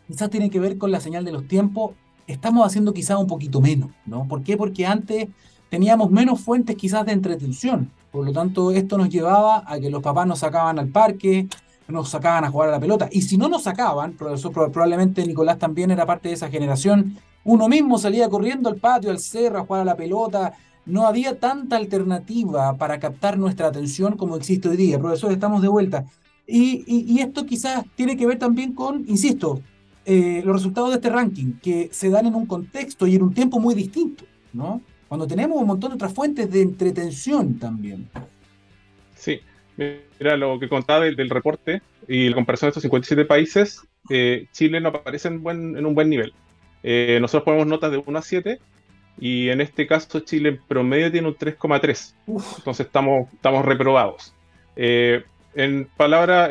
quizás 0.06 0.30
tienen 0.30 0.50
que 0.50 0.60
ver 0.60 0.78
con 0.78 0.92
la 0.92 1.00
señal 1.00 1.24
de 1.24 1.32
los 1.32 1.48
tiempos 1.48 1.92
estamos 2.26 2.66
haciendo 2.66 2.94
quizás 2.94 3.18
un 3.18 3.26
poquito 3.26 3.60
menos, 3.60 3.90
¿no? 4.06 4.26
¿Por 4.28 4.42
qué? 4.42 4.56
Porque 4.56 4.86
antes 4.86 5.28
teníamos 5.68 6.10
menos 6.10 6.40
fuentes 6.40 6.76
quizás 6.76 7.04
de 7.06 7.12
entretención. 7.12 7.90
Por 8.12 8.24
lo 8.24 8.32
tanto, 8.32 8.70
esto 8.70 8.96
nos 8.96 9.08
llevaba 9.08 9.64
a 9.66 9.80
que 9.80 9.90
los 9.90 10.02
papás 10.02 10.26
nos 10.26 10.38
sacaban 10.38 10.78
al 10.78 10.88
parque, 10.88 11.48
nos 11.88 12.08
sacaban 12.08 12.44
a 12.44 12.50
jugar 12.50 12.68
a 12.68 12.72
la 12.72 12.80
pelota. 12.80 13.08
Y 13.10 13.22
si 13.22 13.36
no 13.36 13.48
nos 13.48 13.64
sacaban, 13.64 14.12
profesor, 14.12 14.52
probablemente 14.52 15.26
Nicolás 15.26 15.58
también 15.58 15.90
era 15.90 16.06
parte 16.06 16.28
de 16.28 16.34
esa 16.34 16.48
generación, 16.48 17.16
uno 17.44 17.68
mismo 17.68 17.98
salía 17.98 18.28
corriendo 18.28 18.68
al 18.68 18.76
patio, 18.76 19.10
al 19.10 19.18
cerro, 19.18 19.58
a 19.58 19.66
jugar 19.66 19.82
a 19.82 19.84
la 19.84 19.96
pelota. 19.96 20.54
No 20.86 21.06
había 21.06 21.38
tanta 21.38 21.76
alternativa 21.76 22.74
para 22.74 22.98
captar 22.98 23.38
nuestra 23.38 23.68
atención 23.68 24.16
como 24.16 24.36
existe 24.36 24.68
hoy 24.68 24.76
día. 24.76 24.98
Profesor, 24.98 25.30
estamos 25.30 25.60
de 25.60 25.68
vuelta. 25.68 26.04
Y, 26.46 26.84
y 26.86 27.20
esto 27.20 27.44
quizás 27.44 27.84
tiene 27.94 28.16
que 28.16 28.26
ver 28.26 28.38
también 28.38 28.74
con, 28.74 29.04
insisto, 29.08 29.60
eh, 30.06 30.42
los 30.44 30.56
resultados 30.56 30.90
de 30.90 30.96
este 30.96 31.08
ranking, 31.08 31.54
que 31.62 31.88
se 31.90 32.10
dan 32.10 32.26
en 32.26 32.34
un 32.34 32.44
contexto 32.44 33.06
y 33.06 33.14
en 33.14 33.22
un 33.22 33.32
tiempo 33.32 33.58
muy 33.58 33.74
distinto, 33.74 34.24
¿no? 34.52 34.82
Cuando 35.08 35.26
tenemos 35.26 35.58
un 35.58 35.66
montón 35.66 35.90
de 35.90 35.94
otras 35.94 36.12
fuentes 36.12 36.50
de 36.50 36.60
entretención 36.60 37.58
también. 37.58 38.10
Mira, 39.76 40.36
lo 40.36 40.58
que 40.58 40.68
contaba 40.68 41.04
del, 41.04 41.30
reporte 41.30 41.82
y 42.06 42.28
la 42.28 42.34
comparación 42.34 42.68
de 42.68 42.70
estos 42.70 42.82
57 42.82 43.24
países, 43.24 43.82
eh, 44.10 44.46
Chile 44.52 44.80
no 44.80 44.90
aparece 44.90 45.28
en, 45.28 45.42
buen, 45.42 45.76
en 45.76 45.86
un 45.86 45.94
buen 45.94 46.08
nivel. 46.08 46.32
Eh, 46.82 47.18
nosotros 47.20 47.44
ponemos 47.44 47.66
notas 47.66 47.90
de 47.90 48.02
1 48.04 48.18
a 48.18 48.22
7 48.22 48.58
y 49.18 49.48
en 49.48 49.60
este 49.60 49.86
caso 49.86 50.20
Chile 50.20 50.50
en 50.50 50.60
promedio 50.68 51.10
tiene 51.10 51.28
un 51.28 51.34
3,3. 51.34 52.14
Entonces 52.58 52.86
estamos, 52.86 53.32
estamos 53.32 53.64
reprobados. 53.64 54.34
en 54.76 55.88
palabras, 55.96 56.50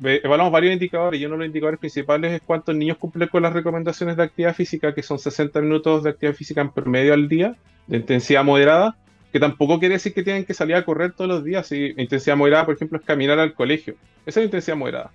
evaluamos 0.00 0.52
varios 0.52 0.72
indicadores 0.72 1.20
y 1.20 1.26
uno 1.26 1.34
de 1.34 1.38
los 1.38 1.46
indicadores 1.46 1.80
principales 1.80 2.32
es 2.32 2.40
cuántos 2.42 2.74
niños 2.74 2.96
cumplen 2.96 3.28
con 3.28 3.42
las 3.42 3.52
recomendaciones 3.52 4.16
de 4.16 4.24
actividad 4.24 4.54
física, 4.54 4.94
que 4.94 5.02
son 5.02 5.18
60 5.18 5.60
minutos 5.60 6.02
de 6.02 6.10
actividad 6.10 6.34
física 6.34 6.60
en 6.60 6.70
promedio 6.70 7.14
al 7.14 7.28
día, 7.28 7.56
de 7.86 7.98
intensidad 7.98 8.44
moderada, 8.44 8.96
que 9.36 9.40
tampoco 9.40 9.78
quiere 9.78 9.96
decir 9.96 10.14
que 10.14 10.22
tienen 10.22 10.46
que 10.46 10.54
salir 10.54 10.76
a 10.76 10.84
correr 10.86 11.12
todos 11.12 11.28
los 11.28 11.44
días. 11.44 11.66
Si 11.66 11.92
intensidad 11.98 12.38
moderada, 12.38 12.64
por 12.64 12.74
ejemplo, 12.74 12.98
es 12.98 13.04
caminar 13.04 13.38
al 13.38 13.52
colegio. 13.52 13.94
Esa 14.24 14.40
es 14.40 14.44
la 14.44 14.44
intensidad 14.44 14.78
moderada. 14.78 15.10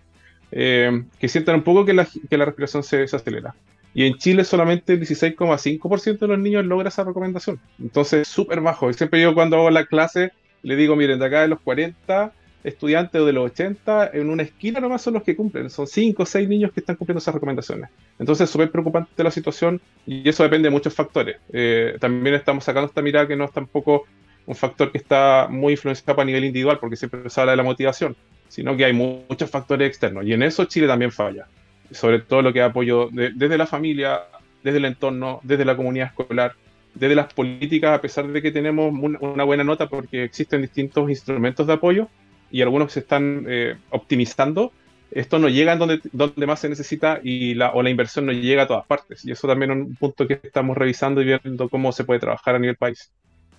Eh, 0.51 1.05
que 1.17 1.27
sientan 1.27 1.55
un 1.55 1.63
poco 1.63 1.85
que 1.85 1.93
la, 1.93 2.07
que 2.29 2.37
la 2.37 2.45
respiración 2.45 2.83
se, 2.83 3.07
se, 3.07 3.15
acelera. 3.15 3.55
Y 3.95 4.05
en 4.05 4.19
Chile 4.19 4.43
solamente 4.43 4.93
el 4.93 4.99
16,5% 4.99 6.19
de 6.19 6.27
los 6.27 6.37
niños 6.37 6.63
logra 6.67 6.89
esa 6.89 7.03
recomendación. 7.03 7.59
Entonces, 7.79 8.27
súper 8.27 8.61
bajo. 8.61 8.91
Y 8.91 8.93
siempre 8.93 9.19
yo 9.19 9.33
cuando 9.33 9.57
hago 9.57 9.71
la 9.71 9.87
clase, 9.87 10.33
le 10.61 10.75
digo, 10.75 10.95
miren, 10.95 11.17
de 11.17 11.25
acá 11.25 11.41
de 11.41 11.47
los 11.47 11.59
40, 11.61 12.31
estudiantes 12.63 13.25
de 13.25 13.33
los 13.33 13.51
80, 13.51 14.11
en 14.13 14.29
una 14.29 14.43
esquina 14.43 14.79
nomás 14.79 15.01
son 15.01 15.15
los 15.15 15.23
que 15.23 15.35
cumplen. 15.35 15.69
Son 15.69 15.87
5 15.87 16.23
o 16.23 16.25
6 16.25 16.47
niños 16.47 16.71
que 16.71 16.79
están 16.79 16.95
cumpliendo 16.95 17.19
esas 17.19 17.33
recomendaciones. 17.33 17.89
Entonces 18.19 18.45
es 18.45 18.49
súper 18.49 18.71
preocupante 18.71 19.23
la 19.23 19.31
situación 19.31 19.81
y 20.05 20.27
eso 20.27 20.43
depende 20.43 20.67
de 20.67 20.71
muchos 20.71 20.93
factores. 20.93 21.37
Eh, 21.51 21.97
también 21.99 22.35
estamos 22.35 22.63
sacando 22.63 22.87
esta 22.87 23.01
mirada 23.01 23.27
que 23.27 23.35
no 23.35 23.45
es 23.45 23.51
tampoco 23.51 24.05
un 24.45 24.55
factor 24.55 24.91
que 24.91 24.97
está 24.97 25.47
muy 25.49 25.73
influenciado 25.73 26.21
a 26.21 26.25
nivel 26.25 26.45
individual, 26.45 26.77
porque 26.79 26.95
siempre 26.95 27.29
se 27.29 27.39
habla 27.39 27.51
de 27.51 27.57
la 27.57 27.63
motivación, 27.63 28.15
sino 28.47 28.75
que 28.75 28.85
hay 28.85 28.93
muchos 28.93 29.49
factores 29.49 29.87
externos. 29.87 30.25
Y 30.25 30.33
en 30.33 30.43
eso 30.43 30.65
Chile 30.65 30.87
también 30.87 31.11
falla. 31.11 31.47
Sobre 31.91 32.19
todo 32.19 32.41
lo 32.41 32.53
que 32.53 32.61
apoyo 32.61 33.09
desde 33.11 33.57
la 33.57 33.65
familia, 33.65 34.21
desde 34.63 34.77
el 34.77 34.85
entorno, 34.85 35.39
desde 35.43 35.65
la 35.65 35.75
comunidad 35.75 36.07
escolar, 36.07 36.53
desde 36.93 37.15
las 37.15 37.33
políticas, 37.33 37.97
a 37.97 38.01
pesar 38.01 38.27
de 38.27 38.41
que 38.41 38.51
tenemos 38.51 38.93
una 39.21 39.43
buena 39.43 39.63
nota 39.63 39.87
porque 39.87 40.23
existen 40.23 40.61
distintos 40.61 41.09
instrumentos 41.09 41.67
de 41.67 41.73
apoyo, 41.73 42.09
y 42.51 42.61
algunos 42.61 42.93
se 42.93 43.01
están 43.01 43.45
eh, 43.47 43.77
optimizando, 43.89 44.71
esto 45.11 45.39
no 45.39 45.49
llega 45.49 45.73
en 45.73 45.79
donde, 45.79 46.01
donde 46.13 46.47
más 46.47 46.59
se 46.59 46.69
necesita 46.69 47.19
y 47.21 47.53
la, 47.53 47.71
o 47.71 47.83
la 47.83 47.89
inversión 47.89 48.25
no 48.25 48.31
llega 48.31 48.63
a 48.63 48.67
todas 48.67 48.85
partes. 48.85 49.25
Y 49.25 49.31
eso 49.31 49.47
también 49.47 49.71
es 49.71 49.77
un 49.77 49.95
punto 49.95 50.27
que 50.27 50.39
estamos 50.41 50.77
revisando 50.77 51.21
y 51.21 51.25
viendo 51.25 51.69
cómo 51.69 51.91
se 51.91 52.05
puede 52.05 52.19
trabajar 52.19 52.55
a 52.55 52.59
nivel 52.59 52.77
país. 52.77 53.11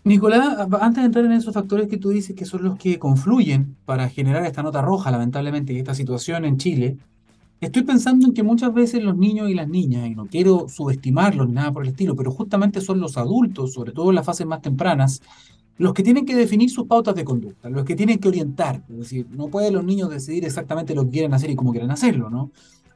Nicolás, 0.04 0.66
antes 0.80 1.02
de 1.02 1.06
entrar 1.06 1.24
en 1.24 1.32
esos 1.32 1.54
factores 1.54 1.88
que 1.88 1.96
tú 1.96 2.08
dices 2.08 2.34
que 2.34 2.44
son 2.44 2.64
los 2.64 2.76
que 2.76 2.98
confluyen 2.98 3.76
para 3.84 4.08
generar 4.08 4.44
esta 4.44 4.62
nota 4.62 4.82
roja, 4.82 5.12
lamentablemente, 5.12 5.72
y 5.72 5.78
esta 5.78 5.94
situación 5.94 6.44
en 6.44 6.56
Chile, 6.56 6.96
estoy 7.60 7.82
pensando 7.84 8.26
en 8.26 8.34
que 8.34 8.42
muchas 8.42 8.74
veces 8.74 9.00
los 9.04 9.16
niños 9.16 9.48
y 9.48 9.54
las 9.54 9.68
niñas, 9.68 10.08
y 10.08 10.16
no 10.16 10.26
quiero 10.26 10.68
subestimarlos 10.68 11.46
ni 11.46 11.54
nada 11.54 11.70
por 11.70 11.84
el 11.84 11.90
estilo, 11.90 12.16
pero 12.16 12.32
justamente 12.32 12.80
son 12.80 12.98
los 12.98 13.16
adultos, 13.16 13.74
sobre 13.74 13.92
todo 13.92 14.08
en 14.08 14.16
las 14.16 14.26
fases 14.26 14.44
más 14.44 14.60
tempranas, 14.60 15.22
los 15.78 15.94
que 15.94 16.02
tienen 16.02 16.26
que 16.26 16.34
definir 16.34 16.70
sus 16.70 16.86
pautas 16.86 17.14
de 17.14 17.24
conducta, 17.24 17.68
los 17.70 17.84
que 17.84 17.96
tienen 17.96 18.18
que 18.18 18.28
orientar. 18.28 18.82
Es 18.88 18.98
decir, 18.98 19.26
no 19.30 19.48
pueden 19.48 19.74
los 19.74 19.84
niños 19.84 20.10
decidir 20.10 20.44
exactamente 20.44 20.94
lo 20.94 21.04
que 21.04 21.10
quieren 21.10 21.34
hacer 21.34 21.50
y 21.50 21.56
cómo 21.56 21.72
quieren 21.72 21.90
hacerlo, 21.90 22.30
¿no? 22.30 22.50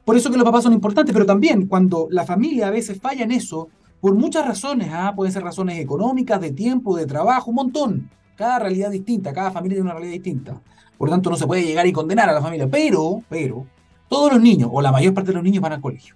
Por 0.05 0.15
eso 0.15 0.31
que 0.31 0.37
los 0.37 0.45
papás 0.45 0.63
son 0.63 0.73
importantes, 0.73 1.11
pero 1.11 1.25
también 1.25 1.67
cuando 1.67 2.07
la 2.11 2.25
familia 2.25 2.67
a 2.67 2.71
veces 2.71 2.99
falla 3.01 3.25
en 3.25 3.31
eso, 3.31 3.67
por 3.99 4.15
muchas 4.15 4.47
razones, 4.47 4.89
¿ah? 4.93 5.11
pueden 5.15 5.33
ser 5.33 5.43
razones 5.43 5.79
económicas, 5.79 6.39
de 6.39 6.51
tiempo, 6.51 6.95
de 6.95 7.05
trabajo, 7.05 7.49
un 7.49 7.55
montón. 7.55 8.09
Cada 8.37 8.59
realidad 8.59 8.91
distinta, 8.91 9.33
cada 9.33 9.51
familia 9.51 9.75
tiene 9.75 9.89
una 9.89 9.93
realidad 9.93 10.13
distinta. 10.13 10.61
Por 10.97 11.09
lo 11.09 11.13
tanto, 11.13 11.29
no 11.29 11.35
se 11.35 11.45
puede 11.45 11.63
llegar 11.63 11.85
y 11.87 11.91
condenar 11.91 12.29
a 12.29 12.33
la 12.33 12.41
familia, 12.41 12.69
pero, 12.69 13.21
pero, 13.27 13.65
todos 14.07 14.31
los 14.31 14.41
niños, 14.41 14.69
o 14.71 14.81
la 14.81 14.91
mayor 14.91 15.13
parte 15.13 15.31
de 15.31 15.35
los 15.35 15.43
niños 15.43 15.61
van 15.61 15.73
al 15.73 15.81
colegio. 15.81 16.15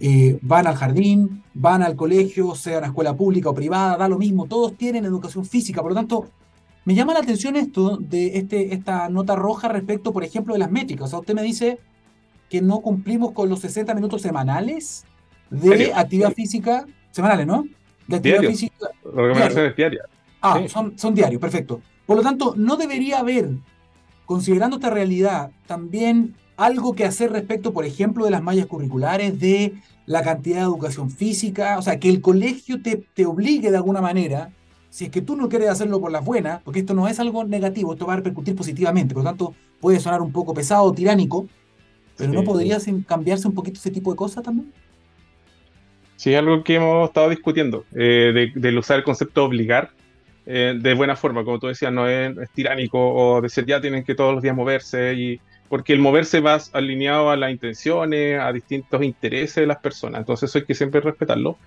Eh, 0.00 0.38
van 0.42 0.66
al 0.66 0.76
jardín, 0.76 1.42
van 1.54 1.82
al 1.82 1.96
colegio, 1.96 2.54
sea 2.54 2.78
una 2.78 2.88
escuela 2.88 3.16
pública 3.16 3.50
o 3.50 3.54
privada, 3.54 3.96
da 3.96 4.08
lo 4.08 4.18
mismo, 4.18 4.46
todos 4.46 4.76
tienen 4.76 5.04
educación 5.04 5.46
física, 5.46 5.80
por 5.80 5.92
lo 5.92 5.94
tanto, 5.94 6.28
me 6.84 6.94
llama 6.94 7.12
la 7.12 7.20
atención 7.20 7.56
esto 7.56 7.98
de 7.98 8.38
este, 8.38 8.74
esta 8.74 9.08
nota 9.08 9.36
roja 9.36 9.68
respecto, 9.68 10.12
por 10.12 10.24
ejemplo, 10.24 10.54
de 10.54 10.60
las 10.60 10.70
métricas. 10.70 11.08
O 11.08 11.10
sea, 11.10 11.18
usted 11.18 11.34
me 11.34 11.42
dice 11.42 11.78
que 12.48 12.62
no 12.62 12.80
cumplimos 12.80 13.32
con 13.32 13.48
los 13.48 13.60
60 13.60 13.94
minutos 13.94 14.22
semanales 14.22 15.04
de 15.50 15.92
actividad 15.94 16.32
física, 16.32 16.86
semanales, 17.10 17.46
¿no? 17.46 17.66
De 18.06 18.16
actividad 18.16 18.42
física. 18.42 18.88
Recomendaciones 19.04 19.76
diarias. 19.76 20.06
Ah, 20.40 20.62
son, 20.68 20.98
son 20.98 21.14
diarios, 21.14 21.40
perfecto. 21.40 21.82
Por 22.06 22.16
lo 22.16 22.22
tanto, 22.22 22.54
no 22.56 22.76
debería 22.76 23.18
haber, 23.18 23.50
considerando 24.24 24.76
esta 24.76 24.88
realidad, 24.88 25.50
también 25.66 26.36
algo 26.58 26.94
que 26.94 27.04
hacer 27.04 27.30
respecto, 27.30 27.72
por 27.72 27.84
ejemplo, 27.84 28.24
de 28.24 28.32
las 28.32 28.42
mallas 28.42 28.66
curriculares, 28.66 29.38
de 29.38 29.74
la 30.06 30.22
cantidad 30.22 30.56
de 30.56 30.64
educación 30.64 31.08
física, 31.10 31.78
o 31.78 31.82
sea, 31.82 32.00
que 32.00 32.08
el 32.08 32.20
colegio 32.20 32.82
te, 32.82 32.96
te 33.14 33.26
obligue 33.26 33.70
de 33.70 33.76
alguna 33.76 34.00
manera, 34.00 34.50
si 34.90 35.04
es 35.04 35.10
que 35.10 35.22
tú 35.22 35.36
no 35.36 35.48
quieres 35.48 35.68
hacerlo 35.68 36.00
por 36.00 36.10
las 36.10 36.24
buenas, 36.24 36.60
porque 36.62 36.80
esto 36.80 36.94
no 36.94 37.06
es 37.06 37.20
algo 37.20 37.44
negativo, 37.44 37.92
esto 37.92 38.06
va 38.06 38.14
a 38.14 38.16
repercutir 38.16 38.56
positivamente, 38.56 39.14
por 39.14 39.22
lo 39.22 39.30
tanto 39.30 39.54
puede 39.80 40.00
sonar 40.00 40.20
un 40.20 40.32
poco 40.32 40.52
pesado, 40.52 40.92
tiránico, 40.92 41.46
pero 42.16 42.32
¿no 42.32 42.42
podría 42.42 42.78
cambiarse 43.06 43.46
un 43.46 43.54
poquito 43.54 43.78
ese 43.78 43.92
tipo 43.92 44.10
de 44.10 44.16
cosas 44.16 44.42
también? 44.42 44.72
Sí, 46.16 46.32
es 46.32 46.38
algo 46.40 46.64
que 46.64 46.74
hemos 46.74 47.08
estado 47.08 47.30
discutiendo, 47.30 47.84
eh, 47.94 48.50
de, 48.52 48.78
usar 48.78 48.98
el 48.98 49.04
concepto 49.04 49.44
obligar 49.44 49.92
eh, 50.44 50.76
de 50.76 50.94
buena 50.94 51.14
forma, 51.14 51.44
como 51.44 51.60
tú 51.60 51.68
decías, 51.68 51.92
no 51.92 52.08
es, 52.08 52.36
es, 52.36 52.50
tiránico 52.50 52.98
o 52.98 53.40
decir 53.40 53.64
ya 53.64 53.80
tienen 53.80 54.02
que 54.02 54.16
todos 54.16 54.34
los 54.34 54.42
días 54.42 54.56
moverse 54.56 55.14
y 55.14 55.40
porque 55.68 55.92
el 55.92 56.00
moverse 56.00 56.40
va 56.40 56.58
alineado 56.72 57.30
a 57.30 57.36
las 57.36 57.50
intenciones, 57.50 58.40
a 58.40 58.52
distintos 58.52 59.02
intereses 59.02 59.56
de 59.56 59.66
las 59.66 59.78
personas, 59.78 60.20
entonces 60.20 60.50
eso 60.50 60.58
hay 60.58 60.64
que 60.64 60.74
siempre 60.74 61.00
respetarlo. 61.00 61.58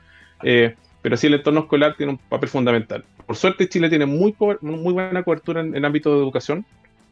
Eh, 0.43 0.75
pero 1.01 1.17
sí 1.17 1.27
el 1.27 1.35
entorno 1.35 1.61
escolar 1.61 1.95
tiene 1.95 2.13
un 2.13 2.17
papel 2.17 2.49
fundamental. 2.49 3.03
Por 3.25 3.35
suerte 3.35 3.67
Chile 3.67 3.89
tiene 3.89 4.05
muy, 4.05 4.35
muy 4.61 4.93
buena 4.93 5.23
cobertura 5.23 5.61
en 5.61 5.75
el 5.75 5.83
ámbito 5.83 6.13
de 6.13 6.21
educación 6.21 6.65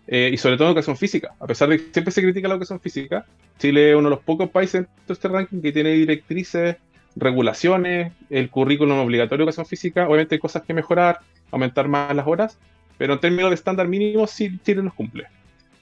eh, 0.08 0.30
y 0.32 0.38
sobre 0.38 0.58
todo 0.58 0.68
educación 0.68 0.98
física. 0.98 1.34
A 1.40 1.48
pesar 1.48 1.70
de 1.70 1.78
que 1.78 1.92
siempre 1.92 2.12
se 2.12 2.22
critica 2.22 2.48
la 2.48 2.56
educación 2.56 2.80
física, 2.80 3.26
Chile 3.58 3.92
es 3.92 3.96
uno 3.96 4.10
de 4.10 4.16
los 4.16 4.24
pocos 4.24 4.50
países 4.50 4.82
en 4.82 4.88
este 5.08 5.28
ranking 5.28 5.62
que 5.62 5.72
tiene 5.72 5.92
directrices, 5.92 6.78
regulaciones, 7.16 8.14
el 8.30 8.50
currículum 8.50 9.00
obligatorio 9.00 9.46
de 9.46 9.50
educación 9.50 9.66
física. 9.66 10.08
Obviamente 10.08 10.36
hay 10.36 10.40
cosas 10.40 10.64
que 10.64 10.74
mejorar, 10.74 11.20
aumentar 11.52 11.88
más 11.88 12.16
las 12.16 12.28
horas, 12.28 12.60
pero 12.98 13.14
en 13.14 13.20
términos 13.20 13.50
de 13.50 13.56
estándar 13.56 13.88
mínimo 13.88 14.28
sí 14.28 14.60
Chile 14.64 14.84
los 14.84 14.94
cumple. 14.94 15.26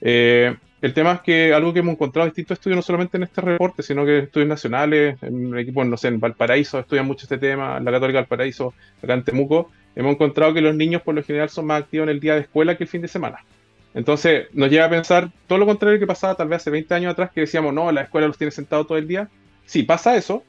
Eh, 0.00 0.56
el 0.80 0.94
tema 0.94 1.12
es 1.14 1.20
que 1.22 1.52
algo 1.52 1.72
que 1.72 1.80
hemos 1.80 1.94
encontrado 1.94 2.26
en 2.26 2.30
distintos 2.30 2.58
estudios, 2.58 2.76
no 2.76 2.82
solamente 2.82 3.16
en 3.16 3.24
este 3.24 3.40
reporte, 3.40 3.82
sino 3.82 4.04
que 4.04 4.18
estudios 4.18 4.48
nacionales, 4.48 5.20
en 5.22 5.56
equipos, 5.58 5.86
no 5.86 5.96
sé, 5.96 6.08
en 6.08 6.20
Valparaíso 6.20 6.78
estudian 6.78 7.06
mucho 7.06 7.24
este 7.24 7.38
tema, 7.38 7.78
en 7.78 7.84
la 7.84 7.90
Católica 7.90 8.20
Valparaíso, 8.20 8.74
acá 9.02 9.14
en 9.14 9.24
Temuco, 9.24 9.70
hemos 9.96 10.12
encontrado 10.12 10.54
que 10.54 10.60
los 10.60 10.76
niños 10.76 11.02
por 11.02 11.16
lo 11.16 11.22
general 11.24 11.48
son 11.48 11.66
más 11.66 11.82
activos 11.82 12.04
en 12.04 12.10
el 12.10 12.20
día 12.20 12.34
de 12.34 12.42
escuela 12.42 12.76
que 12.76 12.84
el 12.84 12.88
fin 12.88 13.02
de 13.02 13.08
semana. 13.08 13.38
Entonces 13.94 14.46
nos 14.52 14.70
lleva 14.70 14.84
a 14.84 14.90
pensar 14.90 15.30
todo 15.48 15.58
lo 15.58 15.66
contrario 15.66 15.98
que 15.98 16.06
pasaba 16.06 16.36
tal 16.36 16.46
vez 16.46 16.58
hace 16.58 16.70
20 16.70 16.94
años 16.94 17.12
atrás, 17.12 17.32
que 17.34 17.40
decíamos, 17.40 17.74
no, 17.74 17.90
la 17.90 18.02
escuela 18.02 18.28
los 18.28 18.38
tiene 18.38 18.52
sentados 18.52 18.86
todo 18.86 18.98
el 18.98 19.08
día. 19.08 19.28
Sí, 19.66 19.82
pasa 19.82 20.16
eso, 20.16 20.44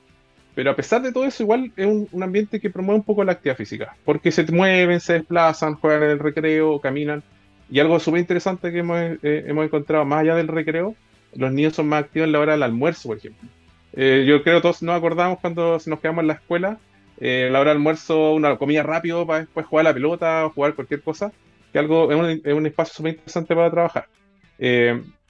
pero 0.53 0.69
a 0.69 0.75
pesar 0.75 1.01
de 1.01 1.11
todo 1.11 1.25
eso, 1.25 1.41
igual 1.41 1.71
es 1.75 1.87
un, 1.87 2.07
un 2.11 2.21
ambiente 2.21 2.59
que 2.59 2.69
promueve 2.69 2.99
un 2.99 3.05
poco 3.05 3.23
la 3.23 3.31
actividad 3.31 3.57
física, 3.57 3.95
porque 4.05 4.31
se 4.31 4.43
mueven, 4.51 4.99
se 4.99 5.13
desplazan, 5.13 5.75
juegan 5.75 6.03
en 6.03 6.09
el 6.11 6.19
recreo, 6.19 6.79
caminan. 6.79 7.23
Y 7.71 7.79
algo 7.79 7.99
súper 7.99 8.21
interesante 8.21 8.71
que 8.71 8.79
hemos, 8.79 8.99
eh, 8.99 9.45
hemos, 9.47 9.65
encontrado, 9.65 10.05
más 10.05 10.21
allá 10.21 10.35
del 10.35 10.47
recreo, 10.47 10.95
los 11.35 11.51
niños 11.51 11.75
son 11.75 11.87
más 11.87 12.03
activos 12.03 12.25
en 12.25 12.31
la 12.31 12.39
hora 12.39 12.53
del 12.53 12.63
almuerzo, 12.63 13.09
por 13.09 13.17
ejemplo. 13.17 13.47
Eh, 13.93 14.25
yo 14.27 14.41
creo 14.43 14.57
que 14.57 14.61
todos 14.61 14.81
nos 14.81 14.95
acordamos 14.95 15.39
cuando 15.39 15.77
nos 15.85 15.99
quedamos 15.99 16.21
en 16.21 16.27
la 16.27 16.33
escuela, 16.33 16.79
eh, 17.19 17.49
la 17.51 17.59
hora 17.59 17.71
del 17.71 17.77
almuerzo, 17.77 18.33
una 18.33 18.57
comida 18.57 18.81
rápido 18.81 19.25
para 19.27 19.41
después 19.41 19.65
jugar 19.65 19.85
a 19.85 19.89
la 19.89 19.93
pelota 19.93 20.45
o 20.45 20.49
jugar 20.51 20.73
cualquier 20.73 21.01
cosa, 21.01 21.31
que 21.71 21.79
algo 21.79 22.11
es 22.11 22.43
un, 22.43 22.53
un 22.53 22.65
espacio 22.65 22.95
súper 22.95 23.13
interesante 23.13 23.55
para 23.55 23.69
trabajar. 23.69 24.07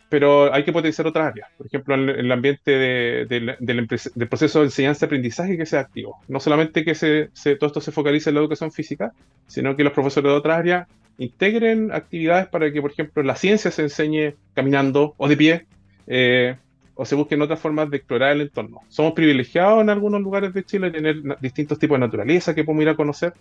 pero 0.10 0.52
hay 0.54 0.64
que 0.64 0.72
potenciar 0.72 1.08
otras 1.08 1.28
áreas, 1.28 1.50
por 1.58 1.68
ejemplo, 1.68 1.94
en, 1.94 2.10
el 2.10 2.32
ambiente 2.32 2.72
de, 2.72 3.58
del 3.60 4.28
proceso 4.30 4.60
de 4.60 4.66
enseñanza-aprendizaje 4.66 5.58
que 5.58 5.66
sea 5.66 5.82
activo. 5.82 6.20
No 6.28 6.40
solamente 6.40 6.86
que 6.86 6.96
se, 6.96 7.30
todo 7.58 7.68
esto 7.68 7.82
se 7.82 7.92
focalice 7.92 8.30
en 8.30 8.36
la 8.36 8.42
educación 8.42 8.72
física, 8.72 9.12
sino 9.48 9.76
que 9.76 9.84
los 9.84 9.94
profesores 9.94 10.32
de 10.32 10.38
otras 10.38 10.58
áreas 10.58 10.88
integren 11.20 11.92
actividades 11.92 12.48
para 12.48 12.72
que, 12.72 12.82
por 12.82 12.92
ejemplo, 12.92 13.22
la 13.24 13.36
ciencia 13.36 13.70
se 13.72 13.84
enseñe 13.84 14.36
caminando 14.54 15.14
o 15.18 15.28
de 15.28 15.38
pie, 15.38 15.66
eh, 16.08 16.56
o 16.96 17.06
se 17.06 17.16
busquen 17.16 17.42
otras 17.42 17.60
formas 17.60 17.90
de 17.90 17.98
explorar 17.98 18.32
el 18.32 18.42
entorno. 18.42 18.80
Somos 18.88 19.14
privilegiados 19.14 19.82
en 19.82 19.90
algunos 19.90 20.22
lugares 20.22 20.54
de 20.54 20.64
Chile 20.64 20.90
de 20.90 20.98
tener 20.98 21.38
distintos 21.42 21.78
tipos 21.78 21.96
de 21.96 22.06
naturaleza 22.06 22.56
que 22.56 22.64
podemos 22.64 22.84
ir 22.84 22.90
a 22.90 22.96
conocer, 22.96 23.34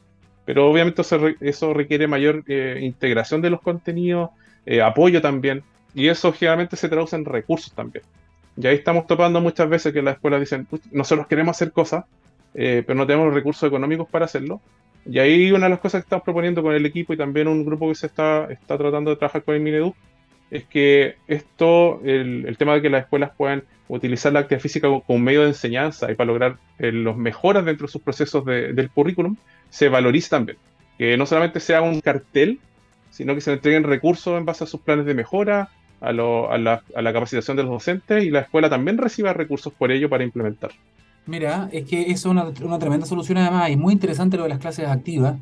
pero 0.44 0.68
obviamente 0.68 1.02
eso, 1.40 1.72
requiere 1.72 2.08
mayor 2.08 2.42
eh, 2.48 2.80
integración 2.82 3.40
de 3.40 3.50
los 3.50 3.60
contenidos, 3.60 4.30
eh, 4.66 4.82
apoyo 4.82 5.22
también, 5.22 5.62
y 5.94 6.08
eso 6.08 6.32
generalmente 6.32 6.76
se 6.76 6.88
traduce 6.88 7.14
en 7.14 7.24
recursos 7.24 7.72
también. 7.72 8.04
Y 8.56 8.66
ahí 8.66 8.74
estamos 8.74 9.06
topando 9.06 9.40
muchas 9.40 9.68
veces 9.68 9.92
que 9.92 10.02
las 10.02 10.16
escuelas 10.16 10.40
dicen, 10.40 10.66
nosotros 10.90 11.28
queremos 11.28 11.56
hacer 11.56 11.70
cosas, 11.70 12.04
pero 12.52 12.94
no 12.94 13.06
tenemos 13.06 13.32
recursos 13.32 13.68
económicos 13.68 14.08
para 14.08 14.24
hacerlo, 14.24 14.60
y 15.10 15.18
ahí 15.18 15.50
una 15.52 15.66
de 15.66 15.70
las 15.70 15.80
cosas 15.80 16.02
que 16.02 16.06
estamos 16.06 16.24
proponiendo 16.24 16.62
con 16.62 16.74
el 16.74 16.84
equipo 16.84 17.14
y 17.14 17.16
también 17.16 17.48
un 17.48 17.64
grupo 17.64 17.88
que 17.88 17.94
se 17.94 18.06
está, 18.06 18.46
está 18.50 18.76
tratando 18.76 19.10
de 19.10 19.16
trabajar 19.16 19.42
con 19.42 19.54
el 19.54 19.62
Minedu 19.62 19.94
es 20.50 20.64
que 20.64 21.16
esto, 21.26 22.00
el, 22.04 22.56
tema 22.58 22.74
de 22.74 22.82
que 22.82 22.90
las 22.90 23.04
escuelas 23.04 23.30
puedan 23.36 23.64
utilizar 23.88 24.32
la 24.32 24.40
actividad 24.40 24.62
física 24.62 24.88
como, 24.88 25.18
medio 25.18 25.42
de 25.42 25.48
enseñanza 25.48 26.10
y 26.10 26.14
para 26.14 26.28
lograr 26.28 26.56
eh, 26.78 26.92
los 26.92 27.16
mejoras 27.16 27.64
dentro 27.64 27.86
de 27.86 27.92
sus 27.92 28.02
procesos 28.02 28.44
del 28.44 28.90
currículum, 28.90 29.36
se 29.70 29.88
valorice 29.88 30.30
también. 30.30 30.58
Que 30.98 31.16
no 31.16 31.26
solamente 31.26 31.60
sea 31.60 31.82
un 31.82 32.00
cartel, 32.00 32.60
sino 33.10 33.34
que 33.34 33.40
se 33.40 33.52
entreguen 33.52 33.84
recursos 33.84 34.38
en 34.38 34.44
base 34.44 34.64
a 34.64 34.66
sus 34.66 34.80
planes 34.80 35.06
de 35.06 35.14
mejora, 35.14 35.70
a, 36.00 36.12
la, 36.12 36.82
a 36.94 37.02
la 37.02 37.12
capacitación 37.12 37.56
de 37.56 37.62
los 37.64 37.72
docentes 37.72 38.24
y 38.24 38.30
la 38.30 38.40
escuela 38.40 38.70
también 38.70 38.98
reciba 38.98 39.32
recursos 39.32 39.72
por 39.72 39.90
ello 39.90 40.08
para 40.08 40.24
implementar. 40.24 40.70
Mira, 41.28 41.68
es 41.72 41.84
que 41.84 42.10
es 42.10 42.24
una, 42.24 42.50
tremenda 42.54 43.06
solución 43.06 43.36
además, 43.36 43.68
y 43.68 43.76
muy 43.76 43.92
interesante 43.92 44.38
lo 44.38 44.44
de 44.44 44.48
las 44.48 44.58
clases 44.58 44.88
activas. 44.88 45.36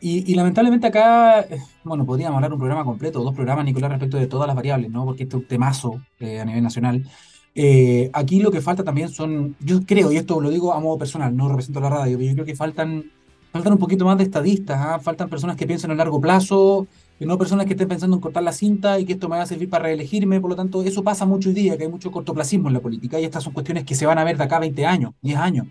Y, 0.00 0.32
lamentablemente 0.36 0.86
acá, 0.86 1.40
eh, 1.40 1.58
bueno, 1.82 2.06
podríamos 2.06 2.36
hablar 2.36 2.52
un 2.52 2.58
programa 2.60 2.84
completo, 2.84 3.20
dos 3.20 3.34
programas, 3.34 3.64
Nicolás, 3.64 3.90
respecto 3.90 4.16
de 4.16 4.28
todas 4.28 4.46
las 4.46 4.54
variables, 4.54 4.92
¿no? 4.92 5.04
Porque 5.04 5.24
este 5.24 5.36
es 5.36 5.42
un 5.42 5.48
temazo 5.48 6.00
eh, 6.20 6.38
a 6.38 6.44
nivel 6.44 6.62
nacional. 6.62 7.04
Eh, 7.52 8.10
aquí 8.12 8.40
lo 8.40 8.52
que 8.52 8.60
falta 8.60 8.84
también 8.84 9.08
son, 9.08 9.56
yo 9.58 9.80
creo, 9.84 10.12
y 10.12 10.18
esto 10.18 10.40
lo 10.40 10.50
digo 10.50 10.72
a 10.72 10.78
modo 10.78 10.98
personal, 10.98 11.36
no 11.36 11.48
represento 11.48 11.80
la 11.80 11.90
radio, 11.90 12.16
pero 12.16 12.28
yo 12.28 12.34
creo 12.34 12.46
que 12.46 12.54
faltan, 12.54 13.10
faltan 13.50 13.72
un 13.72 13.78
poquito 13.80 14.04
más 14.04 14.18
de 14.18 14.24
estadistas, 14.24 14.78
¿ah? 14.80 15.00
faltan 15.00 15.28
personas 15.28 15.56
que 15.56 15.66
piensen 15.66 15.90
a 15.90 15.96
largo 15.96 16.20
plazo, 16.20 16.86
que 17.18 17.26
no 17.26 17.36
personas 17.36 17.66
que 17.66 17.72
estén 17.72 17.88
pensando 17.88 18.16
en 18.16 18.20
cortar 18.20 18.42
la 18.42 18.52
cinta 18.52 18.98
y 19.00 19.04
que 19.04 19.14
esto 19.14 19.28
me 19.28 19.36
va 19.36 19.42
a 19.42 19.46
servir 19.46 19.68
para 19.68 19.84
reelegirme, 19.84 20.40
por 20.40 20.50
lo 20.50 20.56
tanto, 20.56 20.82
eso 20.82 21.02
pasa 21.02 21.26
mucho 21.26 21.48
hoy 21.48 21.54
día, 21.54 21.76
que 21.76 21.84
hay 21.84 21.90
mucho 21.90 22.12
cortoplacismo 22.12 22.68
en 22.68 22.74
la 22.74 22.80
política 22.80 23.18
y 23.18 23.24
estas 23.24 23.42
son 23.42 23.52
cuestiones 23.52 23.84
que 23.84 23.94
se 23.94 24.06
van 24.06 24.18
a 24.18 24.24
ver 24.24 24.36
de 24.36 24.44
acá 24.44 24.56
a 24.56 24.60
20 24.60 24.86
años, 24.86 25.14
10 25.22 25.38
años. 25.38 25.66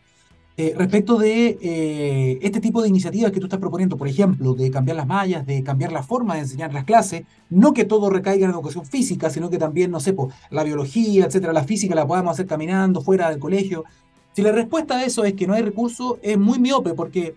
Eh, 0.59 0.73
respecto 0.75 1.19
de 1.19 1.59
eh, 1.61 2.39
este 2.41 2.59
tipo 2.59 2.81
de 2.81 2.89
iniciativas 2.89 3.31
que 3.31 3.39
tú 3.39 3.45
estás 3.45 3.59
proponiendo, 3.59 3.95
por 3.95 4.07
ejemplo, 4.07 4.55
de 4.55 4.71
cambiar 4.71 4.97
las 4.97 5.05
mallas, 5.05 5.45
de 5.45 5.63
cambiar 5.63 5.91
la 5.91 6.01
forma 6.01 6.33
de 6.33 6.41
enseñar 6.41 6.73
las 6.73 6.83
clases, 6.83 7.25
no 7.51 7.73
que 7.73 7.85
todo 7.85 8.09
recaiga 8.09 8.45
en 8.45 8.51
educación 8.51 8.83
física, 8.83 9.29
sino 9.29 9.51
que 9.51 9.59
también, 9.59 9.91
no 9.91 9.99
sé, 9.99 10.15
la 10.49 10.63
biología, 10.63 11.25
etcétera, 11.25 11.53
la 11.53 11.63
física 11.63 11.93
la 11.93 12.07
podamos 12.07 12.31
hacer 12.31 12.47
caminando 12.47 13.01
fuera 13.01 13.29
del 13.29 13.37
colegio. 13.37 13.85
Si 14.33 14.41
la 14.41 14.51
respuesta 14.51 14.97
a 14.97 15.05
eso 15.05 15.23
es 15.25 15.33
que 15.33 15.45
no 15.45 15.53
hay 15.53 15.61
recursos, 15.61 16.15
es 16.23 16.39
muy 16.39 16.57
miope, 16.57 16.95
porque 16.95 17.35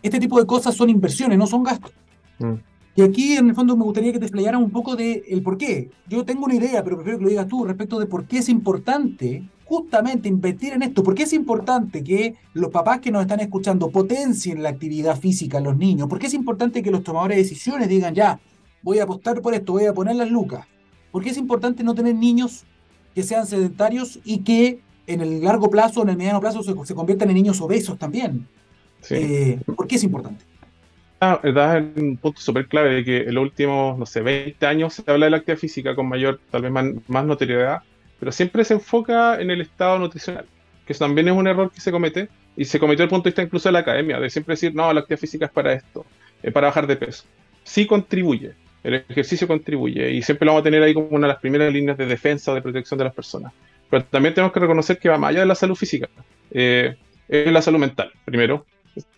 este 0.00 0.20
tipo 0.20 0.38
de 0.38 0.46
cosas 0.46 0.74
son 0.74 0.90
inversiones, 0.90 1.38
no 1.38 1.48
son 1.48 1.64
gastos. 1.64 1.92
Mm. 2.38 2.69
Y 3.00 3.02
aquí, 3.02 3.32
en 3.32 3.48
el 3.48 3.54
fondo, 3.54 3.78
me 3.78 3.84
gustaría 3.84 4.12
que 4.12 4.18
te 4.18 4.26
explayaran 4.26 4.62
un 4.62 4.70
poco 4.70 4.94
de 4.94 5.24
el 5.30 5.42
por 5.42 5.56
qué. 5.56 5.90
Yo 6.06 6.22
tengo 6.26 6.44
una 6.44 6.56
idea, 6.56 6.84
pero 6.84 6.96
prefiero 6.96 7.16
que 7.16 7.24
lo 7.24 7.30
digas 7.30 7.48
tú 7.48 7.64
respecto 7.64 7.98
de 7.98 8.04
por 8.04 8.26
qué 8.26 8.40
es 8.40 8.50
importante 8.50 9.42
justamente 9.64 10.28
invertir 10.28 10.74
en 10.74 10.82
esto. 10.82 11.02
¿Por 11.02 11.14
qué 11.14 11.22
es 11.22 11.32
importante 11.32 12.04
que 12.04 12.34
los 12.52 12.70
papás 12.70 13.00
que 13.00 13.10
nos 13.10 13.22
están 13.22 13.40
escuchando 13.40 13.88
potencien 13.88 14.62
la 14.62 14.68
actividad 14.68 15.18
física 15.18 15.56
en 15.56 15.64
los 15.64 15.78
niños? 15.78 16.08
¿Por 16.08 16.18
qué 16.18 16.26
es 16.26 16.34
importante 16.34 16.82
que 16.82 16.90
los 16.90 17.02
tomadores 17.02 17.38
de 17.38 17.42
decisiones 17.42 17.88
digan, 17.88 18.14
ya, 18.14 18.38
voy 18.82 18.98
a 18.98 19.04
apostar 19.04 19.40
por 19.40 19.54
esto, 19.54 19.72
voy 19.72 19.86
a 19.86 19.94
poner 19.94 20.16
las 20.16 20.30
lucas? 20.30 20.66
¿Por 21.10 21.24
qué 21.24 21.30
es 21.30 21.38
importante 21.38 21.82
no 21.82 21.94
tener 21.94 22.14
niños 22.14 22.66
que 23.14 23.22
sean 23.22 23.46
sedentarios 23.46 24.20
y 24.24 24.40
que 24.40 24.82
en 25.06 25.22
el 25.22 25.42
largo 25.42 25.70
plazo, 25.70 26.02
en 26.02 26.10
el 26.10 26.18
mediano 26.18 26.38
plazo, 26.38 26.62
se, 26.62 26.94
conviertan 26.94 27.30
en 27.30 27.36
niños 27.36 27.62
obesos 27.62 27.98
también? 27.98 28.46
Eh, 29.08 29.58
¿Por 29.64 29.86
qué 29.86 29.96
es 29.96 30.04
importante? 30.04 30.49
Das 31.20 31.82
un 31.96 32.16
punto 32.16 32.40
súper 32.40 32.66
clave 32.66 32.94
de 32.94 33.04
que 33.04 33.16
en 33.24 33.34
los 33.34 33.42
últimos, 33.42 33.98
no 33.98 34.06
sé, 34.06 34.22
20 34.22 34.66
años 34.66 34.94
se 34.94 35.02
habla 35.06 35.26
de 35.26 35.30
la 35.30 35.36
actividad 35.38 35.60
física 35.60 35.94
con 35.94 36.08
mayor, 36.08 36.40
tal 36.50 36.62
vez 36.62 36.72
más, 36.72 37.24
notoriedad, 37.24 37.82
pero 38.18 38.32
siempre 38.32 38.64
se 38.64 38.74
enfoca 38.74 39.40
en 39.40 39.50
el 39.50 39.60
estado 39.60 39.98
nutricional, 39.98 40.46
que 40.86 40.92
eso 40.94 41.04
también 41.04 41.28
es 41.28 41.34
un 41.34 41.46
error 41.46 41.70
que 41.70 41.80
se 41.80 41.92
comete, 41.92 42.28
y 42.56 42.64
se 42.64 42.80
cometió 42.80 43.04
el 43.04 43.10
punto 43.10 43.24
de 43.24 43.30
vista 43.30 43.42
incluso 43.42 43.68
de 43.68 43.74
la 43.74 43.80
academia, 43.80 44.18
de 44.18 44.30
siempre 44.30 44.54
decir, 44.54 44.74
no, 44.74 44.92
la 44.92 45.00
actividad 45.00 45.20
física 45.20 45.44
es 45.44 45.52
para 45.52 45.72
esto, 45.74 46.06
es 46.42 46.52
para 46.52 46.68
bajar 46.68 46.86
de 46.86 46.96
peso. 46.96 47.24
Sí 47.64 47.86
contribuye, 47.86 48.52
el 48.82 48.94
ejercicio 48.94 49.46
contribuye, 49.46 50.10
y 50.10 50.22
siempre 50.22 50.46
lo 50.46 50.52
vamos 50.52 50.62
a 50.62 50.64
tener 50.64 50.82
ahí 50.82 50.94
como 50.94 51.08
una 51.08 51.26
de 51.26 51.34
las 51.34 51.40
primeras 51.40 51.72
líneas 51.72 51.98
de 51.98 52.06
defensa 52.06 52.50
o 52.50 52.54
de 52.54 52.62
protección 52.62 52.96
de 52.96 53.04
las 53.04 53.14
personas. 53.14 53.52
Pero 53.90 54.04
también 54.04 54.34
tenemos 54.34 54.52
que 54.52 54.60
reconocer 54.60 54.98
que 54.98 55.08
va 55.08 55.18
más 55.18 55.30
allá 55.30 55.40
de 55.40 55.46
la 55.46 55.54
salud 55.54 55.74
física, 55.74 56.08
eh, 56.50 56.96
es 57.28 57.52
la 57.52 57.62
salud 57.62 57.78
mental, 57.78 58.10
primero, 58.24 58.66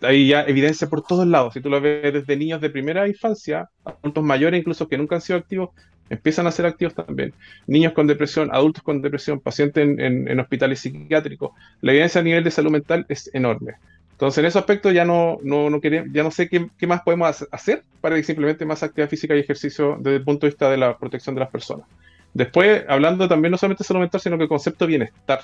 hay 0.00 0.28
ya 0.28 0.42
evidencia 0.42 0.88
por 0.88 1.02
todos 1.02 1.26
lados. 1.26 1.54
Si 1.54 1.60
tú 1.60 1.70
lo 1.70 1.80
ves 1.80 2.12
desde 2.12 2.36
niños 2.36 2.60
de 2.60 2.70
primera 2.70 3.06
infancia, 3.08 3.68
adultos 3.84 4.24
mayores 4.24 4.60
incluso 4.60 4.88
que 4.88 4.98
nunca 4.98 5.16
han 5.16 5.20
sido 5.20 5.38
activos, 5.38 5.70
empiezan 6.10 6.46
a 6.46 6.52
ser 6.52 6.66
activos 6.66 6.94
también. 6.94 7.32
Niños 7.66 7.92
con 7.92 8.06
depresión, 8.06 8.50
adultos 8.52 8.82
con 8.82 9.00
depresión, 9.00 9.40
pacientes 9.40 9.82
en, 9.98 10.40
hospitales 10.40 10.80
psiquiátricos. 10.80 11.52
La 11.80 11.92
evidencia 11.92 12.20
a 12.20 12.24
nivel 12.24 12.44
de 12.44 12.50
salud 12.50 12.70
mental 12.70 13.06
es 13.08 13.30
enorme. 13.34 13.74
Entonces, 14.12 14.38
en 14.38 14.44
ese 14.46 14.58
aspecto 14.58 14.92
ya 14.92 15.04
no, 15.04 15.38
no, 15.42 15.68
no 15.70 15.80
ya 15.82 16.22
no 16.22 16.30
sé 16.30 16.48
qué, 16.48 16.68
qué, 16.78 16.86
más 16.86 17.02
podemos 17.02 17.44
hacer 17.50 17.82
para 18.00 18.14
que 18.14 18.22
simplemente 18.22 18.64
más 18.64 18.82
actividad 18.82 19.08
física 19.08 19.34
y 19.34 19.40
ejercicio 19.40 19.96
desde 19.98 20.18
el 20.18 20.24
punto 20.24 20.46
de 20.46 20.50
vista 20.50 20.70
de 20.70 20.76
la 20.76 20.96
protección 20.96 21.34
de 21.34 21.40
las 21.40 21.50
personas. 21.50 21.86
Después, 22.34 22.84
hablando 22.88 23.28
también 23.28 23.50
no 23.50 23.58
solamente 23.58 23.82
de 23.82 23.88
salud 23.88 24.00
mental, 24.00 24.20
sino 24.20 24.36
que 24.36 24.44
el 24.44 24.48
concepto 24.48 24.84
de 24.84 24.90
bienestar, 24.90 25.40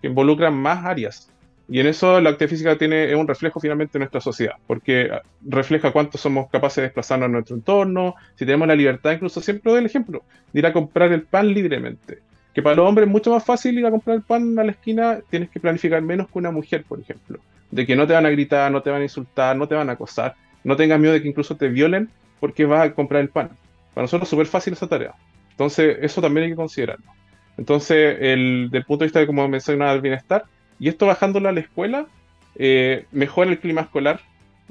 que 0.00 0.08
involucra 0.08 0.50
más 0.50 0.84
áreas. 0.84 1.30
Y 1.72 1.80
en 1.80 1.86
eso 1.86 2.20
la 2.20 2.28
actividad 2.28 2.50
física 2.50 2.76
tiene 2.76 3.16
un 3.16 3.26
reflejo 3.26 3.58
finalmente 3.58 3.94
de 3.94 4.00
nuestra 4.00 4.20
sociedad, 4.20 4.56
porque 4.66 5.10
refleja 5.40 5.90
cuánto 5.90 6.18
somos 6.18 6.50
capaces 6.50 6.76
de 6.76 6.82
desplazarnos 6.82 7.28
en 7.28 7.32
nuestro 7.32 7.56
entorno, 7.56 8.14
si 8.34 8.44
tenemos 8.44 8.68
la 8.68 8.76
libertad, 8.76 9.12
incluso 9.12 9.40
siempre 9.40 9.72
doy 9.72 9.80
el 9.80 9.86
ejemplo, 9.86 10.22
de 10.52 10.58
ir 10.58 10.66
a 10.66 10.72
comprar 10.74 11.10
el 11.12 11.22
pan 11.22 11.48
libremente. 11.48 12.18
Que 12.52 12.60
para 12.60 12.76
los 12.76 12.86
hombres 12.86 13.06
es 13.06 13.10
mucho 13.10 13.30
más 13.30 13.42
fácil 13.42 13.78
ir 13.78 13.86
a 13.86 13.90
comprar 13.90 14.16
el 14.16 14.22
pan 14.22 14.58
a 14.58 14.64
la 14.64 14.72
esquina, 14.72 15.20
tienes 15.30 15.48
que 15.48 15.60
planificar 15.60 16.02
menos 16.02 16.28
que 16.28 16.38
una 16.38 16.50
mujer, 16.50 16.84
por 16.86 17.00
ejemplo. 17.00 17.38
De 17.70 17.86
que 17.86 17.96
no 17.96 18.06
te 18.06 18.12
van 18.12 18.26
a 18.26 18.30
gritar, 18.30 18.70
no 18.70 18.82
te 18.82 18.90
van 18.90 19.00
a 19.00 19.04
insultar, 19.04 19.56
no 19.56 19.66
te 19.66 19.74
van 19.74 19.88
a 19.88 19.92
acosar, 19.92 20.34
no 20.64 20.76
tengas 20.76 21.00
miedo 21.00 21.14
de 21.14 21.22
que 21.22 21.28
incluso 21.28 21.56
te 21.56 21.68
violen 21.68 22.10
porque 22.38 22.66
vas 22.66 22.84
a 22.84 22.92
comprar 22.92 23.22
el 23.22 23.30
pan. 23.30 23.48
Para 23.94 24.02
nosotros 24.02 24.26
es 24.26 24.28
súper 24.28 24.46
fácil 24.46 24.74
esa 24.74 24.88
tarea. 24.88 25.14
Entonces, 25.52 25.96
eso 26.02 26.20
también 26.20 26.44
hay 26.44 26.50
que 26.50 26.56
considerarlo. 26.56 27.06
Entonces, 27.56 28.18
el, 28.20 28.68
del 28.70 28.84
punto 28.84 29.04
de 29.04 29.06
vista 29.06 29.20
de, 29.20 29.26
como 29.26 29.48
mencionaba, 29.48 29.94
el 29.94 30.02
bienestar, 30.02 30.44
y 30.82 30.88
esto 30.88 31.06
bajándolo 31.06 31.48
a 31.48 31.52
la 31.52 31.60
escuela, 31.60 32.06
eh, 32.56 33.06
mejora 33.12 33.52
el 33.52 33.60
clima 33.60 33.82
escolar. 33.82 34.18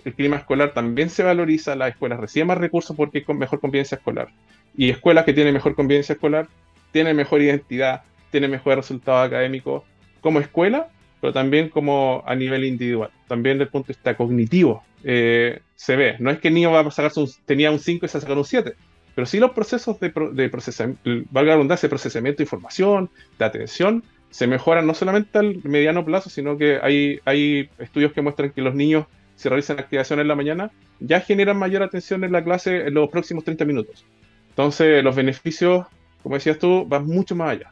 El 0.04 0.14
clima 0.14 0.36
escolar 0.36 0.74
también 0.74 1.10
se 1.10 1.24
valoriza, 1.24 1.74
las 1.78 1.92
escuelas 1.92 2.20
reciben 2.20 2.48
más 2.48 2.58
recursos 2.58 2.98
porque 2.98 3.24
hay 3.26 3.36
mejor 3.36 3.62
convivencia 3.62 3.96
escolar. 3.96 4.28
Y 4.76 4.90
escuelas 4.90 5.24
que 5.24 5.32
tienen 5.32 5.54
mejor 5.54 5.74
convivencia 5.74 6.12
escolar 6.12 6.50
tienen 6.92 7.16
mejor 7.16 7.42
identidad, 7.42 8.02
tienen 8.30 8.52
mejor 8.52 8.76
resultado 8.76 9.20
académico 9.20 9.86
como 10.20 10.42
escuela, 10.42 10.90
pero 11.22 11.32
también 11.32 11.70
como 11.70 12.24
a 12.28 12.36
nivel 12.36 12.66
individual. 12.66 13.12
También 13.30 13.58
desde 13.58 13.68
el 13.68 13.72
punto 13.72 13.88
de 13.88 13.94
vista 13.94 14.18
cognitivo 14.18 14.84
eh, 15.06 15.62
se 15.78 15.96
ve. 15.96 16.18
No 16.20 16.30
es 16.30 16.40
que 16.40 16.50
el 16.50 16.56
niño 16.56 16.74
va 16.74 16.82
a 16.82 16.92
sacarse 16.92 17.24
tenía 17.46 17.72
un 17.72 17.80
5 17.80 18.06
y 18.06 18.10
se 18.10 18.20
sacar 18.20 18.38
un 18.38 18.44
7 18.44 18.76
pero 19.14 19.26
sí 19.26 19.40
los 19.40 19.52
procesos 19.52 20.00
de, 20.00 20.12
de 20.34 20.50
procesamiento, 20.50 21.02
valga 21.32 21.50
la 21.50 21.56
redundancia, 21.56 21.88
de 21.88 21.90
procesamiento 21.90 22.38
de 22.38 22.44
información, 22.44 23.10
de 23.38 23.46
atención, 23.46 24.04
se 24.32 24.48
mejoran 24.48 24.88
no 24.88 24.94
solamente 24.94 25.38
al 25.38 25.62
mediano 25.64 26.04
plazo, 26.04 26.30
sino 26.30 26.58
que 26.58 26.80
hay, 26.82 27.20
hay 27.26 27.70
estudios 27.78 28.14
que 28.14 28.22
muestran 28.22 28.52
que 28.52 28.62
los 28.62 28.74
niños, 28.74 29.06
si 29.36 29.50
realizan 29.50 29.78
activación 29.78 30.20
en 30.20 30.28
la 30.28 30.36
mañana, 30.36 30.72
ya 31.00 31.20
generan 31.20 31.58
mayor 31.58 31.84
atención 31.84 32.24
en 32.24 32.32
la 32.32 32.44
clase 32.44 32.88
en 32.88 32.94
los 32.94 33.10
próximos 33.10 33.44
30 33.44 33.66
minutos. 33.66 34.06
Entonces, 34.50 35.04
los 35.04 35.16
beneficios, 35.16 35.86
como 36.24 36.36
decías 36.36 36.58
tú, 36.60 36.86
van 36.88 37.06
mucho 37.06 37.36
más 37.36 37.52
allá. 37.52 37.72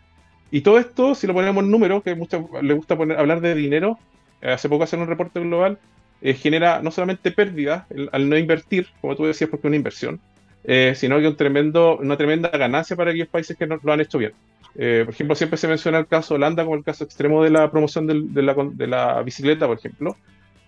Y 0.52 0.62
todo 0.62 0.80
esto, 0.80 1.16
si 1.16 1.28
lo 1.28 1.34
ponemos 1.34 1.64
en 1.64 1.72
números, 1.72 2.04
que 2.04 2.16
mucho 2.16 2.50
le 2.62 2.74
gusta 2.74 2.98
poner, 2.98 3.18
hablar 3.18 3.40
de 3.42 3.56
dinero, 3.56 3.98
eh, 4.42 4.52
hace 4.52 4.68
poco 4.68 4.84
hacer 4.84 5.00
un 5.00 5.08
reporte 5.08 5.40
global, 5.40 5.80
eh, 6.22 6.34
genera 6.34 6.82
no 6.82 6.92
solamente 6.92 7.32
pérdidas 7.32 7.86
al 8.12 8.30
no 8.30 8.38
invertir, 8.38 8.88
como 9.00 9.16
tú 9.16 9.26
decías, 9.26 9.50
porque 9.50 9.68
es 9.68 9.70
una 9.70 9.78
inversión, 9.78 10.20
eh, 10.64 10.94
sino 10.96 11.20
que 11.20 11.28
un 11.28 11.38
tremendo, 11.38 11.98
una 11.98 12.18
tremenda 12.18 12.50
ganancia 12.50 12.96
para 12.96 13.12
aquellos 13.12 13.30
países 13.30 13.56
que 13.58 13.68
no 13.68 13.80
lo 13.82 13.94
han 13.94 14.02
hecho 14.02 14.18
bien. 14.18 14.34
Eh, 14.76 15.02
por 15.06 15.14
ejemplo, 15.14 15.36
siempre 15.36 15.58
se 15.58 15.68
menciona 15.68 16.00
el 16.00 16.08
caso 16.08 16.34
de 16.34 16.38
Holanda 16.38 16.64
como 16.64 16.76
el 16.76 16.84
caso 16.84 17.04
extremo 17.04 17.44
de 17.44 17.50
la 17.50 17.70
promoción 17.72 18.08
de, 18.08 18.88
la, 18.88 19.22
bicicleta, 19.24 19.68
por 19.68 19.78
ejemplo, 19.78 20.16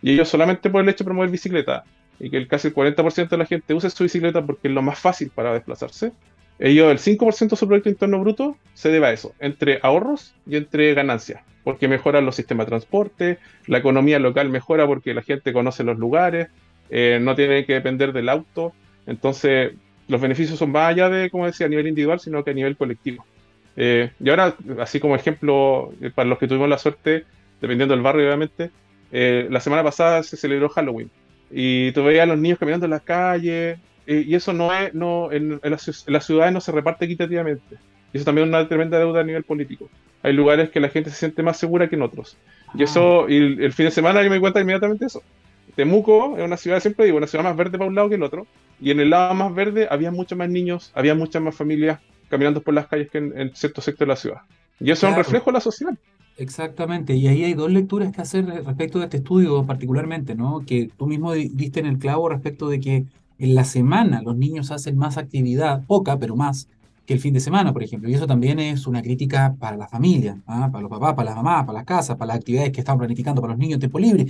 y 0.01 0.13
ellos 0.13 0.29
solamente 0.29 0.69
por 0.69 0.81
el 0.81 0.89
hecho 0.89 1.03
de 1.03 1.05
promover 1.05 1.29
bicicleta 1.29 1.83
y 2.19 2.29
que 2.29 2.37
el, 2.37 2.47
casi 2.47 2.69
el 2.69 2.75
40% 2.75 3.29
de 3.29 3.37
la 3.37 3.45
gente 3.45 3.73
use 3.73 3.89
su 3.89 4.03
bicicleta 4.03 4.45
porque 4.45 4.67
es 4.67 4.73
lo 4.73 4.81
más 4.81 4.99
fácil 4.99 5.31
para 5.33 5.53
desplazarse, 5.53 6.11
ellos 6.59 6.91
el 6.91 6.99
5% 6.99 7.49
de 7.49 7.55
su 7.55 7.67
Producto 7.67 7.89
Interno 7.89 8.19
Bruto 8.19 8.57
se 8.73 8.89
debe 8.89 9.07
a 9.07 9.13
eso, 9.13 9.33
entre 9.39 9.79
ahorros 9.81 10.35
y 10.45 10.57
entre 10.57 10.93
ganancias, 10.93 11.41
porque 11.63 11.87
mejoran 11.87 12.25
los 12.25 12.35
sistemas 12.35 12.67
de 12.67 12.71
transporte, 12.71 13.39
la 13.67 13.79
economía 13.79 14.19
local 14.19 14.49
mejora 14.49 14.85
porque 14.85 15.13
la 15.13 15.23
gente 15.23 15.53
conoce 15.53 15.83
los 15.83 15.97
lugares, 15.97 16.49
eh, 16.89 17.19
no 17.21 17.35
tiene 17.35 17.65
que 17.65 17.73
depender 17.73 18.13
del 18.13 18.29
auto, 18.29 18.73
entonces, 19.05 19.73
los 20.07 20.21
beneficios 20.21 20.59
son 20.59 20.71
más 20.71 20.89
allá 20.89 21.09
de, 21.09 21.29
como 21.29 21.45
decía, 21.45 21.65
a 21.65 21.69
nivel 21.69 21.87
individual, 21.87 22.19
sino 22.19 22.43
que 22.43 22.51
a 22.51 22.53
nivel 22.53 22.77
colectivo. 22.77 23.25
Eh, 23.75 24.11
y 24.19 24.29
ahora, 24.29 24.55
así 24.79 24.99
como 24.99 25.15
ejemplo, 25.15 25.93
eh, 26.01 26.11
para 26.13 26.27
los 26.27 26.37
que 26.37 26.47
tuvimos 26.47 26.69
la 26.69 26.77
suerte, 26.77 27.25
dependiendo 27.59 27.93
del 27.93 28.03
barrio, 28.03 28.25
obviamente, 28.25 28.71
eh, 29.11 29.47
la 29.49 29.59
semana 29.59 29.83
pasada 29.83 30.23
se 30.23 30.37
celebró 30.37 30.69
Halloween. 30.69 31.09
Y 31.49 31.91
tú 31.91 32.03
veías 32.03 32.23
a 32.23 32.27
los 32.27 32.39
niños 32.39 32.59
caminando 32.59 32.85
en 32.85 32.91
las 32.91 33.01
calles, 33.01 33.79
y 34.07 34.35
eso 34.35 34.51
no 34.51 34.73
es, 34.73 34.93
no, 34.93 35.31
en, 35.31 35.61
las, 35.63 36.25
ciudades 36.25 36.53
no 36.53 36.59
se 36.59 36.71
reparte 36.71 37.05
equitativamente. 37.05 37.77
Y 38.11 38.17
eso 38.17 38.25
también 38.25 38.47
es 38.47 38.49
una 38.49 38.67
tremenda 38.67 38.99
deuda 38.99 39.21
a 39.21 39.23
nivel 39.23 39.43
político. 39.43 39.89
Hay 40.23 40.33
lugares 40.33 40.69
que 40.69 40.79
la 40.79 40.89
gente 40.89 41.09
se 41.11 41.15
siente 41.15 41.43
más 41.43 41.57
segura 41.57 41.87
que 41.87 41.95
en 41.95 42.01
otros. 42.01 42.37
Y 42.73 42.83
eso, 42.83 43.29
y 43.29 43.63
el, 43.63 43.73
fin 43.73 43.85
de 43.85 43.91
semana 43.91 44.21
yo 44.21 44.29
me 44.29 44.35
di 44.35 44.41
cuenta 44.41 44.59
inmediatamente 44.59 45.05
eso. 45.05 45.21
Temuco 45.75 46.37
es 46.37 46.43
una 46.43 46.57
ciudad, 46.57 46.81
siempre 46.81 47.05
digo, 47.05 47.17
una 47.17 47.27
ciudad 47.27 47.43
más 47.43 47.55
verde 47.55 47.77
para 47.77 47.87
un 47.87 47.95
lado 47.95 48.09
que 48.09 48.15
el 48.15 48.23
otro, 48.23 48.47
y 48.81 48.91
en 48.91 48.99
el 48.99 49.09
lado 49.09 49.33
más 49.33 49.53
verde 49.53 49.87
había 49.89 50.11
muchos 50.11 50.37
más 50.37 50.49
niños, 50.49 50.91
había 50.93 51.15
muchas 51.15 51.41
más 51.41 51.55
familias 51.55 51.99
caminando 52.31 52.61
por 52.61 52.73
las 52.73 52.87
calles 52.87 53.09
que 53.11 53.19
en, 53.19 53.51
cierto 53.53 53.81
sector 53.81 54.07
de 54.07 54.13
la 54.13 54.15
ciudad. 54.15 54.41
Y 54.79 54.89
eso 54.89 55.05
es 55.05 55.11
un 55.11 55.17
reflejo 55.17 55.45
de 55.45 55.53
la 55.53 55.61
sociedad. 55.61 55.93
Exactamente, 56.37 57.13
y 57.13 57.27
ahí 57.27 57.43
hay 57.43 57.53
dos 57.53 57.69
lecturas 57.69 58.11
que 58.11 58.21
hacer 58.21 58.45
respecto 58.45 58.97
de 58.97 59.05
este 59.05 59.17
estudio 59.17 59.63
particularmente, 59.65 60.33
¿no? 60.33 60.61
Que 60.65 60.89
tú 60.97 61.05
mismo 61.05 61.33
diste 61.33 61.81
en 61.81 61.85
el 61.85 61.99
clavo 61.99 62.29
respecto 62.29 62.67
de 62.67 62.79
que 62.79 63.05
en 63.37 63.55
la 63.55 63.63
semana 63.65 64.21
los 64.23 64.35
niños 64.35 64.71
hacen 64.71 64.97
más 64.97 65.17
actividad, 65.17 65.85
poca, 65.85 66.17
pero 66.17 66.35
más, 66.35 66.67
que 67.05 67.13
el 67.13 67.19
fin 67.19 67.33
de 67.33 67.41
semana, 67.41 67.73
por 67.73 67.83
ejemplo. 67.83 68.09
Y 68.09 68.13
eso 68.13 68.25
también 68.25 68.59
es 68.59 68.87
una 68.87 69.01
crítica 69.01 69.55
para 69.59 69.77
la 69.77 69.87
familia, 69.87 70.39
¿ah? 70.47 70.69
para 70.71 70.81
los 70.81 70.89
papás, 70.89 71.13
para 71.13 71.25
las 71.25 71.35
mamás, 71.35 71.65
para 71.65 71.79
las 71.79 71.85
casas, 71.85 72.17
para 72.17 72.29
las 72.29 72.37
actividades 72.37 72.71
que 72.71 72.79
están 72.79 72.97
planificando 72.97 73.41
para 73.41 73.53
los 73.53 73.59
niños 73.59 73.75
en 73.75 73.81
tiempo 73.81 73.99
libre 73.99 74.27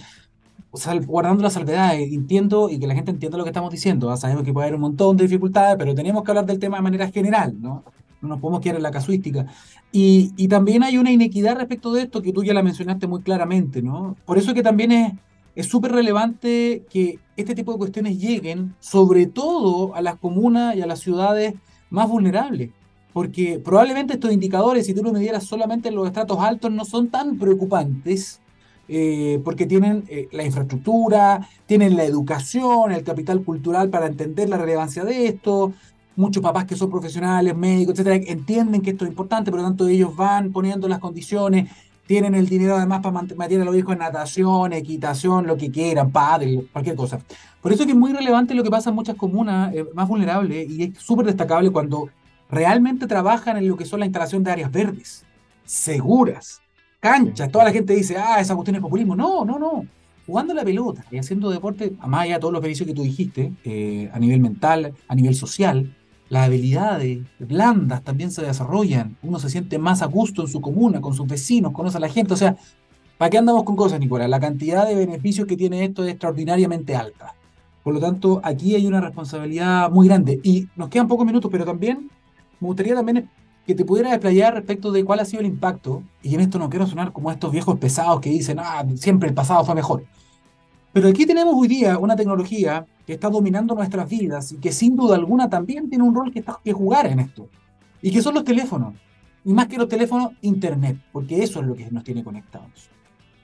guardando 1.06 1.44
la 1.44 1.50
salvedad, 1.50 1.96
entiendo 1.96 2.70
y 2.70 2.80
que 2.80 2.88
la 2.88 2.96
gente 2.96 3.12
entienda 3.12 3.38
lo 3.38 3.44
que 3.44 3.50
estamos 3.50 3.72
diciendo. 3.72 4.16
Sabemos 4.18 4.44
que 4.44 4.54
puede 4.54 4.68
haber 4.68 4.76
un 4.76 4.82
montón 4.82 5.18
de 5.18 5.24
dificultades, 5.24 5.76
pero 5.78 5.94
tenemos 5.94 6.24
que 6.24 6.32
hablar 6.32 6.46
del 6.46 6.60
tema 6.60 6.78
de 6.78 6.84
manera 6.84 7.10
general, 7.10 7.56
¿no? 7.60 7.84
No 8.22 8.30
nos 8.30 8.40
podemos 8.40 8.62
quedar 8.62 8.78
en 8.78 8.84
la 8.84 8.92
casuística. 8.92 9.48
Y, 9.92 10.32
y 10.38 10.48
también 10.48 10.84
hay 10.84 10.98
una 10.98 11.12
inequidad 11.12 11.58
respecto 11.58 11.92
de 11.92 12.04
esto 12.04 12.22
que 12.22 12.32
tú 12.32 12.44
ya 12.44 12.54
la 12.54 12.64
mencionaste 12.64 13.08
muy 13.08 13.22
claramente, 13.22 13.82
¿no? 13.82 14.16
Por 14.26 14.38
eso 14.38 14.54
que 14.54 14.64
también 14.64 14.92
es 14.92 15.14
es 15.56 15.72
relevante 15.72 16.86
que 16.90 17.20
este 17.36 17.56
tipo 17.56 17.74
de 17.74 17.78
cuestiones 17.78 18.18
lleguen, 18.18 18.76
sobre 18.80 19.26
todo 19.26 19.96
a 19.96 20.02
las 20.02 20.18
comunas 20.18 20.76
y 20.76 20.82
a 20.82 20.88
las 20.88 21.00
ciudades 21.00 21.56
más 21.90 22.10
vulnerables. 22.10 22.72
Porque 23.14 23.60
probablemente 23.60 24.14
estos 24.14 24.32
indicadores, 24.32 24.86
si 24.86 24.94
tú 24.94 25.04
lo 25.04 25.12
midieras 25.12 25.44
solamente 25.44 25.90
en 25.90 25.96
los 25.96 26.08
estratos 26.08 26.40
altos, 26.40 26.72
no 26.72 26.86
son 26.86 27.10
tan 27.10 27.38
preocupantes, 27.38 28.41
eh, 28.94 29.40
porque 29.46 29.66
tienen 29.68 30.04
eh, 30.10 30.28
la 30.34 30.44
infraestructura, 30.44 31.48
tienen 31.66 31.96
la 31.96 32.04
educación, 32.04 32.92
el 32.92 33.06
capital 33.06 33.42
cultural 33.42 33.90
para 33.90 34.08
entender 34.08 34.50
la 34.50 34.58
relevancia 34.58 35.06
de 35.06 35.28
esto. 35.28 35.72
Muchos 36.18 36.44
papás 36.44 36.66
que 36.66 36.76
son 36.76 36.90
profesionales, 36.90 37.56
médicos, 37.56 37.94
etcétera, 37.94 38.18
entienden 38.28 38.82
que 38.82 38.90
esto 38.90 39.06
es 39.06 39.12
importante, 39.12 39.50
por 39.50 39.62
lo 39.62 39.66
tanto 39.66 39.88
ellos 39.88 40.14
van 40.14 40.52
poniendo 40.52 40.90
las 40.90 41.00
condiciones, 41.00 41.70
tienen 42.06 42.36
el 42.36 42.50
dinero 42.50 42.76
además 42.76 43.00
para 43.00 43.14
mantener 43.14 43.62
a 43.62 43.64
los 43.64 43.78
hijos 43.78 43.94
en 43.94 44.00
natación, 44.00 44.74
equitación, 44.74 45.48
lo 45.48 45.56
que 45.56 45.72
quieran, 45.72 46.12
padre, 46.12 46.66
cualquier 46.74 46.98
cosa. 46.98 47.22
Por 47.62 47.72
eso 47.72 47.84
es 47.84 47.88
que 47.88 47.94
es 47.94 47.98
muy 47.98 48.12
relevante 48.12 48.54
lo 48.56 48.64
que 48.64 48.70
pasa 48.70 48.90
en 48.90 48.98
muchas 48.98 49.16
comunas 49.16 49.74
eh, 49.74 49.86
más 49.94 50.10
vulnerables 50.10 50.70
y 50.70 50.84
es 50.84 50.98
súper 50.98 51.28
destacable 51.28 51.70
cuando 51.70 52.10
realmente 52.50 53.08
trabajan 53.08 53.56
en 53.56 53.70
lo 53.70 53.78
que 53.78 53.86
son 53.86 54.02
la 54.02 54.06
instalación 54.06 54.44
de 54.44 54.52
áreas 54.52 54.70
verdes, 54.70 55.24
seguras, 55.64 56.62
cancha, 57.02 57.50
Toda 57.50 57.66
la 57.66 57.74
gente 57.74 57.94
dice, 57.94 58.16
ah, 58.16 58.40
esa 58.40 58.56
cuestión 58.56 58.76
es 58.76 58.82
populismo. 58.82 59.16
No, 59.16 59.44
no, 59.44 59.60
no. 59.60 59.86
Jugando 60.26 60.54
la 60.54 60.64
pelota 60.64 61.04
y 61.12 61.18
haciendo 61.18 61.50
deporte, 61.50 61.94
más 62.08 62.22
allá 62.22 62.36
de 62.36 62.40
todos 62.40 62.54
los 62.54 62.62
beneficios 62.62 62.88
que 62.88 62.94
tú 62.94 63.02
dijiste, 63.02 63.52
eh, 63.66 64.10
a 64.14 64.20
nivel 64.20 64.40
mental, 64.40 64.94
a 65.08 65.16
nivel 65.16 65.36
social, 65.36 65.94
las 66.30 66.46
habilidades 66.46 67.20
blandas 67.40 68.04
también 68.04 68.32
se 68.32 68.44
desarrollan. 68.44 69.18
Uno 69.24 69.40
se 69.40 69.50
siente 69.50 69.80
más 69.80 70.02
a 70.02 70.06
gusto 70.06 70.44
en 70.44 70.48
su 70.48 70.62
comuna, 70.62 71.02
con 71.02 71.14
sus 71.14 71.28
vecinos, 71.28 71.74
conoce 71.74 71.98
a 71.98 72.00
la 72.00 72.08
gente. 72.08 72.34
O 72.36 72.38
sea, 72.38 72.56
¿para 73.18 73.30
qué 73.32 73.40
andamos 73.40 73.64
con 73.64 73.76
cosas, 73.76 74.00
Nicolás? 74.00 74.30
La 74.30 74.40
cantidad 74.40 74.88
de 74.88 74.96
beneficios 74.96 75.48
que 75.48 75.58
tiene 75.58 75.84
esto 75.84 76.06
es 76.06 76.12
extraordinariamente 76.12 76.96
alta. 76.96 77.36
Por 77.84 77.96
lo 77.96 78.00
tanto, 78.00 78.40
aquí 78.44 78.76
hay 78.76 78.86
una 78.86 79.02
responsabilidad 79.02 79.90
muy 79.90 80.08
grande. 80.08 80.40
Y 80.44 80.68
nos 80.76 80.88
quedan 80.88 81.08
pocos 81.08 81.26
minutos, 81.26 81.50
pero 81.52 81.66
también 81.66 82.10
me 82.60 82.68
gustaría 82.68 82.94
también 82.94 83.28
que 83.66 83.76
te 83.76 83.86
pudiera 83.86 84.12
desplayar 84.12 84.54
respecto 84.54 84.92
de 84.92 85.04
cuál 85.06 85.20
ha 85.20 85.26
sido 85.26 85.42
el 85.42 85.48
impacto, 85.48 86.04
y 86.24 86.34
en 86.34 86.42
esto 86.42 86.60
no 86.60 86.70
quiero 86.70 86.88
sonar 86.88 87.12
como 87.12 87.32
estos 87.32 87.52
viejos 87.52 87.78
pesados 87.78 88.20
que 88.20 88.30
dicen, 88.30 88.60
ah, 88.60 88.86
siempre 88.96 89.30
el 89.30 89.36
pasado 89.36 89.64
fue 89.64 89.76
mejor. 89.76 90.04
Pero 90.94 91.08
aquí 91.08 91.26
tenemos 91.26 91.56
hoy 91.56 91.68
día 91.68 91.98
una 91.98 92.16
tecnología 92.16 92.86
que 93.06 93.14
está 93.14 93.30
dominando 93.30 93.76
nuestras 93.76 94.10
vidas 94.10 94.52
y 94.52 94.58
que 94.58 94.72
sin 94.72 94.96
duda 94.96 95.16
alguna 95.16 95.50
también 95.50 95.90
tiene 95.90 96.04
un 96.04 96.14
rol 96.14 96.32
que, 96.32 96.40
está, 96.40 96.60
que 96.64 96.74
jugar 96.74 97.08
en 97.08 97.20
esto. 97.20 97.48
Y 98.02 98.12
que 98.12 98.22
son 98.22 98.34
los 98.34 98.44
teléfonos. 98.44 98.96
Y 99.46 99.54
más 99.54 99.68
que 99.68 99.78
los 99.78 99.88
teléfonos, 99.88 100.32
Internet, 100.42 100.98
porque 101.12 101.44
eso 101.44 101.62
es 101.62 101.68
lo 101.68 101.76
que 101.76 101.90
nos 101.92 102.04
tiene 102.04 102.24
conectados. 102.24 102.90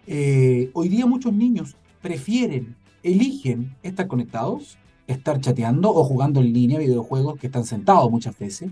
Eh, 0.05 0.69
hoy 0.73 0.89
día 0.89 1.05
muchos 1.05 1.33
niños 1.33 1.75
prefieren, 2.01 2.75
eligen 3.01 3.75
estar 3.81 4.07
conectados, 4.07 4.77
estar 5.07 5.39
chateando 5.39 5.89
o 5.89 6.03
jugando 6.03 6.41
en 6.41 6.53
línea 6.53 6.79
videojuegos 6.79 7.39
que 7.39 7.47
están 7.47 7.65
sentados 7.65 8.11
muchas 8.11 8.37
veces, 8.37 8.69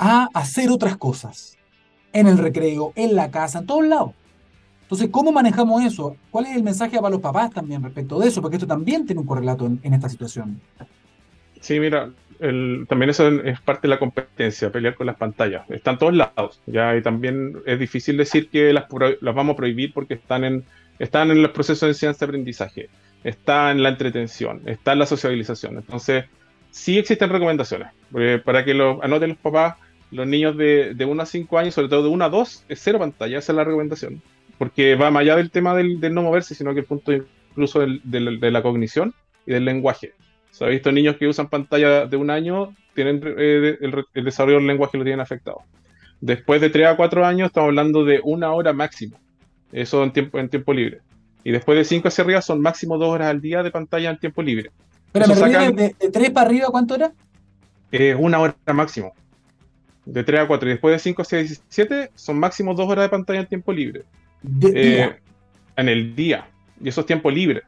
a 0.00 0.28
hacer 0.34 0.70
otras 0.70 0.96
cosas. 0.96 1.58
En 2.12 2.26
el 2.26 2.38
recreo, 2.38 2.92
en 2.96 3.14
la 3.14 3.30
casa, 3.30 3.60
en 3.60 3.66
todos 3.66 3.86
lados. 3.86 4.12
Entonces, 4.82 5.08
¿cómo 5.12 5.30
manejamos 5.30 5.84
eso? 5.84 6.16
¿Cuál 6.32 6.46
es 6.46 6.56
el 6.56 6.64
mensaje 6.64 6.96
para 6.96 7.10
los 7.10 7.20
papás 7.20 7.52
también 7.52 7.80
respecto 7.80 8.18
de 8.18 8.26
eso? 8.26 8.42
Porque 8.42 8.56
esto 8.56 8.66
también 8.66 9.06
tiene 9.06 9.20
un 9.20 9.26
correlato 9.26 9.66
en, 9.66 9.94
esta 9.94 10.08
situación. 10.08 10.60
Sí, 11.60 11.78
mira, 11.78 12.10
también 12.40 13.10
eso 13.10 13.28
es 13.28 13.60
parte 13.60 13.82
de 13.82 13.88
la 13.90 14.00
competencia, 14.00 14.72
pelear 14.72 14.96
con 14.96 15.06
las 15.06 15.16
pantallas. 15.16 15.62
Están 15.70 15.98
todos 15.98 16.14
lados, 16.14 16.60
ya, 16.66 16.96
y 16.96 17.02
también 17.02 17.58
es 17.66 17.78
difícil 17.78 18.16
decir 18.16 18.48
que 18.48 18.72
las, 18.72 18.86
las 19.20 19.34
vamos 19.34 19.52
a 19.52 19.56
prohibir 19.56 19.92
porque 19.92 20.14
están 20.14 20.42
en, 20.42 20.64
están 20.98 21.30
en 21.30 21.42
los 21.42 21.52
procesos 21.52 21.82
de 21.82 21.88
enseñanza-aprendizaje, 21.88 22.88
está 23.22 23.70
en 23.70 23.84
la 23.84 23.90
entretención, 23.90 24.62
está 24.66 24.94
en 24.94 24.98
la 24.98 25.06
sociabilización. 25.06 25.76
Entonces, 25.76 26.24
sí 26.70 26.98
existen 26.98 27.30
recomendaciones. 27.30 27.88
Para 28.44 28.64
que 28.64 28.74
lo 28.74 29.02
anoten 29.04 29.30
los 29.30 29.38
papás, 29.38 29.76
los 30.10 30.26
niños 30.26 30.56
de, 30.56 30.94
de 30.94 31.04
1 31.04 31.22
a 31.22 31.26
5 31.26 31.58
años, 31.58 31.74
sobre 31.74 31.88
todo 31.88 32.02
de 32.02 32.08
1 32.08 32.24
a 32.24 32.28
2, 32.28 32.64
es 32.68 32.80
cero 32.80 32.98
pantalla, 32.98 33.38
esa 33.38 33.52
es 33.52 33.56
la 33.56 33.64
recomendación. 33.64 34.22
Porque 34.58 34.94
va 34.94 35.10
más 35.10 35.22
allá 35.22 35.36
del 35.36 35.50
tema 35.50 35.74
del, 35.74 36.00
no 36.12 36.22
moverse, 36.22 36.54
sino 36.54 36.74
que 36.74 36.80
el 36.80 36.86
punto 36.86 37.12
incluso 37.12 37.80
de 37.80 38.50
la 38.50 38.62
cognición 38.62 39.14
y 39.46 39.52
del 39.52 39.64
lenguaje. 39.64 40.12
Se 40.50 40.64
ha 40.64 40.68
visto 40.68 40.92
niños 40.92 41.16
que 41.16 41.28
usan 41.28 41.48
pantalla 41.48 42.06
de 42.06 42.16
un 42.16 42.30
año, 42.30 42.74
tienen 42.94 43.22
eh, 43.38 43.78
el, 43.80 44.04
el, 44.12 44.24
desarrollo 44.24 44.58
del 44.58 44.66
lenguaje 44.66 44.98
lo 44.98 45.04
tienen 45.04 45.20
afectado. 45.20 45.62
Después 46.20 46.60
de 46.60 46.68
3 46.70 46.88
a 46.88 46.96
4 46.96 47.24
años, 47.24 47.46
estamos 47.46 47.68
hablando 47.68 48.04
de 48.04 48.20
una 48.22 48.52
hora 48.52 48.72
máximo. 48.72 49.18
Eso 49.72 50.02
en 50.02 50.12
tiempo, 50.12 50.38
en 50.38 50.48
tiempo 50.48 50.74
libre. 50.74 51.00
Y 51.44 51.52
después 51.52 51.78
de 51.78 51.84
5 51.84 52.08
hacia 52.08 52.24
arriba 52.24 52.42
son 52.42 52.60
máximo 52.60 52.98
2 52.98 53.08
horas 53.08 53.28
al 53.28 53.40
día 53.40 53.62
de 53.62 53.70
pantalla 53.70 54.10
en 54.10 54.18
tiempo 54.18 54.42
libre. 54.42 54.70
Pero 55.12 55.26
me 55.28 55.34
sacan, 55.34 55.74
de, 55.74 55.94
3 56.12 56.30
para 56.30 56.46
arriba, 56.46 56.66
¿cuánto 56.70 56.94
era? 56.94 57.12
Eh, 57.92 58.14
una 58.14 58.38
hora 58.38 58.54
máximo. 58.74 59.12
De 60.12 60.24
3 60.24 60.40
a 60.40 60.46
4. 60.46 60.68
Y 60.68 60.72
después 60.72 60.92
de 60.92 60.98
5 60.98 61.22
hacia 61.22 61.38
17 61.38 62.10
son 62.14 62.38
máximo 62.38 62.74
2 62.74 62.88
horas 62.88 63.04
de 63.04 63.08
pantalla 63.08 63.40
en 63.40 63.46
tiempo 63.46 63.72
libre. 63.72 64.02
Eh, 64.74 65.14
en 65.76 65.88
el 65.88 66.14
día. 66.14 66.48
Y 66.82 66.88
eso 66.88 67.02
es 67.02 67.06
tiempo 67.06 67.30
libre. 67.30 67.62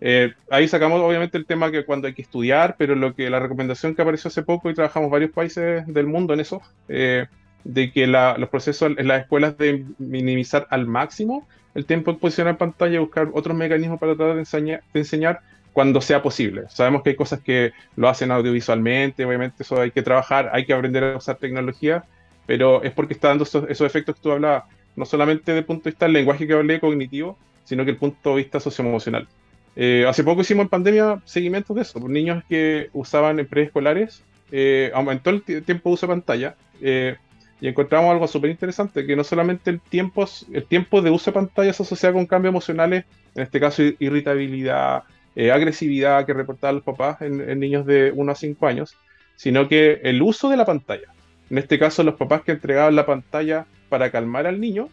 Eh, 0.00 0.34
ahí 0.50 0.68
sacamos 0.68 1.00
obviamente 1.00 1.38
el 1.38 1.46
tema 1.46 1.70
que 1.70 1.84
cuando 1.84 2.06
hay 2.06 2.14
que 2.14 2.22
estudiar, 2.22 2.76
pero 2.78 2.94
lo 2.94 3.14
que 3.14 3.30
la 3.30 3.40
recomendación 3.40 3.94
que 3.94 4.02
apareció 4.02 4.28
hace 4.28 4.42
poco 4.42 4.68
y 4.68 4.74
trabajamos 4.74 5.10
varios 5.10 5.30
países 5.30 5.86
del 5.86 6.06
mundo 6.06 6.34
en 6.34 6.40
eso, 6.40 6.60
eh, 6.88 7.26
de 7.64 7.90
que 7.90 8.06
los 8.06 8.48
procesos 8.50 8.92
en 8.96 9.08
las 9.08 9.22
escuelas 9.22 9.56
de 9.58 9.84
minimizar 9.98 10.66
al 10.70 10.86
máximo 10.86 11.48
el 11.74 11.84
tiempo 11.84 12.10
de 12.10 12.14
exposición 12.14 12.48
en 12.48 12.56
pantalla 12.56 12.94
y 12.94 12.98
buscar 12.98 13.28
otros 13.34 13.56
mecanismos 13.56 13.98
para 13.98 14.16
tratar 14.16 14.34
de 14.36 14.80
enseñar, 14.94 15.40
cuando 15.76 16.00
sea 16.00 16.22
posible. 16.22 16.62
Sabemos 16.70 17.02
que 17.02 17.10
hay 17.10 17.16
cosas 17.16 17.40
que 17.40 17.72
lo 17.96 18.08
hacen 18.08 18.30
audiovisualmente, 18.30 19.26
obviamente 19.26 19.62
eso 19.62 19.78
hay 19.78 19.90
que 19.90 20.00
trabajar, 20.00 20.48
hay 20.54 20.64
que 20.64 20.72
aprender 20.72 21.04
a 21.04 21.18
usar 21.18 21.36
tecnología, 21.36 22.02
pero 22.46 22.82
es 22.82 22.92
porque 22.92 23.12
está 23.12 23.28
dando 23.28 23.44
esos, 23.44 23.68
efectos 23.82 24.16
que 24.16 24.22
tú 24.22 24.32
hablabas, 24.32 24.64
no 24.96 25.04
solamente 25.04 25.52
desde 25.52 25.58
el 25.58 25.64
punto 25.66 25.84
de 25.84 25.90
vista 25.90 26.06
del 26.06 26.14
lenguaje 26.14 26.46
que 26.46 26.54
hablé 26.54 26.80
cognitivo, 26.80 27.36
sino 27.64 27.84
que 27.84 27.90
el 27.90 27.98
punto 27.98 28.30
de 28.30 28.36
vista 28.36 28.58
socioemocional. 28.58 29.28
Eh, 29.76 30.06
hace 30.08 30.24
poco 30.24 30.40
hicimos 30.40 30.62
en 30.62 30.70
pandemia 30.70 31.20
seguimientos 31.26 31.76
de 31.76 31.82
eso, 31.82 32.00
niños 32.08 32.42
que 32.48 32.88
usaban 32.94 33.38
en 33.38 33.46
preescolares, 33.46 34.24
eh, 34.52 34.90
aumentó 34.94 35.28
el 35.28 35.42
tiempo 35.42 35.90
de 35.90 35.92
uso 35.92 36.06
de 36.06 36.12
pantalla, 36.14 36.54
eh, 36.80 37.16
y 37.60 37.68
encontramos 37.68 38.10
algo 38.12 38.26
súper 38.26 38.48
interesante, 38.48 39.04
que 39.04 39.14
no 39.14 39.24
solamente 39.24 39.68
el 39.68 39.80
tiempo, 39.82 40.26
el 40.50 40.64
tiempo 40.64 41.02
de 41.02 41.10
uso 41.10 41.30
de 41.30 41.34
pantalla 41.34 41.74
se 41.74 41.82
asocia 41.82 42.14
con 42.14 42.24
cambios 42.24 42.52
emocionales, 42.52 43.04
en 43.34 43.42
este 43.42 43.60
caso 43.60 43.82
irritabilidad, 43.98 45.04
eh, 45.36 45.52
agresividad 45.52 46.26
que 46.26 46.32
reportaban 46.32 46.76
los 46.76 46.84
papás 46.84 47.20
en, 47.20 47.60
niños 47.60 47.86
de 47.86 48.10
1 48.14 48.32
a 48.32 48.34
5 48.34 48.66
años, 48.66 48.96
sino 49.36 49.68
que 49.68 50.00
el 50.02 50.22
uso 50.22 50.48
de 50.48 50.56
la 50.56 50.64
pantalla. 50.64 51.12
En 51.50 51.58
este 51.58 51.78
caso, 51.78 52.02
los 52.02 52.14
papás 52.14 52.42
que 52.42 52.52
entregaban 52.52 52.96
la 52.96 53.06
pantalla 53.06 53.66
para 53.88 54.10
calmar 54.10 54.46
al 54.46 54.60
niño 54.60 54.88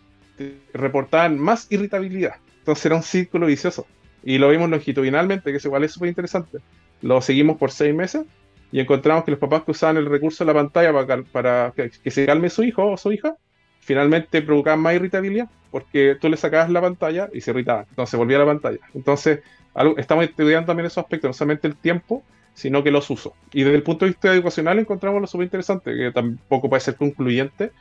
reportaban 0.73 1.39
más 1.39 1.71
irritabilidad. 1.71 2.35
Entonces 2.59 2.85
era 2.85 2.95
un 2.95 3.03
círculo 3.03 3.47
vicioso. 3.47 3.87
Y 4.23 4.37
lo 4.37 4.49
vimos 4.49 4.69
longitudinalmente, 4.69 5.51
que 5.51 5.57
es 5.57 5.65
igual 5.65 5.83
es 5.83 5.93
súper 5.93 6.09
interesante. 6.09 6.59
Lo 7.01 7.21
seguimos 7.21 7.57
por 7.57 7.71
seis 7.71 7.93
meses 7.93 8.25
y 8.71 8.79
encontramos 8.79 9.23
que 9.23 9.31
los 9.31 9.39
papás 9.39 9.63
que 9.63 9.71
usaban 9.71 9.97
el 9.97 10.05
recurso 10.05 10.43
de 10.43 10.53
la 10.53 10.59
pantalla 10.59 11.23
para, 11.31 11.71
que, 11.71 12.11
se 12.11 12.25
calme 12.25 12.49
su 12.49 12.63
hijo 12.63 12.89
o 12.89 12.97
su 12.97 13.11
hija, 13.11 13.35
finalmente 13.81 14.41
provocaban 14.41 14.79
más 14.79 14.95
irritabilidad 14.95 15.49
porque 15.69 16.17
tú 16.19 16.29
le 16.29 16.37
sacabas 16.37 16.69
la 16.69 16.81
pantalla 16.81 17.29
y 17.33 17.41
se 17.41 17.51
irritaban, 17.51 17.85
entonces 17.89 18.17
volvía 18.17 18.37
a 18.37 18.39
la 18.41 18.45
pantalla. 18.45 18.79
Entonces, 18.93 19.41
estamos 19.97 20.25
estudiando 20.25 20.67
también 20.67 20.87
esos 20.87 20.99
aspectos, 20.99 21.29
no 21.29 21.33
solamente 21.33 21.67
el 21.67 21.75
tiempo, 21.75 22.23
sino 22.53 22.83
que 22.83 22.91
los 22.91 23.09
usos. 23.09 23.33
Y 23.51 23.63
desde 23.63 23.75
el 23.75 23.83
punto 23.83 24.05
de 24.05 24.11
vista 24.11 24.33
educacional 24.33 24.79
encontramos 24.79 25.21
lo 25.21 25.27
súper 25.27 25.45
interesante, 25.45 25.95
que 25.95 26.11
tampoco 26.11 26.69
puede 26.69 26.81
ser 26.81 26.95
concluyente, 26.95 27.71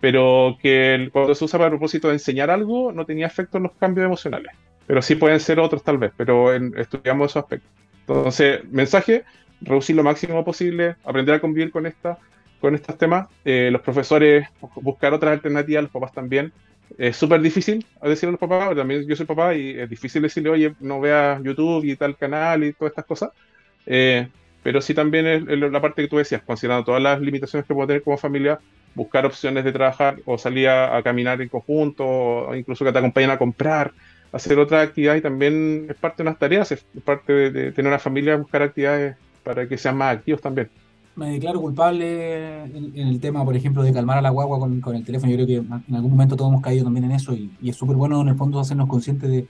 pero 0.00 0.56
que 0.62 1.10
cuando 1.12 1.34
se 1.34 1.44
usa 1.44 1.58
para 1.58 1.68
el 1.68 1.72
propósito 1.72 2.08
de 2.08 2.14
enseñar 2.14 2.50
algo, 2.50 2.92
no 2.92 3.04
tenía 3.04 3.26
efecto 3.26 3.58
en 3.58 3.64
los 3.64 3.72
cambios 3.72 4.06
emocionales. 4.06 4.52
Pero 4.86 5.02
sí 5.02 5.14
pueden 5.14 5.40
ser 5.40 5.60
otros 5.60 5.82
tal 5.82 5.98
vez, 5.98 6.12
pero 6.16 6.52
estudiamos 6.54 7.30
esos 7.30 7.42
aspectos. 7.42 7.70
Entonces, 8.00 8.64
mensaje, 8.70 9.24
reducir 9.60 9.94
lo 9.94 10.02
máximo 10.02 10.44
posible, 10.44 10.96
aprender 11.04 11.34
a 11.34 11.40
convivir 11.40 11.70
con, 11.70 11.86
esta, 11.86 12.18
con 12.60 12.74
estos 12.74 12.96
temas. 12.98 13.28
Eh, 13.44 13.68
los 13.70 13.82
profesores, 13.82 14.48
buscar 14.76 15.12
otras 15.12 15.32
alternativas, 15.32 15.84
los 15.84 15.92
papás 15.92 16.12
también. 16.12 16.52
Es 16.98 17.16
súper 17.16 17.40
difícil 17.40 17.84
decirle 18.02 18.30
a 18.30 18.32
los 18.32 18.40
papás, 18.40 18.74
también 18.76 19.06
yo 19.06 19.16
soy 19.16 19.26
papá 19.26 19.54
y 19.54 19.78
es 19.78 19.88
difícil 19.88 20.22
decirle, 20.22 20.50
oye, 20.50 20.74
no 20.80 21.00
veas 21.00 21.42
YouTube 21.42 21.84
y 21.84 21.96
tal 21.96 22.16
canal 22.16 22.64
y 22.64 22.72
todas 22.72 22.90
estas 22.90 23.04
cosas. 23.04 23.30
Eh, 23.86 24.28
pero 24.62 24.80
sí 24.80 24.94
también 24.94 25.26
es, 25.26 25.42
la 25.46 25.80
parte 25.80 26.02
que 26.02 26.08
tú 26.08 26.18
decías, 26.18 26.42
considerando 26.42 26.84
todas 26.84 27.02
las 27.02 27.20
limitaciones 27.20 27.66
que 27.66 27.74
puedo 27.74 27.86
tener 27.86 28.02
como 28.02 28.18
familia, 28.18 28.58
buscar 28.94 29.24
opciones 29.24 29.64
de 29.64 29.72
trabajar 29.72 30.18
o 30.26 30.36
salir 30.36 30.68
a, 30.68 31.02
caminar 31.02 31.40
en 31.40 31.48
conjunto, 31.48 32.04
o 32.06 32.54
incluso 32.54 32.84
que 32.84 32.92
te 32.92 32.98
acompañen 32.98 33.30
a 33.30 33.38
comprar, 33.38 33.92
hacer 34.32 34.58
otras 34.58 34.88
actividades 34.88 35.20
y 35.20 35.22
también 35.22 35.86
es 35.88 35.96
parte 35.96 36.22
de 36.22 36.28
unas 36.28 36.38
tareas, 36.38 36.72
es 36.72 36.84
parte 37.04 37.50
de 37.50 37.72
tener 37.72 37.88
una 37.88 37.98
familia, 37.98 38.36
buscar 38.36 38.62
actividades 38.62 39.16
para 39.42 39.66
que 39.66 39.78
sean 39.78 39.96
más 39.96 40.16
activos 40.16 40.40
también. 40.40 40.68
Me 41.16 41.32
declaro 41.32 41.60
culpable 41.60 42.64
en, 42.64 42.92
el 42.94 43.20
tema, 43.20 43.44
por 43.44 43.56
ejemplo, 43.56 43.82
de 43.82 43.92
calmar 43.92 44.18
a 44.18 44.22
la 44.22 44.30
guagua 44.30 44.58
con, 44.58 44.80
con, 44.80 44.94
el 44.94 45.04
teléfono. 45.04 45.30
Yo 45.30 45.36
creo 45.36 45.46
que 45.46 45.56
en 45.56 45.94
algún 45.94 46.12
momento 46.12 46.36
todos 46.36 46.50
hemos 46.50 46.62
caído 46.62 46.84
también 46.84 47.04
en 47.04 47.12
eso 47.12 47.34
y, 47.34 47.50
es 47.62 47.76
súper 47.76 47.96
bueno 47.96 48.20
en 48.20 48.28
el 48.28 48.36
fondo 48.36 48.60
hacernos 48.60 48.88
conscientes 48.88 49.28
de, 49.28 49.46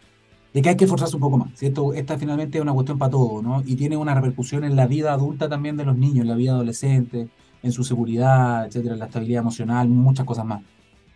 de, 0.52 0.62
que 0.62 0.68
hay 0.70 0.76
que 0.76 0.84
esforzarse 0.84 1.16
un 1.16 1.20
poco 1.20 1.38
más. 1.38 1.50
¿cierto? 1.54 1.92
Esta 1.92 2.18
finalmente 2.18 2.58
es 2.58 2.62
una 2.62 2.72
cuestión 2.72 2.98
para 2.98 3.10
todos, 3.10 3.42
¿no? 3.42 3.62
Y 3.64 3.76
tiene 3.76 3.96
una 3.96 4.14
repercusión 4.14 4.64
en 4.64 4.74
la 4.74 4.86
vida 4.86 5.12
adulta 5.12 5.48
también 5.48 5.76
de 5.76 5.84
los 5.84 5.96
niños, 5.96 6.22
en 6.22 6.28
la 6.28 6.34
vida 6.34 6.52
adolescente, 6.52 7.28
en 7.62 7.72
su 7.72 7.84
seguridad, 7.84 8.66
etcétera, 8.66 8.94
en 8.94 9.00
la 9.00 9.06
estabilidad 9.06 9.42
emocional, 9.42 9.88
muchas 9.88 10.24
cosas 10.24 10.46
más. 10.46 10.62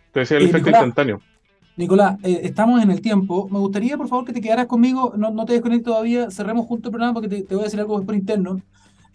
Entonces, 0.07 0.31
el 0.37 0.43
eh, 0.43 0.49
efecto 0.49 0.69
instantáneo. 0.69 1.21
Nicolás, 1.77 2.17
eh, 2.23 2.41
estamos 2.43 2.81
en 2.81 2.89
el 2.89 3.01
tiempo. 3.01 3.49
Me 3.51 3.59
gustaría, 3.59 3.97
por 3.97 4.07
favor, 4.07 4.25
que 4.25 4.31
te 4.31 4.41
quedaras 4.41 4.67
conmigo. 4.67 5.13
No, 5.17 5.31
no 5.31 5.45
te 5.45 5.53
desconectes 5.53 5.85
todavía. 5.85 6.31
Cerremos 6.31 6.65
juntos 6.65 6.85
el 6.85 6.91
programa 6.91 7.13
porque 7.13 7.27
te, 7.27 7.55
voy 7.55 7.63
a 7.63 7.65
decir 7.65 7.79
algo 7.79 8.01
por 8.01 8.15
interno. 8.15 8.61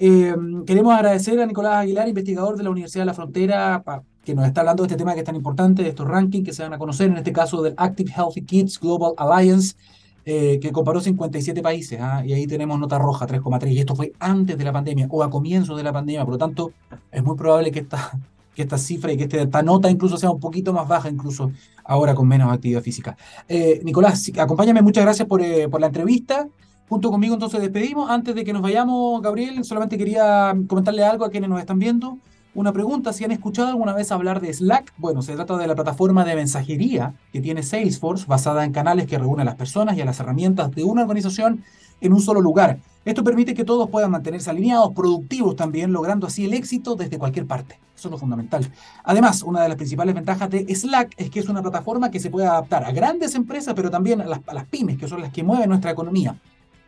Eh, 0.02 0.34
queremos 0.66 0.94
agradecer 0.94 1.38
a 1.38 1.44
Nicolás 1.44 1.74
Aguilar, 1.74 2.08
investigador 2.08 2.56
de 2.56 2.62
la 2.62 2.70
Universidad 2.70 3.02
de 3.02 3.06
la 3.06 3.12
Frontera, 3.12 3.84
que 4.24 4.34
nos 4.34 4.46
está 4.46 4.62
hablando 4.62 4.82
de 4.82 4.86
este 4.86 4.96
tema 4.96 5.12
que 5.12 5.20
es 5.20 5.26
tan 5.26 5.36
importante, 5.36 5.82
de 5.82 5.90
estos 5.90 6.08
rankings 6.08 6.42
que 6.42 6.54
se 6.54 6.62
van 6.62 6.72
a 6.72 6.78
conocer, 6.78 7.10
en 7.10 7.18
este 7.18 7.34
caso 7.34 7.60
del 7.60 7.74
Active 7.76 8.10
Healthy 8.10 8.42
Kids 8.46 8.80
Global 8.80 9.12
Alliance, 9.18 9.76
eh, 10.24 10.58
que 10.58 10.72
comparó 10.72 11.02
57 11.02 11.60
países. 11.60 12.00
¿ah? 12.00 12.24
Y 12.24 12.32
ahí 12.32 12.46
tenemos 12.46 12.80
nota 12.80 12.98
roja, 12.98 13.26
3,3. 13.26 13.72
Y 13.72 13.78
esto 13.78 13.94
fue 13.94 14.14
antes 14.20 14.56
de 14.56 14.64
la 14.64 14.72
pandemia 14.72 15.06
o 15.10 15.22
a 15.22 15.28
comienzo 15.28 15.76
de 15.76 15.82
la 15.82 15.92
pandemia. 15.92 16.24
Por 16.24 16.32
lo 16.32 16.38
tanto, 16.38 16.72
es 17.12 17.22
muy 17.22 17.36
probable 17.36 17.70
que 17.70 17.80
esta, 17.80 18.18
que 18.54 18.62
esta 18.62 18.78
cifra 18.78 19.12
y 19.12 19.18
que 19.18 19.24
esta 19.24 19.62
nota 19.62 19.90
incluso 19.90 20.16
sea 20.16 20.30
un 20.30 20.40
poquito 20.40 20.72
más 20.72 20.88
baja, 20.88 21.10
incluso 21.10 21.52
ahora 21.84 22.14
con 22.14 22.26
menos 22.26 22.50
actividad 22.50 22.80
física. 22.80 23.18
Eh, 23.46 23.82
Nicolás, 23.84 24.30
acompáñame, 24.38 24.80
muchas 24.80 25.04
gracias 25.04 25.28
por, 25.28 25.42
eh, 25.42 25.68
por 25.68 25.78
la 25.78 25.88
entrevista. 25.88 26.48
Junto 26.90 27.12
conmigo 27.12 27.34
entonces 27.34 27.60
despedimos. 27.60 28.10
Antes 28.10 28.34
de 28.34 28.42
que 28.42 28.52
nos 28.52 28.62
vayamos, 28.62 29.22
Gabriel, 29.22 29.64
solamente 29.64 29.96
quería 29.96 30.52
comentarle 30.66 31.04
algo 31.04 31.24
a 31.24 31.30
quienes 31.30 31.48
nos 31.48 31.60
están 31.60 31.78
viendo. 31.78 32.18
Una 32.52 32.72
pregunta, 32.72 33.12
si 33.12 33.22
han 33.22 33.30
escuchado 33.30 33.68
alguna 33.68 33.92
vez 33.92 34.10
hablar 34.10 34.40
de 34.40 34.52
Slack, 34.52 34.92
bueno, 34.96 35.22
se 35.22 35.36
trata 35.36 35.56
de 35.56 35.68
la 35.68 35.76
plataforma 35.76 36.24
de 36.24 36.34
mensajería 36.34 37.14
que 37.32 37.40
tiene 37.40 37.62
Salesforce, 37.62 38.26
basada 38.26 38.64
en 38.64 38.72
canales 38.72 39.06
que 39.06 39.18
reúnen 39.18 39.42
a 39.42 39.44
las 39.44 39.54
personas 39.54 39.96
y 39.96 40.00
a 40.00 40.04
las 40.04 40.18
herramientas 40.18 40.72
de 40.72 40.82
una 40.82 41.02
organización 41.02 41.62
en 42.00 42.12
un 42.12 42.20
solo 42.20 42.40
lugar. 42.40 42.80
Esto 43.04 43.22
permite 43.22 43.54
que 43.54 43.64
todos 43.64 43.88
puedan 43.88 44.10
mantenerse 44.10 44.50
alineados, 44.50 44.92
productivos 44.92 45.54
también, 45.54 45.92
logrando 45.92 46.26
así 46.26 46.44
el 46.44 46.54
éxito 46.54 46.96
desde 46.96 47.18
cualquier 47.18 47.46
parte. 47.46 47.78
Eso 47.94 48.08
es 48.08 48.12
lo 48.12 48.18
fundamental. 48.18 48.68
Además, 49.04 49.44
una 49.44 49.62
de 49.62 49.68
las 49.68 49.76
principales 49.76 50.12
ventajas 50.12 50.50
de 50.50 50.66
Slack 50.74 51.14
es 51.18 51.30
que 51.30 51.38
es 51.38 51.48
una 51.48 51.62
plataforma 51.62 52.10
que 52.10 52.18
se 52.18 52.30
puede 52.30 52.48
adaptar 52.48 52.82
a 52.82 52.90
grandes 52.90 53.36
empresas, 53.36 53.74
pero 53.74 53.92
también 53.92 54.22
a 54.22 54.26
las, 54.26 54.40
a 54.44 54.54
las 54.54 54.66
pymes, 54.66 54.98
que 54.98 55.06
son 55.06 55.20
las 55.20 55.32
que 55.32 55.44
mueven 55.44 55.68
nuestra 55.68 55.92
economía 55.92 56.34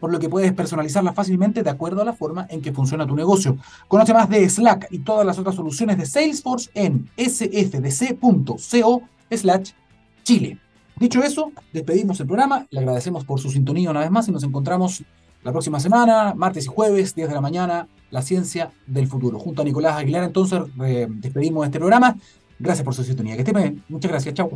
por 0.02 0.10
lo 0.10 0.18
que 0.18 0.28
puedes 0.28 0.52
personalizarla 0.52 1.12
fácilmente 1.12 1.62
de 1.62 1.70
acuerdo 1.70 2.02
a 2.02 2.04
la 2.04 2.12
forma 2.12 2.48
en 2.50 2.60
que 2.60 2.72
funciona 2.72 3.06
tu 3.06 3.14
negocio. 3.14 3.56
Conoce 3.86 4.12
más 4.12 4.28
de 4.28 4.50
Slack 4.50 4.88
y 4.90 4.98
todas 4.98 5.24
las 5.24 5.38
otras 5.38 5.54
soluciones 5.54 5.96
de 5.96 6.06
Salesforce 6.06 6.70
en 6.74 7.08
sfdc.co 7.16 9.02
slash 9.30 9.70
Chile. 10.24 10.58
Dicho 10.96 11.22
eso, 11.22 11.52
despedimos 11.72 12.18
el 12.18 12.26
programa, 12.26 12.66
le 12.70 12.80
agradecemos 12.80 13.24
por 13.24 13.38
su 13.38 13.48
sintonía 13.48 13.92
una 13.92 14.00
vez 14.00 14.10
más 14.10 14.26
y 14.26 14.32
nos 14.32 14.42
encontramos 14.42 15.04
la 15.44 15.52
próxima 15.52 15.78
semana, 15.78 16.34
martes 16.34 16.64
y 16.64 16.68
jueves, 16.68 17.14
10 17.14 17.28
de 17.28 17.34
la 17.36 17.40
mañana, 17.40 17.86
La 18.10 18.22
Ciencia 18.22 18.72
del 18.88 19.06
Futuro. 19.06 19.38
Junto 19.38 19.62
a 19.62 19.64
Nicolás 19.64 19.98
Aguilar, 19.98 20.24
entonces, 20.24 20.62
despedimos 21.10 21.64
este 21.64 21.78
programa. 21.78 22.16
Gracias 22.58 22.84
por 22.84 22.92
su 22.92 23.04
sintonía. 23.04 23.36
Que 23.36 23.42
esté 23.42 23.52
bien. 23.52 23.84
Muchas 23.88 24.10
gracias. 24.10 24.34
Chao. 24.34 24.50